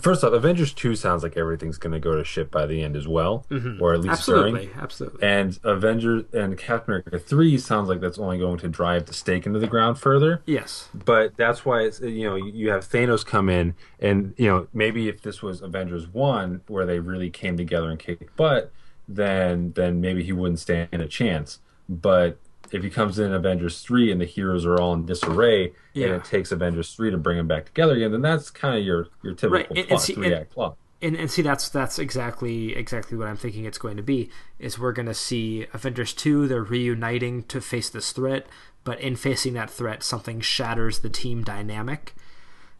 [0.00, 2.96] first off avengers 2 sounds like everything's going to go to shit by the end
[2.96, 3.82] as well mm-hmm.
[3.82, 5.28] or at least during Absolutely, absolutely.
[5.28, 9.46] And Avengers and Captain America three sounds like that's only going to drive the stake
[9.46, 10.42] into the ground further.
[10.46, 10.88] Yes.
[10.94, 15.08] But that's why it's you know you have Thanos come in, and you know maybe
[15.08, 18.72] if this was Avengers one where they really came together and kicked butt,
[19.08, 21.60] then then maybe he wouldn't stand a chance.
[21.88, 22.38] But
[22.72, 26.06] if he comes in Avengers three and the heroes are all in disarray, Yeah.
[26.08, 28.84] and it takes Avengers three to bring them back together again, then that's kind of
[28.84, 30.76] your your typical Right, and- plot, three and- act plot.
[31.02, 34.78] and and see that's that's exactly exactly what I'm thinking it's going to be is
[34.78, 38.46] we're going to see Avengers 2 they're reuniting to face this threat
[38.84, 42.14] but in facing that threat something shatters the team dynamic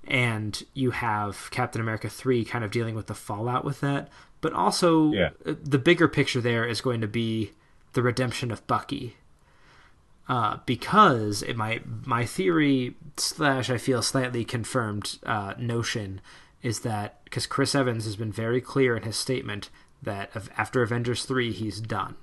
[0.06, 4.08] and you have Captain America 3 kind of dealing with the fallout with that
[4.40, 5.30] but also Yeah.
[5.44, 7.52] the bigger picture there is going to be
[7.92, 9.16] the redemption of Bucky
[10.30, 16.20] uh, because it might my theory slash I feel slightly confirmed uh, notion
[16.62, 19.70] is that because Chris Evans has been very clear in his statement
[20.00, 22.14] that after Avengers three he's done,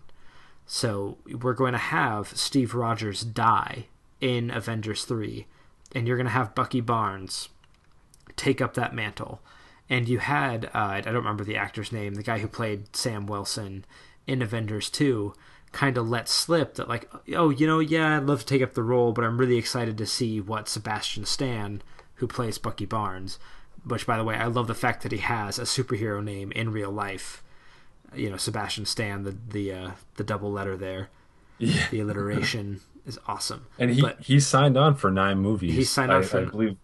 [0.65, 3.87] so we're going to have Steve Rogers die
[4.21, 5.45] in Avengers three,
[5.93, 7.49] and you're going to have Bucky Barnes
[8.37, 9.41] take up that mantle.
[9.89, 13.27] And you had uh, I don't remember the actor's name, the guy who played Sam
[13.27, 13.83] Wilson
[14.25, 15.33] in Avengers two,
[15.71, 18.73] kind of let slip that like oh you know yeah I'd love to take up
[18.73, 21.81] the role, but I'm really excited to see what Sebastian Stan,
[22.15, 23.37] who plays Bucky Barnes,
[23.85, 26.71] which by the way I love the fact that he has a superhero name in
[26.71, 27.43] real life.
[28.15, 31.09] You know Sebastian Stan, the the uh, the double letter there,
[31.57, 31.87] Yeah.
[31.91, 33.65] the alliteration is awesome.
[33.77, 35.75] And he but he signed on for nine movies.
[35.75, 36.77] He signed on I, for- I believe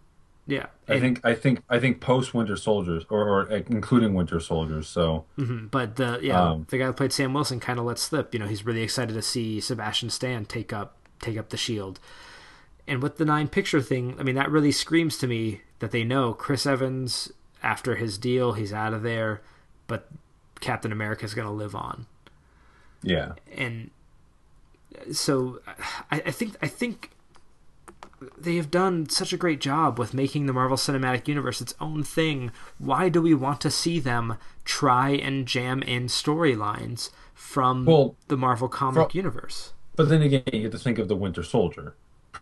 [0.45, 4.87] yeah, I think I think I think post Winter Soldiers or, or including Winter Soldiers.
[4.87, 7.97] So Mhm, But the yeah, Um, the guy who played Sam Wilson kind of let
[7.99, 8.33] slip.
[8.33, 11.99] You know, he's really excited to see Sebastian Stan take up take up the shield.
[12.85, 16.03] And with the nine picture thing, I mean, that really screams to me that they
[16.03, 19.41] know Chris Evans after his deal, he's out of there,
[19.87, 20.09] but
[20.59, 22.07] Captain America is going to live on.
[23.01, 23.33] Yeah.
[23.55, 23.89] And
[25.13, 25.61] so
[26.11, 27.11] I, I think I think
[28.37, 32.03] they have done such a great job with making the Marvel Cinematic Universe its own
[32.03, 32.51] thing.
[32.77, 38.37] Why do we want to see them try and jam in storylines from Well, the
[38.37, 39.73] Marvel comic universe?
[39.95, 41.95] But then again, you have to think of the Winter Soldier,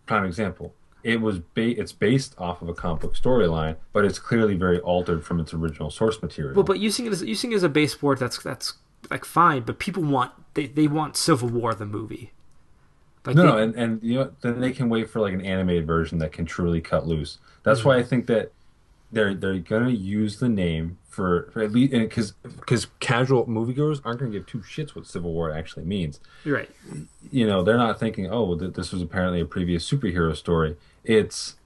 [0.06, 0.74] prime example.
[1.02, 4.78] It was ba- it's based off of a comic book storyline, but it's clearly very
[4.80, 6.54] altered from its original source material.
[6.54, 8.74] Well, but using it as using it as a baseboard, that's that's
[9.10, 9.62] like fine.
[9.62, 12.32] But people want they, they want Civil War the movie.
[13.24, 15.44] Like no, they- no, and, and you know, then they can wait for like an
[15.44, 17.38] animated version that can truly cut loose.
[17.62, 17.84] That's mm.
[17.86, 18.52] why I think that
[19.12, 24.20] they're they're gonna use the name for, for at least because because casual moviegoers aren't
[24.20, 26.18] gonna give two shits what Civil War actually means.
[26.44, 26.70] you're right.
[27.30, 30.76] you know they're not thinking oh well, th- this was apparently a previous superhero story
[31.04, 31.56] it's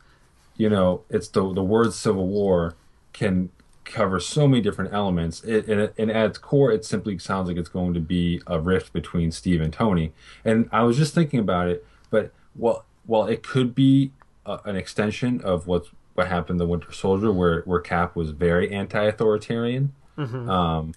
[0.56, 2.74] you know it's the the word civil war
[3.12, 3.50] can
[3.86, 5.42] cover so many different elements.
[5.44, 8.42] It, and, it, and at its core it simply sounds like it's going to be
[8.46, 10.12] a rift between steve and tony.
[10.44, 14.12] And i was just thinking about it but well well it could be
[14.44, 18.72] a, an extension of what what happened the winter soldier where where cap was very
[18.72, 19.92] anti-authoritarian
[20.48, 20.92] um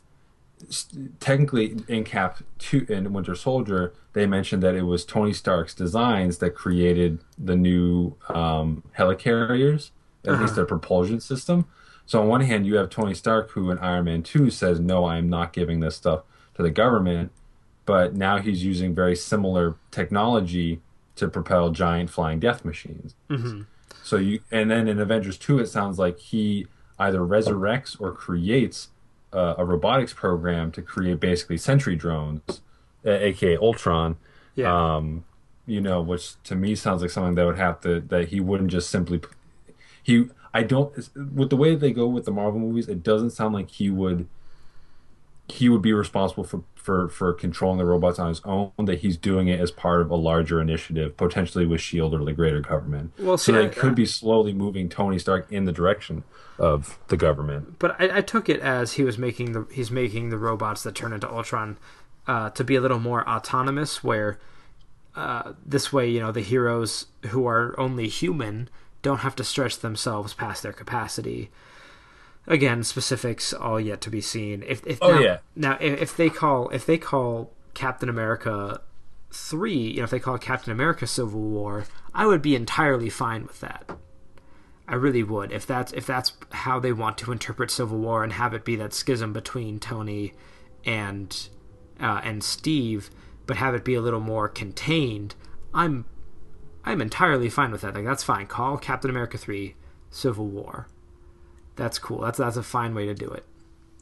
[1.19, 6.39] technically in Cap two in Winter Soldier, they mentioned that it was Tony Stark's designs
[6.39, 9.91] that created the new um, helicarriers,
[10.25, 11.65] at least their propulsion system.
[12.09, 15.05] So on one hand, you have Tony Stark, who in Iron Man two says, "No,
[15.05, 16.23] I am not giving this stuff
[16.55, 17.31] to the government,"
[17.85, 20.81] but now he's using very similar technology
[21.17, 23.13] to propel giant flying death machines.
[24.01, 26.65] So you and then in Avengers two, it sounds like he
[26.97, 28.87] either resurrects or creates
[29.31, 32.61] uh, a robotics program to create basically sentry drones,
[33.05, 34.17] aka Ultron.
[34.55, 34.95] Yeah.
[34.95, 35.25] Um,
[35.67, 38.71] you know, which to me sounds like something that would have to that he wouldn't
[38.71, 39.21] just simply
[40.01, 40.27] he.
[40.53, 40.95] I don't
[41.35, 42.87] with the way they go with the Marvel movies.
[42.87, 44.27] It doesn't sound like he would
[45.47, 49.17] he would be responsible for, for, for controlling the robots on his own, that he's
[49.17, 52.15] doing it as part of a larger initiative, potentially with S.H.I.E.L.D.
[52.15, 53.13] or the greater government.
[53.17, 56.23] Well, so see, they I- could be slowly moving Tony Stark in the direction
[56.59, 57.79] of the government.
[57.79, 60.93] but I, I took it as he was making the he's making the robots that
[60.93, 61.77] turn into Ultron
[62.27, 64.37] uh, to be a little more autonomous, where
[65.15, 68.69] uh, this way, you know, the heroes who are only human
[69.01, 71.49] don't have to stretch themselves past their capacity.
[72.47, 74.63] Again, specifics all yet to be seen.
[74.65, 75.37] If, if Oh, now, yeah.
[75.55, 78.81] now if, they call if they call Captain America
[79.31, 83.43] three, you know, if they call Captain America Civil War, I would be entirely fine
[83.43, 83.89] with that.
[84.87, 85.51] I really would.
[85.51, 88.75] If that's if that's how they want to interpret Civil War and have it be
[88.77, 90.33] that schism between Tony
[90.83, 91.49] and
[91.99, 93.11] uh, and Steve,
[93.45, 95.35] but have it be a little more contained,
[95.75, 96.05] I'm
[96.85, 97.93] I'm entirely fine with that.
[97.95, 98.47] Like that's fine.
[98.47, 99.75] Call Captain America three
[100.09, 100.87] Civil War.
[101.75, 102.21] That's cool.
[102.21, 103.45] That's that's a fine way to do it.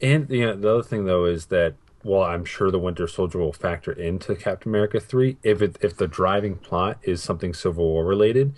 [0.00, 3.38] And you know, the other thing though is that while I'm sure the Winter Soldier
[3.38, 7.84] will factor into Captain America three, if it if the driving plot is something Civil
[7.84, 8.54] War related,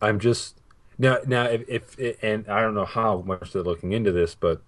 [0.00, 0.60] I'm just
[0.98, 4.62] now now if, if and I don't know how much they're looking into this, but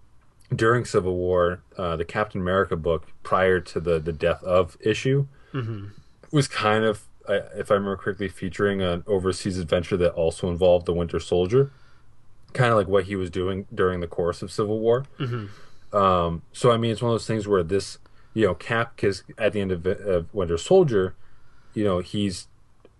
[0.54, 5.26] during Civil War, uh, the Captain America book prior to the the death of issue
[6.32, 10.92] was kind of, if I remember correctly, featuring an overseas adventure that also involved the
[10.92, 11.70] Winter Soldier,
[12.52, 15.04] kind of like what he was doing during the course of Civil War.
[15.92, 17.98] Um, so I mean, it's one of those things where this,
[18.32, 21.14] you know, Cap, because at the end of, of Winter Soldier,
[21.72, 22.48] you know, he's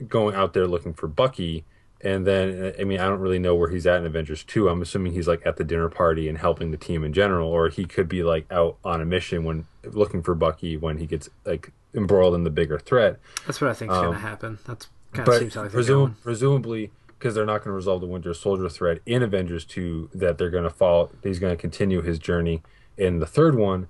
[0.08, 1.64] going out there looking for Bucky,
[2.00, 4.68] and then I mean, I don't really know where he's at in Avengers Two.
[4.68, 7.68] I'm assuming he's like at the dinner party and helping the team in general, or
[7.68, 11.30] he could be like out on a mission when looking for Bucky when he gets
[11.44, 13.18] like embroiled in the bigger threat.
[13.46, 14.58] That's what I think is going to happen.
[14.66, 17.72] That's kind of seems like I think they're presum- presumably, because they're not going to
[17.72, 21.54] resolve the Winter Soldier threat in Avengers 2, that they're going to follow, he's going
[21.56, 22.62] to continue his journey
[22.98, 23.88] in the third one,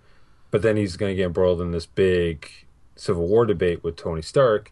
[0.51, 2.49] but then he's going to get embroiled in this big
[2.97, 4.71] Civil War debate with Tony Stark.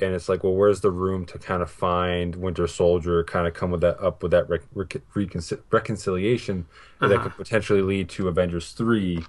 [0.00, 3.52] And it's like, well, where's the room to kind of find Winter Soldier, kind of
[3.52, 6.66] come with that up with that rec- rec- reconcil- reconciliation
[7.00, 7.24] that Uh-huh.
[7.24, 9.24] could potentially lead to Avengers three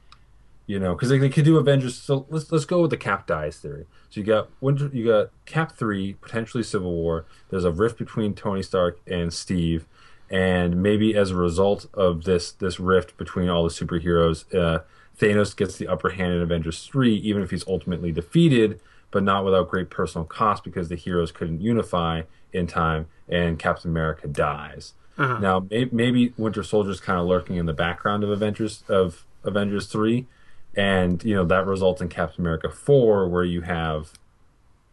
[0.67, 1.97] you know, because they, they could do Avengers.
[1.97, 3.85] So let's let's go with the Cap dies theory.
[4.09, 7.25] So you got Winter, you got Cap three, potentially Civil War.
[7.49, 9.85] There's a rift between Tony Stark and Steve,
[10.29, 14.83] and maybe as a result of this this rift between all the superheroes, uh,
[15.19, 18.79] Thanos gets the upper hand in Avengers three, even if he's ultimately defeated,
[19.11, 22.23] but not without great personal cost because the heroes couldn't unify
[22.53, 24.93] in time, and Captain America dies.
[25.41, 29.87] Now may, maybe Winter Soldier's kind of lurking in the background of Avengers of Avengers
[29.87, 30.27] three
[30.75, 34.13] and you know that results in Captain America four, where you have,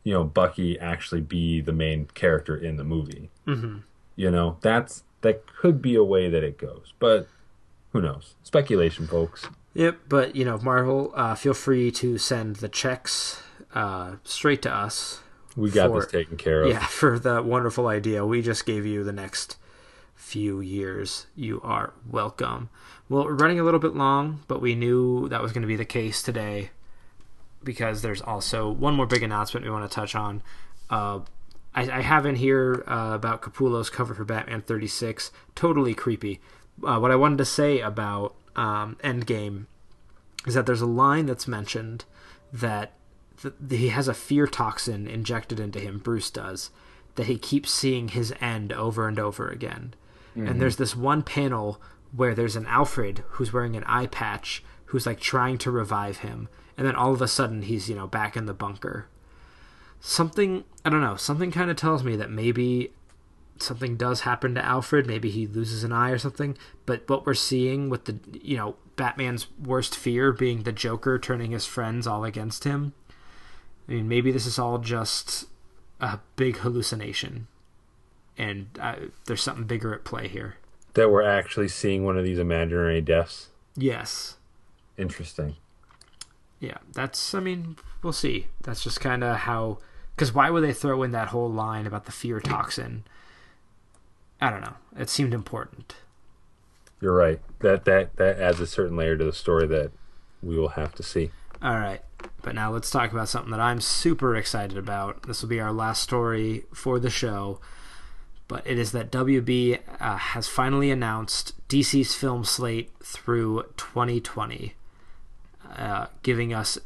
[0.04, 3.30] you know, Bucky actually be the main character in the movie.
[3.46, 3.78] Mm-hmm.
[4.16, 7.28] You know, that's that could be a way that it goes, but
[7.92, 8.34] who knows?
[8.42, 9.48] Speculation, folks.
[9.74, 13.42] Yep, but you know, Marvel, uh, feel free to send the checks
[13.74, 15.20] uh, straight to us.
[15.56, 16.70] We got for- this taken care of.
[16.70, 19.56] Yeah, for the wonderful idea we just gave you the next
[20.14, 21.26] few years.
[21.36, 22.70] You are welcome.
[23.08, 25.76] Well, we're running a little bit long, but we knew that was going to be
[25.76, 26.70] the case today
[27.64, 30.42] because there's also one more big announcement we want to touch on.
[30.90, 31.20] Uh,
[31.74, 35.32] I, I have in here uh, about Capullo's cover for Batman 36.
[35.54, 36.40] Totally creepy.
[36.86, 39.66] Uh, what I wanted to say about um, Endgame
[40.46, 42.04] is that there's a line that's mentioned
[42.52, 42.92] that
[43.42, 46.70] th- he has a fear toxin injected into him, Bruce does,
[47.16, 49.94] that he keeps seeing his end over and over again.
[50.36, 51.80] And there's this one panel
[52.12, 56.48] where there's an Alfred who's wearing an eye patch who's like trying to revive him.
[56.76, 59.08] And then all of a sudden he's, you know, back in the bunker.
[60.00, 62.92] Something, I don't know, something kind of tells me that maybe
[63.58, 65.06] something does happen to Alfred.
[65.06, 66.56] Maybe he loses an eye or something.
[66.86, 71.50] But what we're seeing with the, you know, Batman's worst fear being the Joker turning
[71.50, 72.94] his friends all against him.
[73.88, 75.46] I mean, maybe this is all just
[76.00, 77.48] a big hallucination.
[78.36, 80.56] And uh, there's something bigger at play here.
[80.94, 83.48] That we're actually seeing one of these imaginary deaths.
[83.76, 84.36] Yes.
[84.96, 85.56] Interesting.
[86.60, 88.48] Yeah, that's, I mean, we'll see.
[88.62, 89.78] That's just kind of how.
[90.16, 93.04] Because why would they throw in that whole line about the fear toxin?
[94.40, 94.74] I don't know.
[94.98, 95.94] It seemed important.
[97.00, 97.40] You're right.
[97.60, 99.92] That that that adds a certain layer to the story that
[100.42, 101.30] we will have to see.
[101.62, 102.00] All right.
[102.42, 105.24] But now let's talk about something that I'm super excited about.
[105.24, 107.60] This will be our last story for the show.
[108.48, 114.74] But it is that WB uh, has finally announced DC's film slate through 2020,
[115.76, 116.78] uh, giving us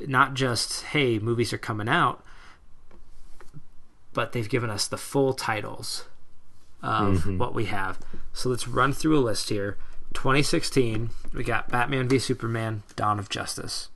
[0.00, 2.24] not just, hey, movies are coming out,
[4.12, 6.04] but they've given us the full titles
[6.82, 7.98] of what we have.
[8.32, 9.78] So let's run through a list here.
[10.12, 13.88] 2016, we got Batman v Superman Dawn of Justice.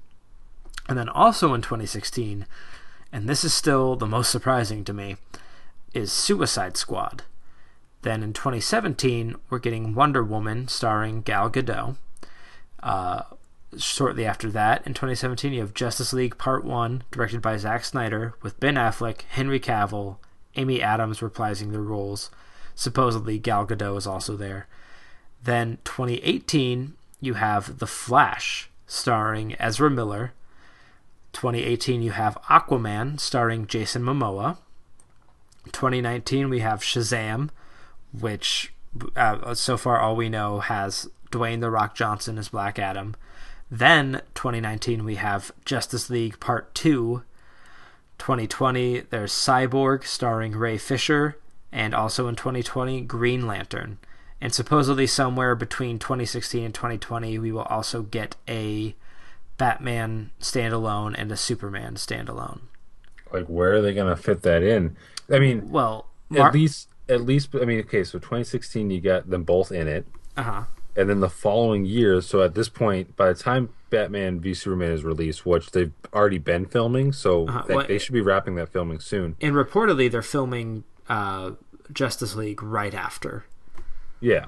[0.88, 2.46] And then also in 2016,
[3.12, 5.16] and this is still the most surprising to me,
[5.94, 7.22] is Suicide Squad.
[8.02, 11.96] Then in 2017, we're getting Wonder Woman starring Gal Gadot.
[12.82, 13.22] Uh,
[13.76, 18.34] shortly after that, in 2017, you have Justice League Part 1, directed by Zack Snyder,
[18.42, 20.16] with Ben Affleck, Henry Cavill,
[20.56, 22.30] Amy Adams reprising their roles.
[22.74, 24.68] Supposedly, Gal Gadot is also there.
[25.42, 30.32] Then 2018, you have The Flash, starring Ezra Miller.
[31.32, 34.58] 2018, you have Aquaman, starring Jason Momoa.
[35.68, 37.50] 2019, we have Shazam,
[38.12, 38.72] which
[39.16, 43.14] uh, so far all we know has Dwayne The Rock Johnson as Black Adam.
[43.70, 47.22] Then 2019, we have Justice League Part 2.
[48.18, 51.36] 2020, there's Cyborg, starring Ray Fisher.
[51.70, 53.98] And also in 2020, Green Lantern.
[54.40, 58.94] And supposedly somewhere between 2016 and 2020, we will also get a
[59.58, 62.60] Batman standalone and a Superman standalone.
[63.32, 64.96] Like, where are they going to fit that in?
[65.30, 69.28] I mean, Well, Mar- at least, at least, I mean, okay, so 2016, you got
[69.30, 70.06] them both in it,
[70.36, 70.64] uh-huh.
[70.96, 72.20] and then the following year.
[72.20, 76.38] So at this point, by the time Batman v Superman is released, which they've already
[76.38, 79.36] been filming, so Uh-huh, they, well, they should be wrapping that filming soon.
[79.40, 81.52] and reportedly they're filming uh,
[81.92, 83.44] Justice League right after.
[84.20, 84.46] Yeah.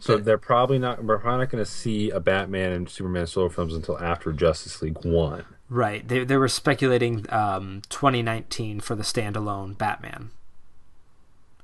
[0.00, 1.04] So they're probably not.
[1.04, 4.80] We're probably not going to see a Batman and Superman solo films until after Justice
[4.82, 5.44] League One.
[5.72, 6.06] Right.
[6.06, 10.30] They they were speculating um, 2019 for the standalone Batman.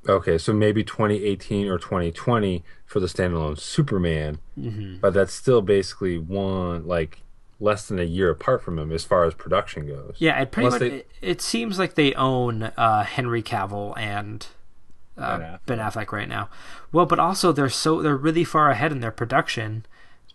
[0.08, 4.98] Okay, so maybe 2018 or 2020 for the standalone Superman, Mm-hmm.
[5.00, 7.20] but that's still basically one like
[7.60, 10.14] less than a year apart from him as far as production goes.
[10.18, 10.90] Yeah, it pretty Unless much.
[10.90, 14.46] they- It, it seems like they own uh, Henry Cavill and
[15.18, 15.58] uh, Ben Affleck.
[15.66, 16.48] Ben Affleck right now.
[16.92, 19.84] Well, but also they're so they're really far ahead in their production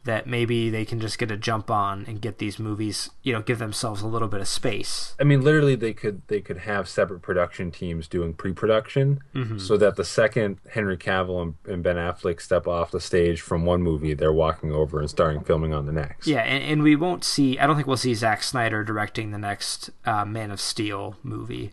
[0.06, 3.10] that maybe they can just get a jump on and get these movies.
[3.22, 5.16] You know, give themselves a little bit of space.
[5.20, 9.58] I mean, literally, they could they could have separate production teams doing pre-production, Mm-hmm.
[9.60, 13.66] so that the second Henry Cavill and, and Ben Affleck step off the stage from
[13.66, 16.28] one movie, they're walking over and starting filming on the next.
[16.28, 17.58] Yeah, and, and we won't see.
[17.58, 21.72] I don't think we'll see Zack Snyder directing the next uh, Man of Steel movie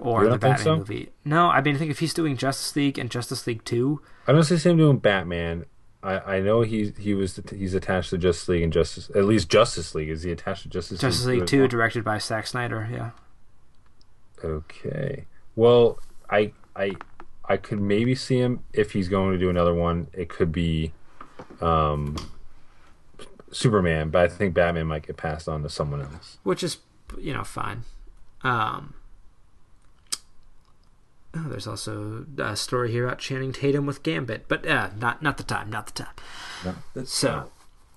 [0.00, 0.76] or the Batman so?
[0.76, 1.10] movie.
[1.24, 4.32] No, I mean, I think if he's doing Justice League and Justice League Two, I
[4.32, 5.64] don't see him doing Batman.
[6.02, 9.48] I, I know he he was he's attached to Justice League and Justice at least
[9.48, 11.00] Justice League is he attached to Justice, League?
[11.00, 12.88] Justice League as Two, directed by Zack Snyder.
[12.90, 13.10] Yeah.
[14.44, 15.26] Okay.
[15.54, 15.98] Well,
[16.28, 16.92] I I
[17.48, 20.08] I could maybe see him if he's going to do another one.
[20.12, 20.92] It could be
[21.60, 22.16] um
[23.52, 26.38] Superman, but I think Batman might get passed on to someone else.
[26.42, 26.78] which is
[27.18, 27.84] you know fine.
[28.42, 28.94] Um,
[31.34, 35.38] Oh, there's also a story here about Channing Tatum with Gambit, but uh, not not
[35.38, 36.14] the time, not the time.
[36.94, 37.04] No.
[37.04, 37.50] So,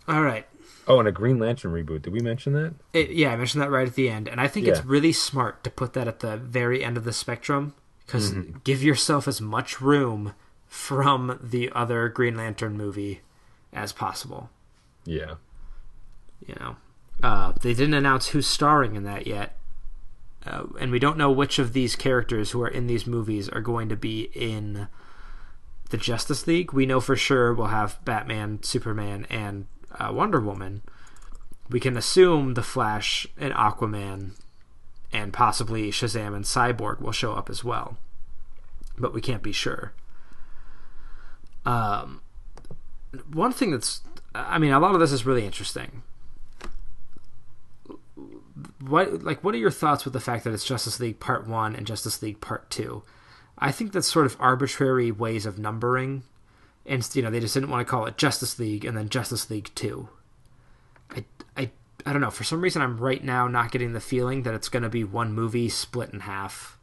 [0.08, 0.48] all right,
[0.88, 2.04] Oh, and a Green Lantern reboot.
[2.04, 2.76] Did we mention that?
[2.94, 5.64] It, yeah, I mentioned that right at the end, and I think it's really smart
[5.64, 7.74] to put that at the very end of the spectrum
[8.06, 8.60] because Mm-hmm.
[8.64, 10.34] give yourself as much room
[10.68, 13.22] from the other Green Lantern movie
[13.74, 14.50] as possible.
[15.06, 15.36] Yeah.
[16.46, 16.76] You know,
[17.24, 19.58] uh, they didn't announce who's starring in that yet,
[20.46, 23.62] uh, and we don't know which of these characters who are in these movies are
[23.62, 24.88] going to be in
[25.90, 26.72] the Justice League.
[26.72, 29.66] We know for sure we'll have Batman, Superman, and
[29.98, 30.82] uh, Wonder Woman.
[31.70, 34.32] We can assume the Flash and Aquaman,
[35.12, 37.98] and possibly Shazam and Cyborg will show up as well,
[38.98, 39.94] but we can't be sure.
[41.66, 42.22] Um,
[43.34, 44.02] one thing that's,
[44.36, 46.04] I mean, a lot of this is really interesting
[48.82, 51.76] what like what are your thoughts with the fact that it's Justice League Part 1
[51.76, 53.04] and Justice League Part 2?
[53.58, 56.24] I think that's sort of arbitrary ways of numbering
[56.86, 59.50] and you know, they just didn't want to call it Justice League and then Justice
[59.50, 60.08] League 2.
[61.12, 61.26] I
[61.58, 61.72] I
[62.06, 64.70] I don't know, for some reason I'm right now not getting the feeling that it's
[64.70, 66.78] going to be one movie split in half.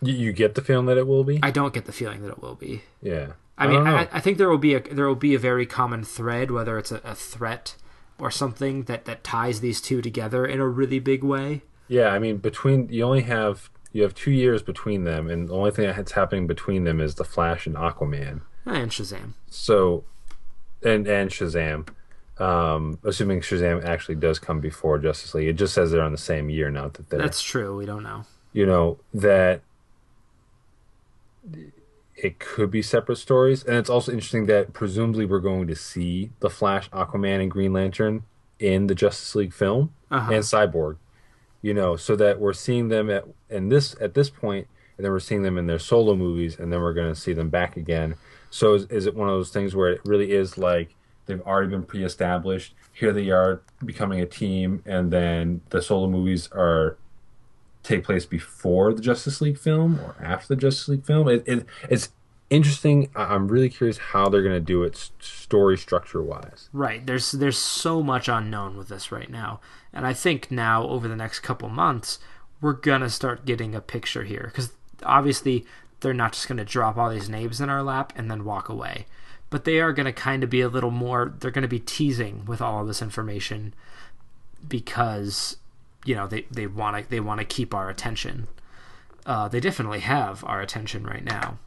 [0.00, 1.40] You, you get the feeling that it will be?
[1.42, 2.82] I don't get the feeling that it will be.
[3.02, 3.32] yeah.
[3.58, 3.86] I mean, don't.
[3.86, 6.78] I, I think there will be a there will be a very common thread, whether
[6.78, 7.74] it's a, a threat
[8.18, 11.62] or something that that ties these two together in a really big way.
[11.88, 15.54] Yeah, I mean, between you only have you have two years between them, and the
[15.54, 18.42] only thing that's happening between them is the Flash and Aquaman.
[18.64, 19.34] And Shazam.
[19.48, 20.04] So,
[20.82, 21.88] and and Shazam,
[22.38, 26.18] um, assuming Shazam actually does come before Justice League, it just says they're on the
[26.18, 27.76] same year, not that they're That's true.
[27.76, 28.24] We don't know.
[28.52, 29.62] you know that
[32.16, 36.30] it could be separate stories, and it's also interesting that presumably we're going to see
[36.40, 38.22] the Flash, Aquaman, and Green Lantern
[38.58, 40.32] in the Justice League film Uh-huh.
[40.32, 40.96] and Cyborg.
[41.62, 44.66] You know, so that we're seeing them at in this at this point,
[44.96, 47.32] and then we're seeing them in their solo movies, and then we're going to see
[47.32, 48.14] them back again.
[48.50, 50.94] So is, is it one of those things where it really is like
[51.26, 52.74] they've already been pre-established?
[52.92, 56.96] Here they are becoming a team, and then the solo movies are
[57.86, 61.28] take place before the Justice League film or after the Justice League film.
[61.28, 62.10] It, it it's
[62.50, 63.10] interesting.
[63.14, 66.68] I'm really curious how they're going to do it story structure wise.
[66.72, 67.06] Right.
[67.06, 69.60] There's there's so much unknown with this right now,
[69.92, 72.18] and I think now over the next couple months
[72.60, 74.72] we're gonna start getting a picture here because
[75.02, 75.66] obviously
[76.00, 79.06] they're not just gonna drop all these names in our lap and then walk away,
[79.50, 81.34] but they are gonna kind of be a little more.
[81.38, 83.74] They're gonna be teasing with all of this information
[84.66, 85.56] because
[86.06, 88.46] you know they they want to they want to keep our attention.
[89.26, 91.58] Uh, they definitely have our attention right now.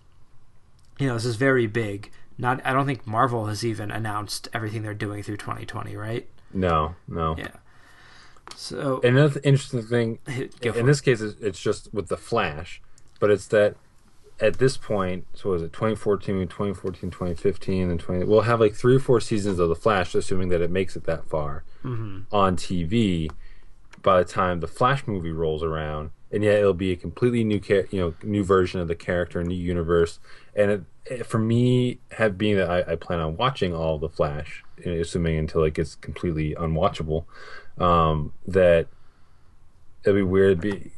[0.98, 2.12] You know, this is very big.
[2.38, 6.26] Not, I don't think Marvel has even announced everything they're doing through 2020, right?
[6.54, 7.36] No, no.
[7.38, 7.50] Yeah.
[8.56, 10.86] So Another interesting thing in it.
[10.86, 12.82] this case, it's it's just with the Flash,
[13.20, 13.76] but it's that
[14.40, 18.24] at this point, so was it 2014, 2014, 2015, and 20?
[18.26, 21.04] We'll have like three or four seasons of the Flash, assuming that it makes it
[21.06, 22.20] that far Mm-hmm.
[22.36, 23.30] on TV.
[24.02, 27.60] By the time the Flash movie rolls around, and yet it'll be a completely new,
[27.60, 30.20] char- you know, new version of the character, new universe.
[30.56, 34.10] And it, it, for me, have being that I, I plan on watching all the
[34.10, 37.26] Flash, assuming until it gets completely unwatchable,
[37.80, 38.88] um, that
[40.04, 40.64] it'd be weird.
[40.64, 40.92] It'd be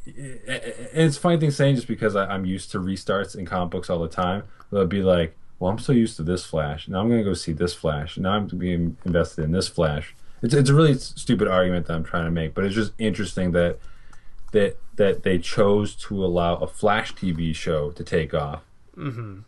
[0.46, 3.88] And it's funny thing saying just because I, I'm used to restarts in comic books
[3.88, 4.44] all the time.
[4.70, 6.88] They'll be like, well, I'm so used to this Flash.
[6.88, 8.18] Now I'm going to go see this Flash.
[8.18, 10.14] Now I'm being invested in this Flash.
[10.42, 13.52] It's, it's a really stupid argument that I'm trying to make, but it's just interesting
[13.52, 13.78] that
[14.52, 18.62] that that they chose to allow a Flash TV show to take off.
[18.96, 19.40] Mm-hmm.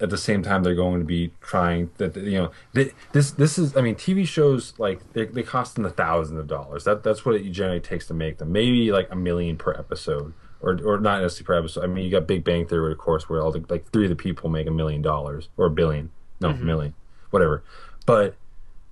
[0.00, 3.58] At the same time, they're going to be trying that you know th- this this
[3.58, 6.84] is I mean TV shows like they, they cost in the thousands of dollars.
[6.84, 8.52] That that's what it generally takes to make them.
[8.52, 11.84] Maybe like a million per episode, or or not necessarily per episode.
[11.84, 14.10] I mean, you got Big Bang Theory, of course, where all the like three of
[14.10, 16.10] the people make a million dollars or a billion,
[16.40, 16.94] no million,
[17.30, 17.64] whatever.
[18.06, 18.36] But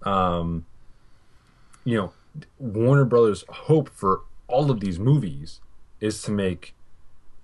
[0.02, 0.66] um,
[1.86, 2.12] you know,
[2.58, 5.60] Warner Brothers' hope for all of these movies
[6.00, 6.74] is to make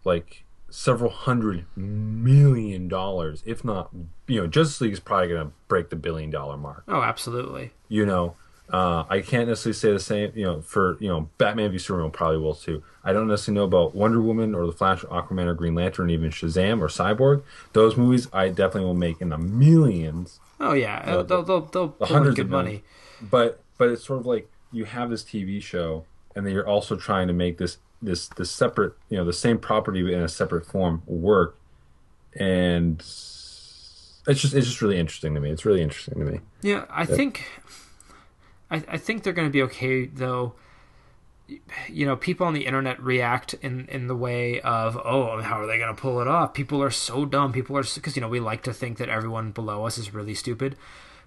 [0.04, 3.90] like several hundred million dollars, if not,
[4.26, 6.82] you know, Justice League is probably going to break the billion dollar mark.
[6.88, 7.70] oh, absolutely.
[7.88, 8.36] You know,
[8.70, 10.32] uh, I can't necessarily say the same.
[10.34, 12.82] You know, for you know, Batman v Superman probably will too.
[13.04, 16.10] I don't necessarily know about Wonder Woman or the Flash, or Aquaman, or Green Lantern,
[16.10, 17.42] even Shazam or Cyborg.
[17.74, 21.96] Those movies I definitely will make in the millions Oh yeah, Uh, they'll they'll they'll
[21.98, 22.64] the hundreds good of money.
[22.64, 22.84] millions.
[23.30, 26.04] But but it's sort of like you have this TV show,
[26.34, 29.58] and then you're also trying to make this this this separate you know the same
[29.58, 31.56] property in a separate form work,
[32.34, 35.50] and it's just it's just really interesting to me.
[35.50, 36.40] It's really interesting to me.
[36.62, 37.48] Yeah, I think
[38.70, 40.54] I, I think they're going to be okay though.
[41.88, 45.66] you know, people on the internet react in in the way of, oh, how are
[45.66, 46.54] they going to pull it off?
[46.54, 47.52] People are so dumb.
[47.52, 50.34] People are because you know we like to think that everyone below us is really
[50.34, 50.76] stupid,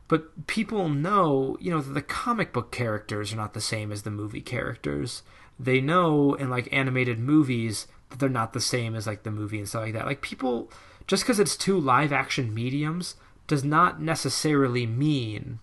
[0.08, 4.04] but people know, you know, that the comic book characters are not the same as
[4.04, 5.24] the movie characters.
[5.60, 9.60] They know in like animated movies that they're not the same as like the movie
[9.60, 10.06] and stuff like that.
[10.06, 10.70] Like people,
[11.08, 13.16] just because it's two live action mediums
[13.48, 15.60] does not necessarily mean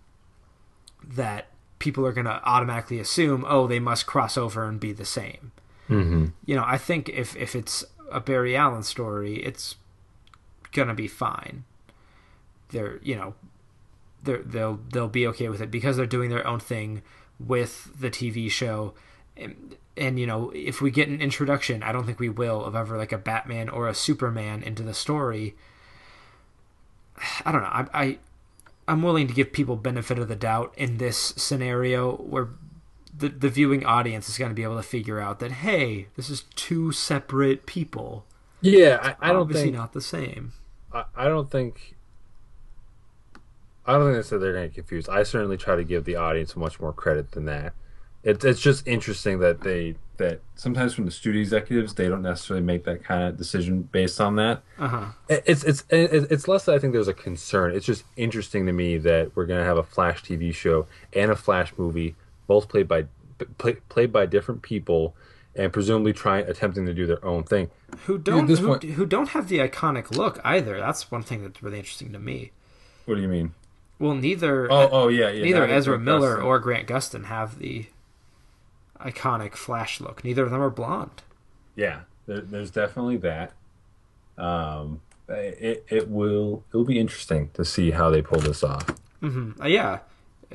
[1.05, 1.49] that
[1.79, 5.53] people are going to automatically assume, oh, they must cross over and be the same.
[5.89, 6.27] Mm-hmm.
[6.47, 9.77] You know, I think if if it's a Barry Allen story, it's
[10.73, 11.65] gonna be fine.
[12.71, 13.35] They're you know,
[14.23, 17.03] they'll they'll be okay with it because they're doing their own thing
[17.39, 18.95] with the TV show.
[19.37, 22.75] And, and you know, if we get an introduction, I don't think we will of
[22.75, 25.55] ever like a Batman or a Superman into the story.
[27.45, 27.69] I don't know.
[27.69, 28.19] I, I
[28.89, 32.49] I'm willing to give people benefit of the doubt in this scenario where
[33.17, 36.31] the the viewing audience is going to be able to figure out that hey, this
[36.31, 38.25] is two separate people.
[38.61, 40.53] Yeah, I, I don't Obviously think not the same.
[40.93, 41.97] I, I don't think
[43.87, 45.09] I don't think they said they're going to get confused.
[45.09, 47.73] I certainly try to give the audience much more credit than that.
[48.25, 52.65] It's it's just interesting that they that sometimes from the studio executives they don't necessarily
[52.65, 54.63] make that kind of decision based on that.
[54.79, 55.05] Uh huh.
[55.29, 57.75] It- It's it's it- it's less that I think there's a concern.
[57.75, 61.33] It's just interesting to me that we're going to have a Flash TV show and
[61.33, 62.15] a Flash movie,
[62.47, 63.07] both played by
[63.59, 65.17] play, played by different people,
[65.57, 67.71] and presumably trying attempting to do their own thing.
[68.07, 70.79] Who don't who, point- who don't have the iconic look either.
[70.79, 72.53] That's one thing that's really interesting to me.
[73.07, 73.55] What do you mean?
[74.03, 75.45] Well, neither Oh, oh yeah, yeah.
[75.45, 76.45] neither Ezra Miller Gustin.
[76.45, 77.87] or Grant Gustin have the
[79.01, 80.25] iconic Flash look.
[80.25, 81.23] Neither of them are blonde.
[81.77, 83.53] yeah, there, there's definitely that.
[84.39, 88.85] Um, it it will it'll be interesting to see how they pull this off.
[89.23, 90.01] Uh, yeah,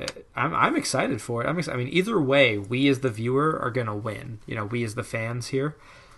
[0.00, 0.06] Uh,
[0.36, 1.48] I'm I'm excited for it.
[1.48, 4.38] I'm ex- I mean, either way, we as the viewer are gonna win.
[4.46, 5.74] You know, we as the fans here.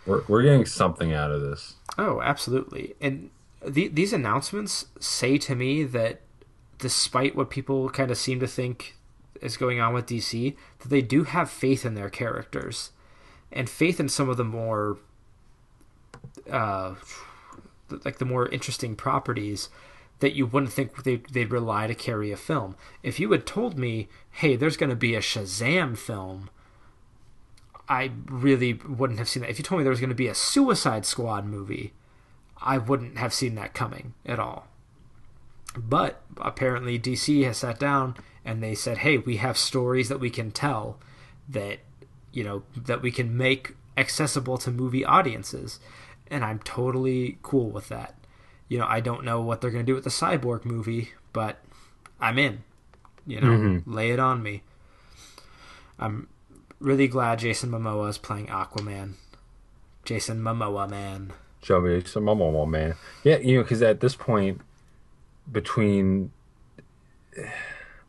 [0.07, 1.75] We're we're getting something out of this.
[1.99, 2.95] Oh, absolutely.
[3.01, 3.31] And
[3.65, 6.21] the, these announcements say to me that
[6.81, 8.97] despite what people kind of seem to think
[9.41, 12.91] is going on with DC, that they do have faith in their characters
[13.53, 14.99] and faith in some of the more
[16.51, 16.95] uh
[18.05, 19.69] like the more interesting properties
[20.21, 22.77] that you wouldn't think they'd, they'd rely to carry a film.
[23.03, 26.51] If you had told me, hey, there's going to be a Shazam film,
[27.89, 29.51] I really wouldn't have seen that.
[29.51, 31.93] If you told me there was going to be a Suicide Squad movie,
[32.61, 34.69] I wouldn't have seen that coming at all.
[35.77, 40.31] But apparently, DC has sat down and they said, "Hey, we have stories that we
[40.31, 40.99] can tell
[41.49, 41.81] that
[42.33, 45.79] you know that we can make accessible to movie audiences,"
[46.29, 48.15] and I'm totally cool with that.
[48.69, 51.59] You know, I don't know what they're going to do with the Cyborg movie, but
[52.21, 52.63] I'm in.
[53.27, 53.93] You know, mm-hmm.
[53.93, 54.63] lay it on me.
[55.99, 56.29] I'm
[56.81, 59.15] really glad Jason Momoa is playing Aquaman.
[60.05, 61.33] Jason Momoa, man.
[61.63, 62.95] Show me some Momo man.
[63.23, 64.63] Yeah, you know, because at this point,
[65.51, 66.31] between,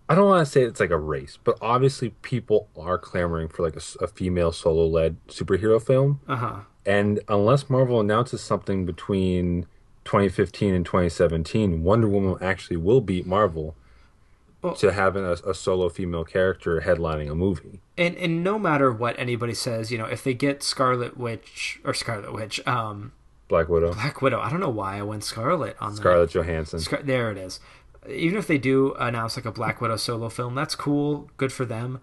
[0.10, 3.64] I don't want to say it's like a race, but obviously people are clamoring for
[3.64, 6.56] like a female solo led superhero film, Uh huh.
[6.86, 9.66] and unless Marvel announces something between
[10.06, 13.76] 2015 and 2017, Wonder Woman actually will beat Marvel
[14.62, 17.80] Well- to having a, a solo female character headlining a movie.
[17.98, 21.94] And and no matter what anybody says, you know, if they get Scarlet Witch or
[21.94, 23.14] Scarlet Witch, um,
[23.52, 24.40] Black Widow, Black Widow.
[24.40, 25.98] I don't know why I went Scarlet on that.
[25.98, 26.80] Scarlett Johansson.
[26.80, 27.60] Scar- there it is.
[28.10, 31.66] Even if they do announce like a Black Widow solo film, that's cool, good for
[31.66, 32.00] them.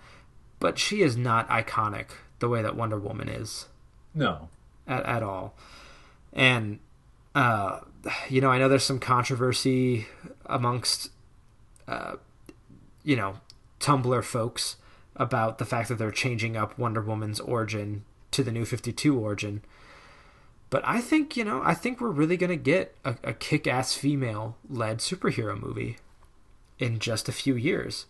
[0.60, 3.66] But she is not iconic the way that Wonder Woman is
[4.14, 4.50] No,
[4.86, 5.54] at, at all.
[6.32, 6.78] And
[7.34, 7.80] uh,
[8.28, 10.06] you know, I know there's some controversy
[10.46, 11.10] amongst
[11.88, 12.16] uh,
[13.02, 13.40] you know
[13.80, 14.76] Tumblr folks
[15.16, 19.18] about the fact that they're changing up Wonder Woman's origin to the New Fifty Two
[19.18, 19.62] origin.
[20.70, 24.98] But I think you know, I think we're really gonna get a, a kick-ass female-led
[24.98, 25.96] superhero movie
[26.78, 28.06] in just a few years,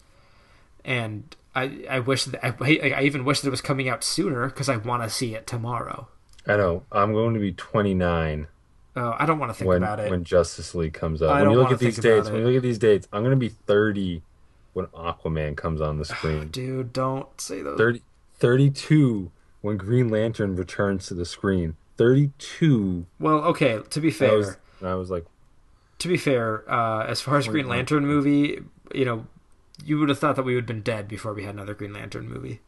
[0.85, 4.47] and I I wish that I, I even wish that it was coming out sooner
[4.47, 6.09] because I want to see it tomorrow.
[6.47, 6.85] I know.
[6.91, 8.47] I'm going to be 29
[8.99, 10.11] Oh, I don't want to think when about it.
[10.11, 11.31] when Justice League comes out.
[11.31, 13.31] I when you look at these dates, when you look at these dates, I'm going
[13.31, 14.23] to be 30
[14.73, 16.49] when Aquaman comes on the oh, screen.
[16.49, 17.79] Dude, don't say those.
[17.79, 18.03] 30,
[18.39, 19.31] 32
[19.61, 21.77] when Green Lantern returns to the screen.
[21.99, 23.07] 32.
[23.21, 23.81] Well, okay.
[23.91, 25.27] To be I fair, was, I was like,
[25.99, 28.61] to be fair, uh, as far as Green Lantern movie,
[28.95, 29.27] you know,
[29.85, 31.93] you would have thought that we would have been dead before we had another Green
[31.93, 32.61] Lantern movie.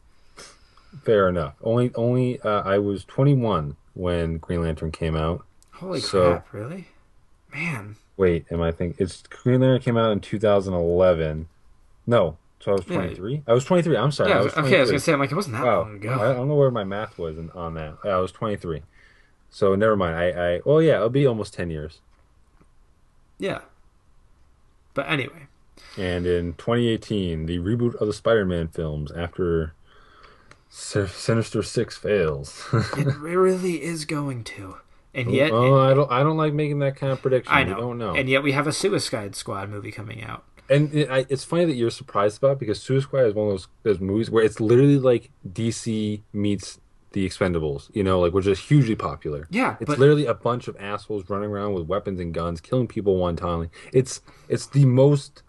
[1.03, 1.55] fair enough.
[1.63, 5.45] Only, only uh, I was 21 when Green Lantern came out.
[5.71, 6.53] Holy So- crap!
[6.53, 6.87] Really,
[7.53, 7.95] man.
[8.17, 9.03] Wait, am I thinking?
[9.03, 11.47] It's Green Lantern came out in 2011.
[12.05, 12.95] No, So I was Yeah.
[12.97, 13.43] 23.
[13.47, 13.97] I was 23.
[13.97, 14.29] I'm sorry.
[14.29, 14.77] Yeah, I was okay.
[14.77, 15.79] I was gonna say, I'm like, it wasn't that Wow.
[15.81, 16.09] long ago.
[16.11, 17.95] I, I don't know where my math was in, on that.
[18.03, 18.83] I was 23.
[19.51, 20.15] So never mind.
[20.15, 21.99] I, I well, yeah, it'll be almost 10 years.
[23.37, 23.59] Yeah.
[24.93, 25.47] But anyway,
[25.97, 29.73] And in 2018, the reboot of the Spider-Man films after
[30.69, 32.67] Sinister Six fails.
[32.73, 34.77] it really is going to.
[35.13, 36.09] And yet, oh, I don't.
[36.11, 37.53] I don't like making that kind of prediction.
[37.53, 37.77] I We know.
[37.77, 38.13] don't know.
[38.15, 40.45] And yet, we have a Suicide Squad movie coming out.
[40.69, 43.47] And it, I, it's funny that you're surprised about it because Suicide Squad is one
[43.47, 46.79] of those those movies where it's literally like DC meets
[47.13, 49.47] the Expendables, you know, like which is hugely popular.
[49.49, 52.87] Yeah, it's but- literally a bunch of assholes running around with weapons and guns, killing
[52.87, 53.69] people one time.
[53.93, 55.43] It's it's the most,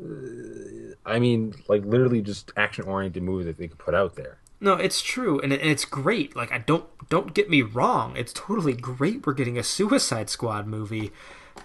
[0.00, 4.38] uh, I mean, like literally just action oriented movie that they could put out there.
[4.62, 6.36] No, it's true, and it, and it's great.
[6.36, 8.14] Like, I don't don't get me wrong.
[8.16, 9.26] It's totally great.
[9.26, 11.12] We're getting a Suicide Squad movie.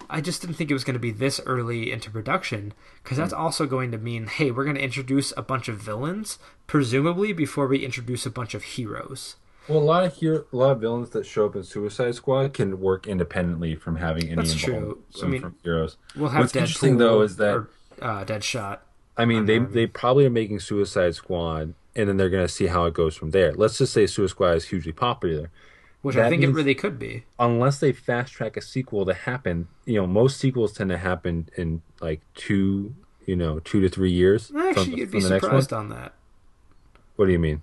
[0.08, 3.32] I just didn't think it was going to be this early into production because that's
[3.32, 7.66] also going to mean, hey, we're going to introduce a bunch of villains, presumably before
[7.66, 9.36] we introduce a bunch of heroes.
[9.68, 12.54] Well, a lot of hero, a lot of villains that show up in Suicide Squad
[12.54, 15.02] can work independently from having any That's true.
[15.22, 15.96] I mean, from heroes.
[16.14, 17.70] We'll have What's Deadpool interesting though is that or,
[18.00, 18.78] uh, Deadshot.
[19.16, 22.66] I mean, they they probably are making Suicide Squad, and then they're going to see
[22.66, 23.54] how it goes from there.
[23.54, 25.50] Let's just say Suicide Squad is hugely popular.
[26.06, 27.24] Which I That think it really could be.
[27.36, 31.48] Unless they fast track a sequel to happen, you know, most sequels tend to happen
[31.56, 32.94] in like two,
[33.26, 34.46] you know, two to three years.
[34.46, 36.14] from- Actually, you'd be from the surprised on that.
[37.16, 37.62] What do you mean?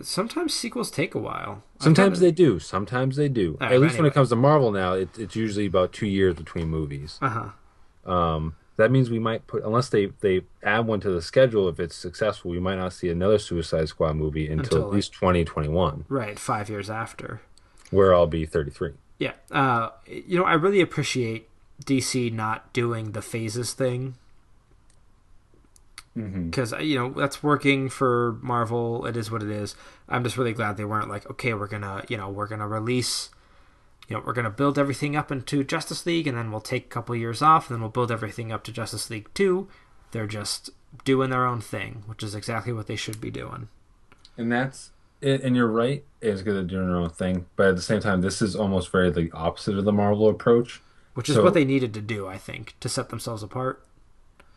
[0.00, 1.62] Sometimes sequels take a while.
[1.80, 2.58] Sometimes kinda- they do.
[2.60, 3.58] Sometimes they do.
[3.60, 6.36] Right, At least when it comes to Marvel now, it, it's usually about two years
[6.36, 7.18] between movies.
[7.20, 8.10] Uh-huh.
[8.10, 11.68] Um, that means we might put unless they they add one to the schedule.
[11.68, 15.12] If it's successful, we might not see another Suicide Squad movie until, Until, at least
[15.12, 17.42] twenty twenty one, Right, five years after.
[17.90, 18.92] Where I'll be thirty three.
[19.18, 19.32] Yeah.
[19.50, 21.48] Uh, you know, I really appreciate
[21.84, 24.16] DC not doing the phases thing.
[26.14, 29.06] Because, you know, that's working for Marvel.
[29.06, 29.74] It is what it is.
[30.08, 32.60] I'm just really glad they weren't like, okay, we're going to, you know, we're going
[32.60, 33.30] to release,
[34.08, 36.86] you know, we're going to build everything up into Justice League and then we'll take
[36.86, 39.68] a couple years off and then we'll build everything up to Justice League 2.
[40.10, 40.70] They're just
[41.04, 43.68] doing their own thing, which is exactly what they should be doing.
[44.36, 44.90] And that's
[45.22, 46.04] and you're right.
[46.20, 48.90] It's good at doing their own thing, but at the same time, this is almost
[48.90, 50.80] very the opposite of the Marvel approach.
[51.14, 53.82] Which is So- what they needed to do, I think, to set themselves apart.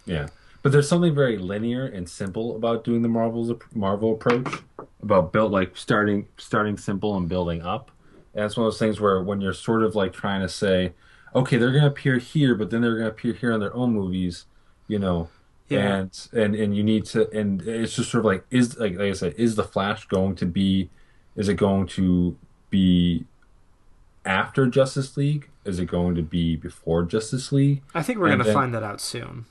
[0.06, 0.28] Yeah,
[0.62, 4.62] but there's something very linear and simple about doing the Marvel's Marvel approach
[5.02, 7.92] about built like starting starting simple and building up.
[8.36, 10.94] And it's one of those things where when you're sort of like trying to say,
[11.36, 13.74] okay, they're going to appear here, but then they're going to appear here in their
[13.76, 14.46] own movies,
[14.88, 15.30] you know.
[15.74, 15.96] Yeah.
[15.96, 19.10] And and and you need to and it's just sort of like is like like
[19.10, 20.90] I said, is the Flash going to be
[21.36, 22.38] is it going to
[22.70, 23.26] be
[24.26, 25.50] after Justice League?
[25.66, 27.82] Is it going to be before Justice League?
[27.94, 29.46] I think we're going to find that out soon.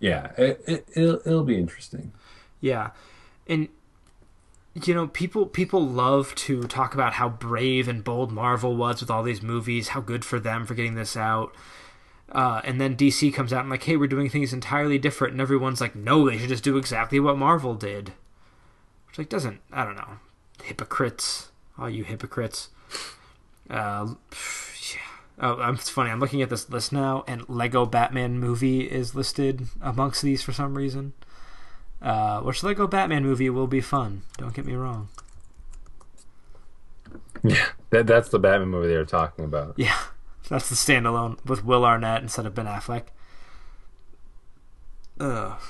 [0.00, 2.12] Yeah, it, it it'll, it'll be interesting.
[2.60, 2.90] Yeah,
[3.46, 3.68] and
[4.74, 9.10] you know, people people love to talk about how brave and bold Marvel was with
[9.10, 11.54] all these movies, how good for them for getting this out.
[12.32, 15.40] Uh, and then DC comes out and like, hey, we're doing things entirely different, and
[15.40, 18.12] everyone's like, no, they should just do exactly what Marvel did.
[19.06, 20.18] Which like doesn't, I don't know,
[20.64, 22.70] hypocrites, all you hypocrites.
[23.68, 24.14] Uh,
[24.92, 25.00] yeah.
[25.38, 26.10] Oh, I'm, it's funny.
[26.10, 30.52] I'm looking at this list now, and Lego Batman movie is listed amongst these for
[30.52, 31.12] some reason.
[32.00, 34.22] Uh, which Lego Batman movie will be fun.
[34.38, 35.08] Don't get me wrong.
[37.42, 39.74] Yeah, that that's the Batman movie they were talking about.
[39.76, 39.98] Yeah,
[40.48, 43.04] that's the standalone with Will Arnett instead of Ben Affleck.
[45.20, 45.60] Ugh.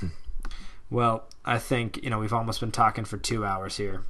[0.90, 4.02] well, I think you know we've almost been talking for two hours here.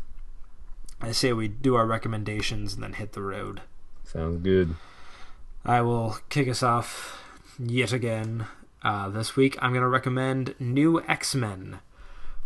[1.01, 3.63] I say we do our recommendations and then hit the road.
[4.05, 4.77] Sounds good.
[5.65, 7.23] I will kick us off
[7.59, 8.47] yet again.
[8.83, 11.81] Uh, this week, I'm going to recommend New X Men,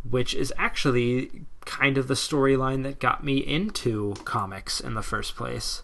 [0.09, 5.35] which is actually kind of the storyline that got me into comics in the first
[5.37, 5.83] place.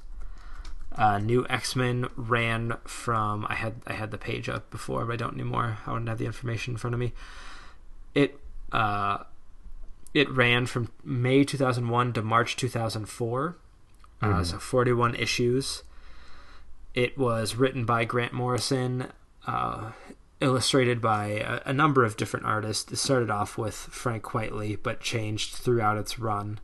[0.97, 5.15] Uh, New X Men ran from I had I had the page up before, but
[5.15, 5.79] I don't anymore.
[5.87, 7.13] I don't have the information in front of me.
[8.15, 8.39] It
[8.73, 9.25] uh,
[10.15, 13.57] it ran from May 2001 to March 2004,
[14.21, 15.83] uh, so 41 issues.
[16.95, 19.07] It was written by Grant Morrison,
[19.47, 19.93] uh,
[20.41, 22.93] illustrated by a, a number of different artists.
[22.93, 26.61] It started off with Frank Quitely, but changed throughout its run.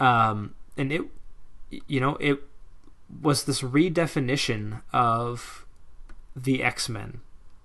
[0.00, 1.02] Um, and it,
[1.86, 2.42] you know, it
[3.22, 5.66] was this redefinition of
[6.34, 7.20] the X Men,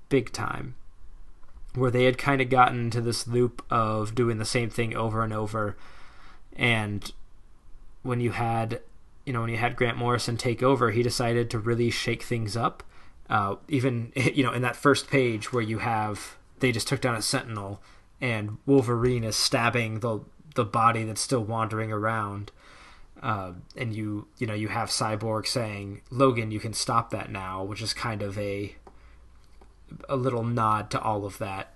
[0.10, 0.76] big time,
[1.76, 5.24] where they had kind of gotten into this loop of doing the same thing over
[5.24, 5.78] and over,
[6.56, 7.12] and
[8.04, 8.82] when you had
[9.26, 12.58] you know when you had Grant Morrison take over, he decided to really shake things
[12.58, 12.84] up.
[13.30, 17.16] Uh, even you know in that first page where you have they just took down
[17.16, 17.82] a Sentinel,
[18.20, 20.22] and Wolverine is stabbing the
[20.56, 22.52] the body that's still wandering around.
[23.22, 27.64] Uh, and you you know you have Cyborg saying Logan, you can stop that now,
[27.64, 28.76] which is kind of a
[30.08, 31.74] a little nod to all of that.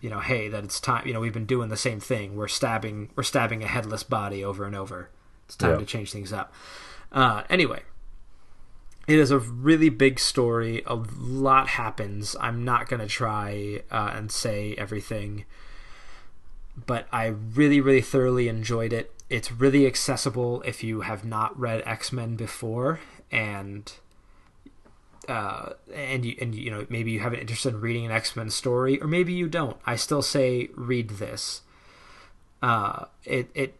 [0.00, 1.06] You know, hey, that it's time.
[1.06, 2.36] You know, we've been doing the same thing.
[2.36, 5.10] We're stabbing we're stabbing a headless body over and over.
[5.46, 5.78] It's time Yeah.
[5.78, 6.52] to change things up.
[7.12, 7.82] Uh, anyway,
[9.06, 10.82] it is a really big story.
[10.86, 12.34] A lot happens.
[12.40, 15.44] I'm not going to try uh, and say everything,
[16.86, 19.12] but I really, really thoroughly enjoyed it.
[19.28, 23.00] It's really accessible if you have not read X Men before,
[23.30, 23.92] and
[25.28, 28.36] uh, and you and you know maybe you have an interest in reading an X
[28.36, 29.76] Men story, or maybe you don't.
[29.84, 31.62] I still say read this.
[32.62, 33.74] Uh, it it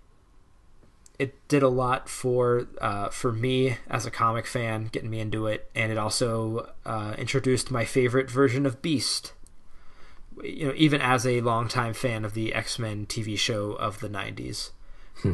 [1.19, 5.47] it did a lot for uh, for me as a comic fan, getting me into
[5.47, 9.33] it, and it also uh, introduced my favorite version of Beast.
[10.43, 14.09] You know, even as a longtime fan of the X Men TV show of the
[14.09, 14.71] '90s,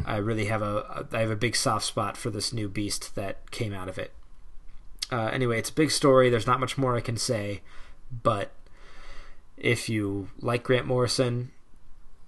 [0.05, 3.51] I really have a I have a big soft spot for this new Beast that
[3.51, 4.11] came out of it.
[5.11, 6.29] Uh, anyway, it's a big story.
[6.29, 7.61] There's not much more I can say,
[8.23, 8.51] but
[9.57, 11.51] if you like Grant Morrison,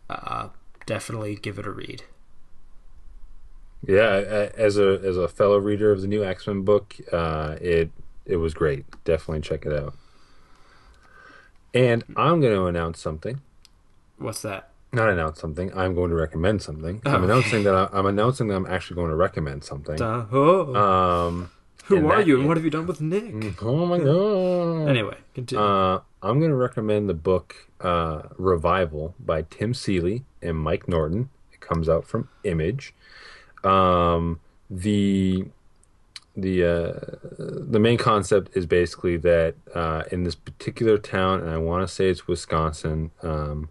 [0.09, 0.49] uh,
[0.85, 2.03] definitely give it a read.
[3.87, 7.91] Yeah, as a as a fellow reader of the new X Men book, uh, it
[8.25, 8.85] it was great.
[9.03, 9.95] Definitely check it out.
[11.73, 13.41] And I'm going to announce something.
[14.17, 14.69] What's that?
[14.95, 15.71] Not announce something.
[15.77, 17.01] I'm going to recommend something.
[17.05, 17.25] I'm Oh.
[17.25, 20.01] announcing that I, I'm announcing that I'm actually going to recommend something.
[20.01, 20.73] Uh, oh.
[20.75, 21.51] Um,
[21.85, 23.61] Who are you, and what have you done with Nick?
[23.61, 24.87] oh my god.
[24.89, 25.63] Anyway, continue.
[25.63, 31.29] Uh, I'm going to recommend the book uh, Revival by Tim Seeley and Mike Norton.
[31.53, 32.93] It comes out from Image.
[33.63, 34.39] Um,
[34.69, 35.45] the
[36.35, 36.99] the uh,
[37.39, 41.93] the main concept is basically that uh, in this particular town, and I want to
[41.93, 43.69] say it's Wisconsin, um,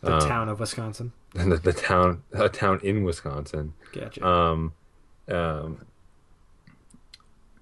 [0.00, 1.12] the town of Wisconsin.
[1.34, 3.74] the, the town a town in Wisconsin.
[3.92, 4.26] Gotcha.
[4.26, 4.72] Um,
[5.28, 5.86] um,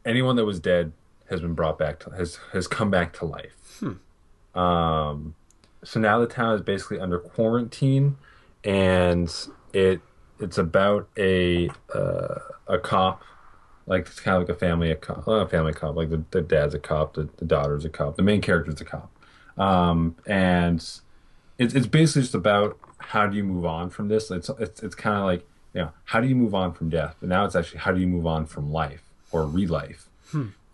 [0.05, 0.93] anyone that was dead
[1.31, 3.83] has been brought back to has has come back to life.
[4.55, 5.35] Um,
[5.85, 8.17] so now the town is basically under quarantine,
[8.65, 9.33] and
[9.73, 10.01] it
[10.41, 13.23] it's about a uh, a cop,
[13.87, 15.95] like it's kind of like a family a cop, a family cop.
[15.95, 18.85] Like the, the dad's a cop, the, the daughter's a cop, the main character's a
[18.85, 19.11] cop,
[19.59, 20.85] um, and
[21.59, 24.31] it's it's basically just about how do you move on from this.
[24.31, 27.17] It's it's it's kind of like you know how do you move on from death,
[27.21, 29.03] but now it's actually how do you move on from life
[29.33, 30.09] or re-life.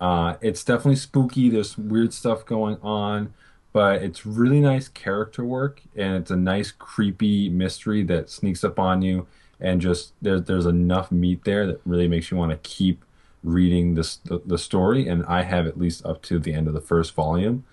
[0.01, 1.49] Uh, it's definitely spooky.
[1.49, 3.33] There's some weird stuff going on,
[3.73, 8.79] but it's really nice character work, and it's a nice creepy mystery that sneaks up
[8.79, 9.27] on you,
[9.61, 13.05] and just there's there's enough meat there that really makes you want to keep
[13.45, 15.07] reading this the, the story.
[15.07, 17.65] And I have at least up to the end of the first volume.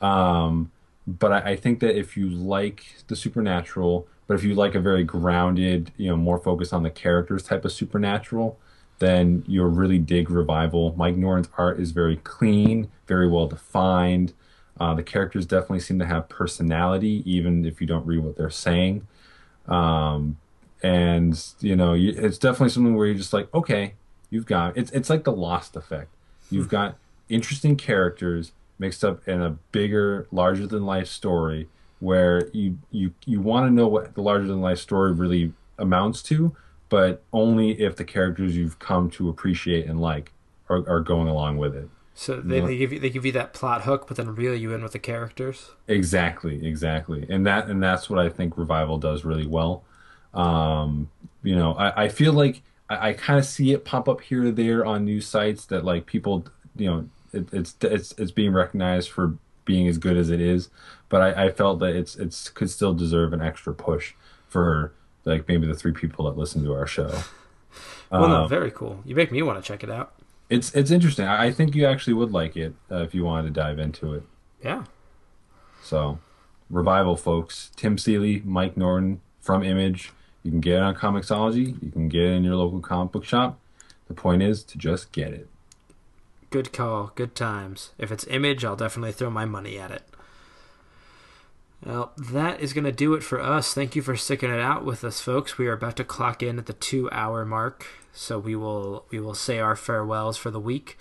[0.00, 0.70] Um,
[1.06, 4.80] but I, I think that if you like the supernatural, but if you like a
[4.80, 8.58] very grounded, you know, more focused on the characters type of supernatural,
[9.00, 10.94] then you'll really dig Revival.
[10.96, 14.32] Mike Norton's art is very clean, very well defined.
[14.78, 18.50] Uh, the characters definitely seem to have personality, even if you don't read what they're
[18.50, 19.06] saying.
[19.66, 20.38] Um,
[20.82, 23.94] and you know, you, it's definitely something where you're just like, okay,
[24.30, 26.14] you've got it's it's like the Lost effect.
[26.50, 26.96] You've got
[27.28, 31.68] interesting characters mixed up in a bigger, larger than life story
[32.00, 36.22] where you you you want to know what the larger than life story really amounts
[36.22, 36.56] to,
[36.88, 40.32] but only if the characters you've come to appreciate and like
[40.68, 41.88] are, are going along with it.
[42.14, 44.72] so they, they give you they give you that plot hook, but then reel you
[44.72, 45.72] in with the characters.
[45.86, 49.84] Exactly, exactly, and that and that's what I think Revival does really well.
[50.32, 51.10] Um,
[51.42, 54.46] you know, I, I feel like I, I kind of see it pop up here
[54.46, 56.46] or there on news sites that like people,
[56.76, 60.68] you know, it, it's it's it's being recognized for being as good as it is,
[61.08, 64.14] but I, I felt that it's it's could still deserve an extra push
[64.48, 64.92] for
[65.24, 67.12] like maybe the three people that listen to our show.
[68.10, 69.00] Well, no, Um, very cool.
[69.04, 70.12] You make me want to check it out.
[70.48, 71.26] It's it's interesting.
[71.26, 74.14] I, I think you actually would like it uh, if you wanted to dive into
[74.14, 74.24] it.
[74.64, 74.84] Yeah.
[75.82, 76.18] So,
[76.68, 77.70] revival, folks.
[77.76, 80.12] Tim Seeley, Mike Norton from Image.
[80.42, 81.80] You can get it on Comixology.
[81.82, 83.60] You can get it in your local comic book shop.
[84.08, 85.48] The point is to just get it.
[86.50, 87.12] Good call.
[87.14, 87.90] Good times.
[87.96, 90.02] If it's Image, I'll definitely throw my money at it.
[91.84, 93.72] Well, that is going to do it for us.
[93.72, 95.56] Thank you for sticking it out with us, folks.
[95.56, 99.34] We are about to clock in at the two-hour mark, so we will we will
[99.34, 100.98] say our farewells for the week.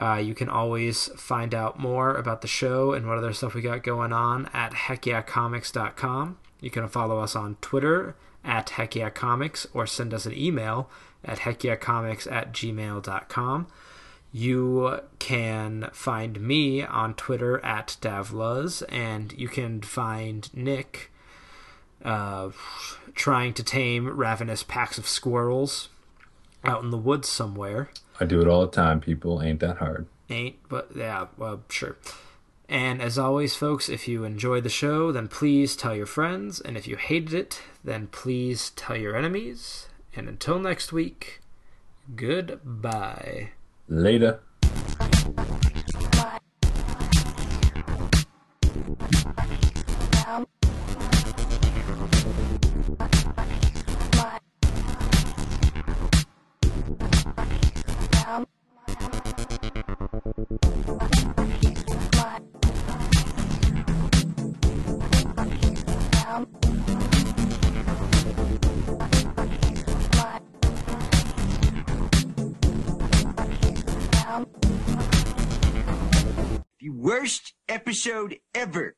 [0.00, 3.60] Uh, you can always find out more about the show and what other stuff we
[3.60, 6.38] got going on at heckyeahcomics.com.
[6.60, 8.14] You can follow us on Twitter
[8.44, 10.88] at heckyeahcomics or send us an email
[11.24, 13.66] at heckyeahcomics at gmail.com.
[14.32, 21.10] You can find me on Twitter at Davluz, and you can find Nick
[22.04, 22.50] uh,
[23.14, 25.88] trying to tame ravenous packs of squirrels
[26.64, 27.90] out in the woods somewhere.
[28.20, 29.42] I do it all the time, people.
[29.42, 30.06] Ain't that hard.
[30.28, 31.96] Ain't, but yeah, well, sure.
[32.68, 36.60] And as always, folks, if you enjoyed the show, then please tell your friends.
[36.60, 39.88] And if you hated it, then please tell your enemies.
[40.14, 41.40] And until next week,
[42.14, 43.52] goodbye.
[43.88, 44.40] Later.
[76.80, 78.94] The worst episode ever.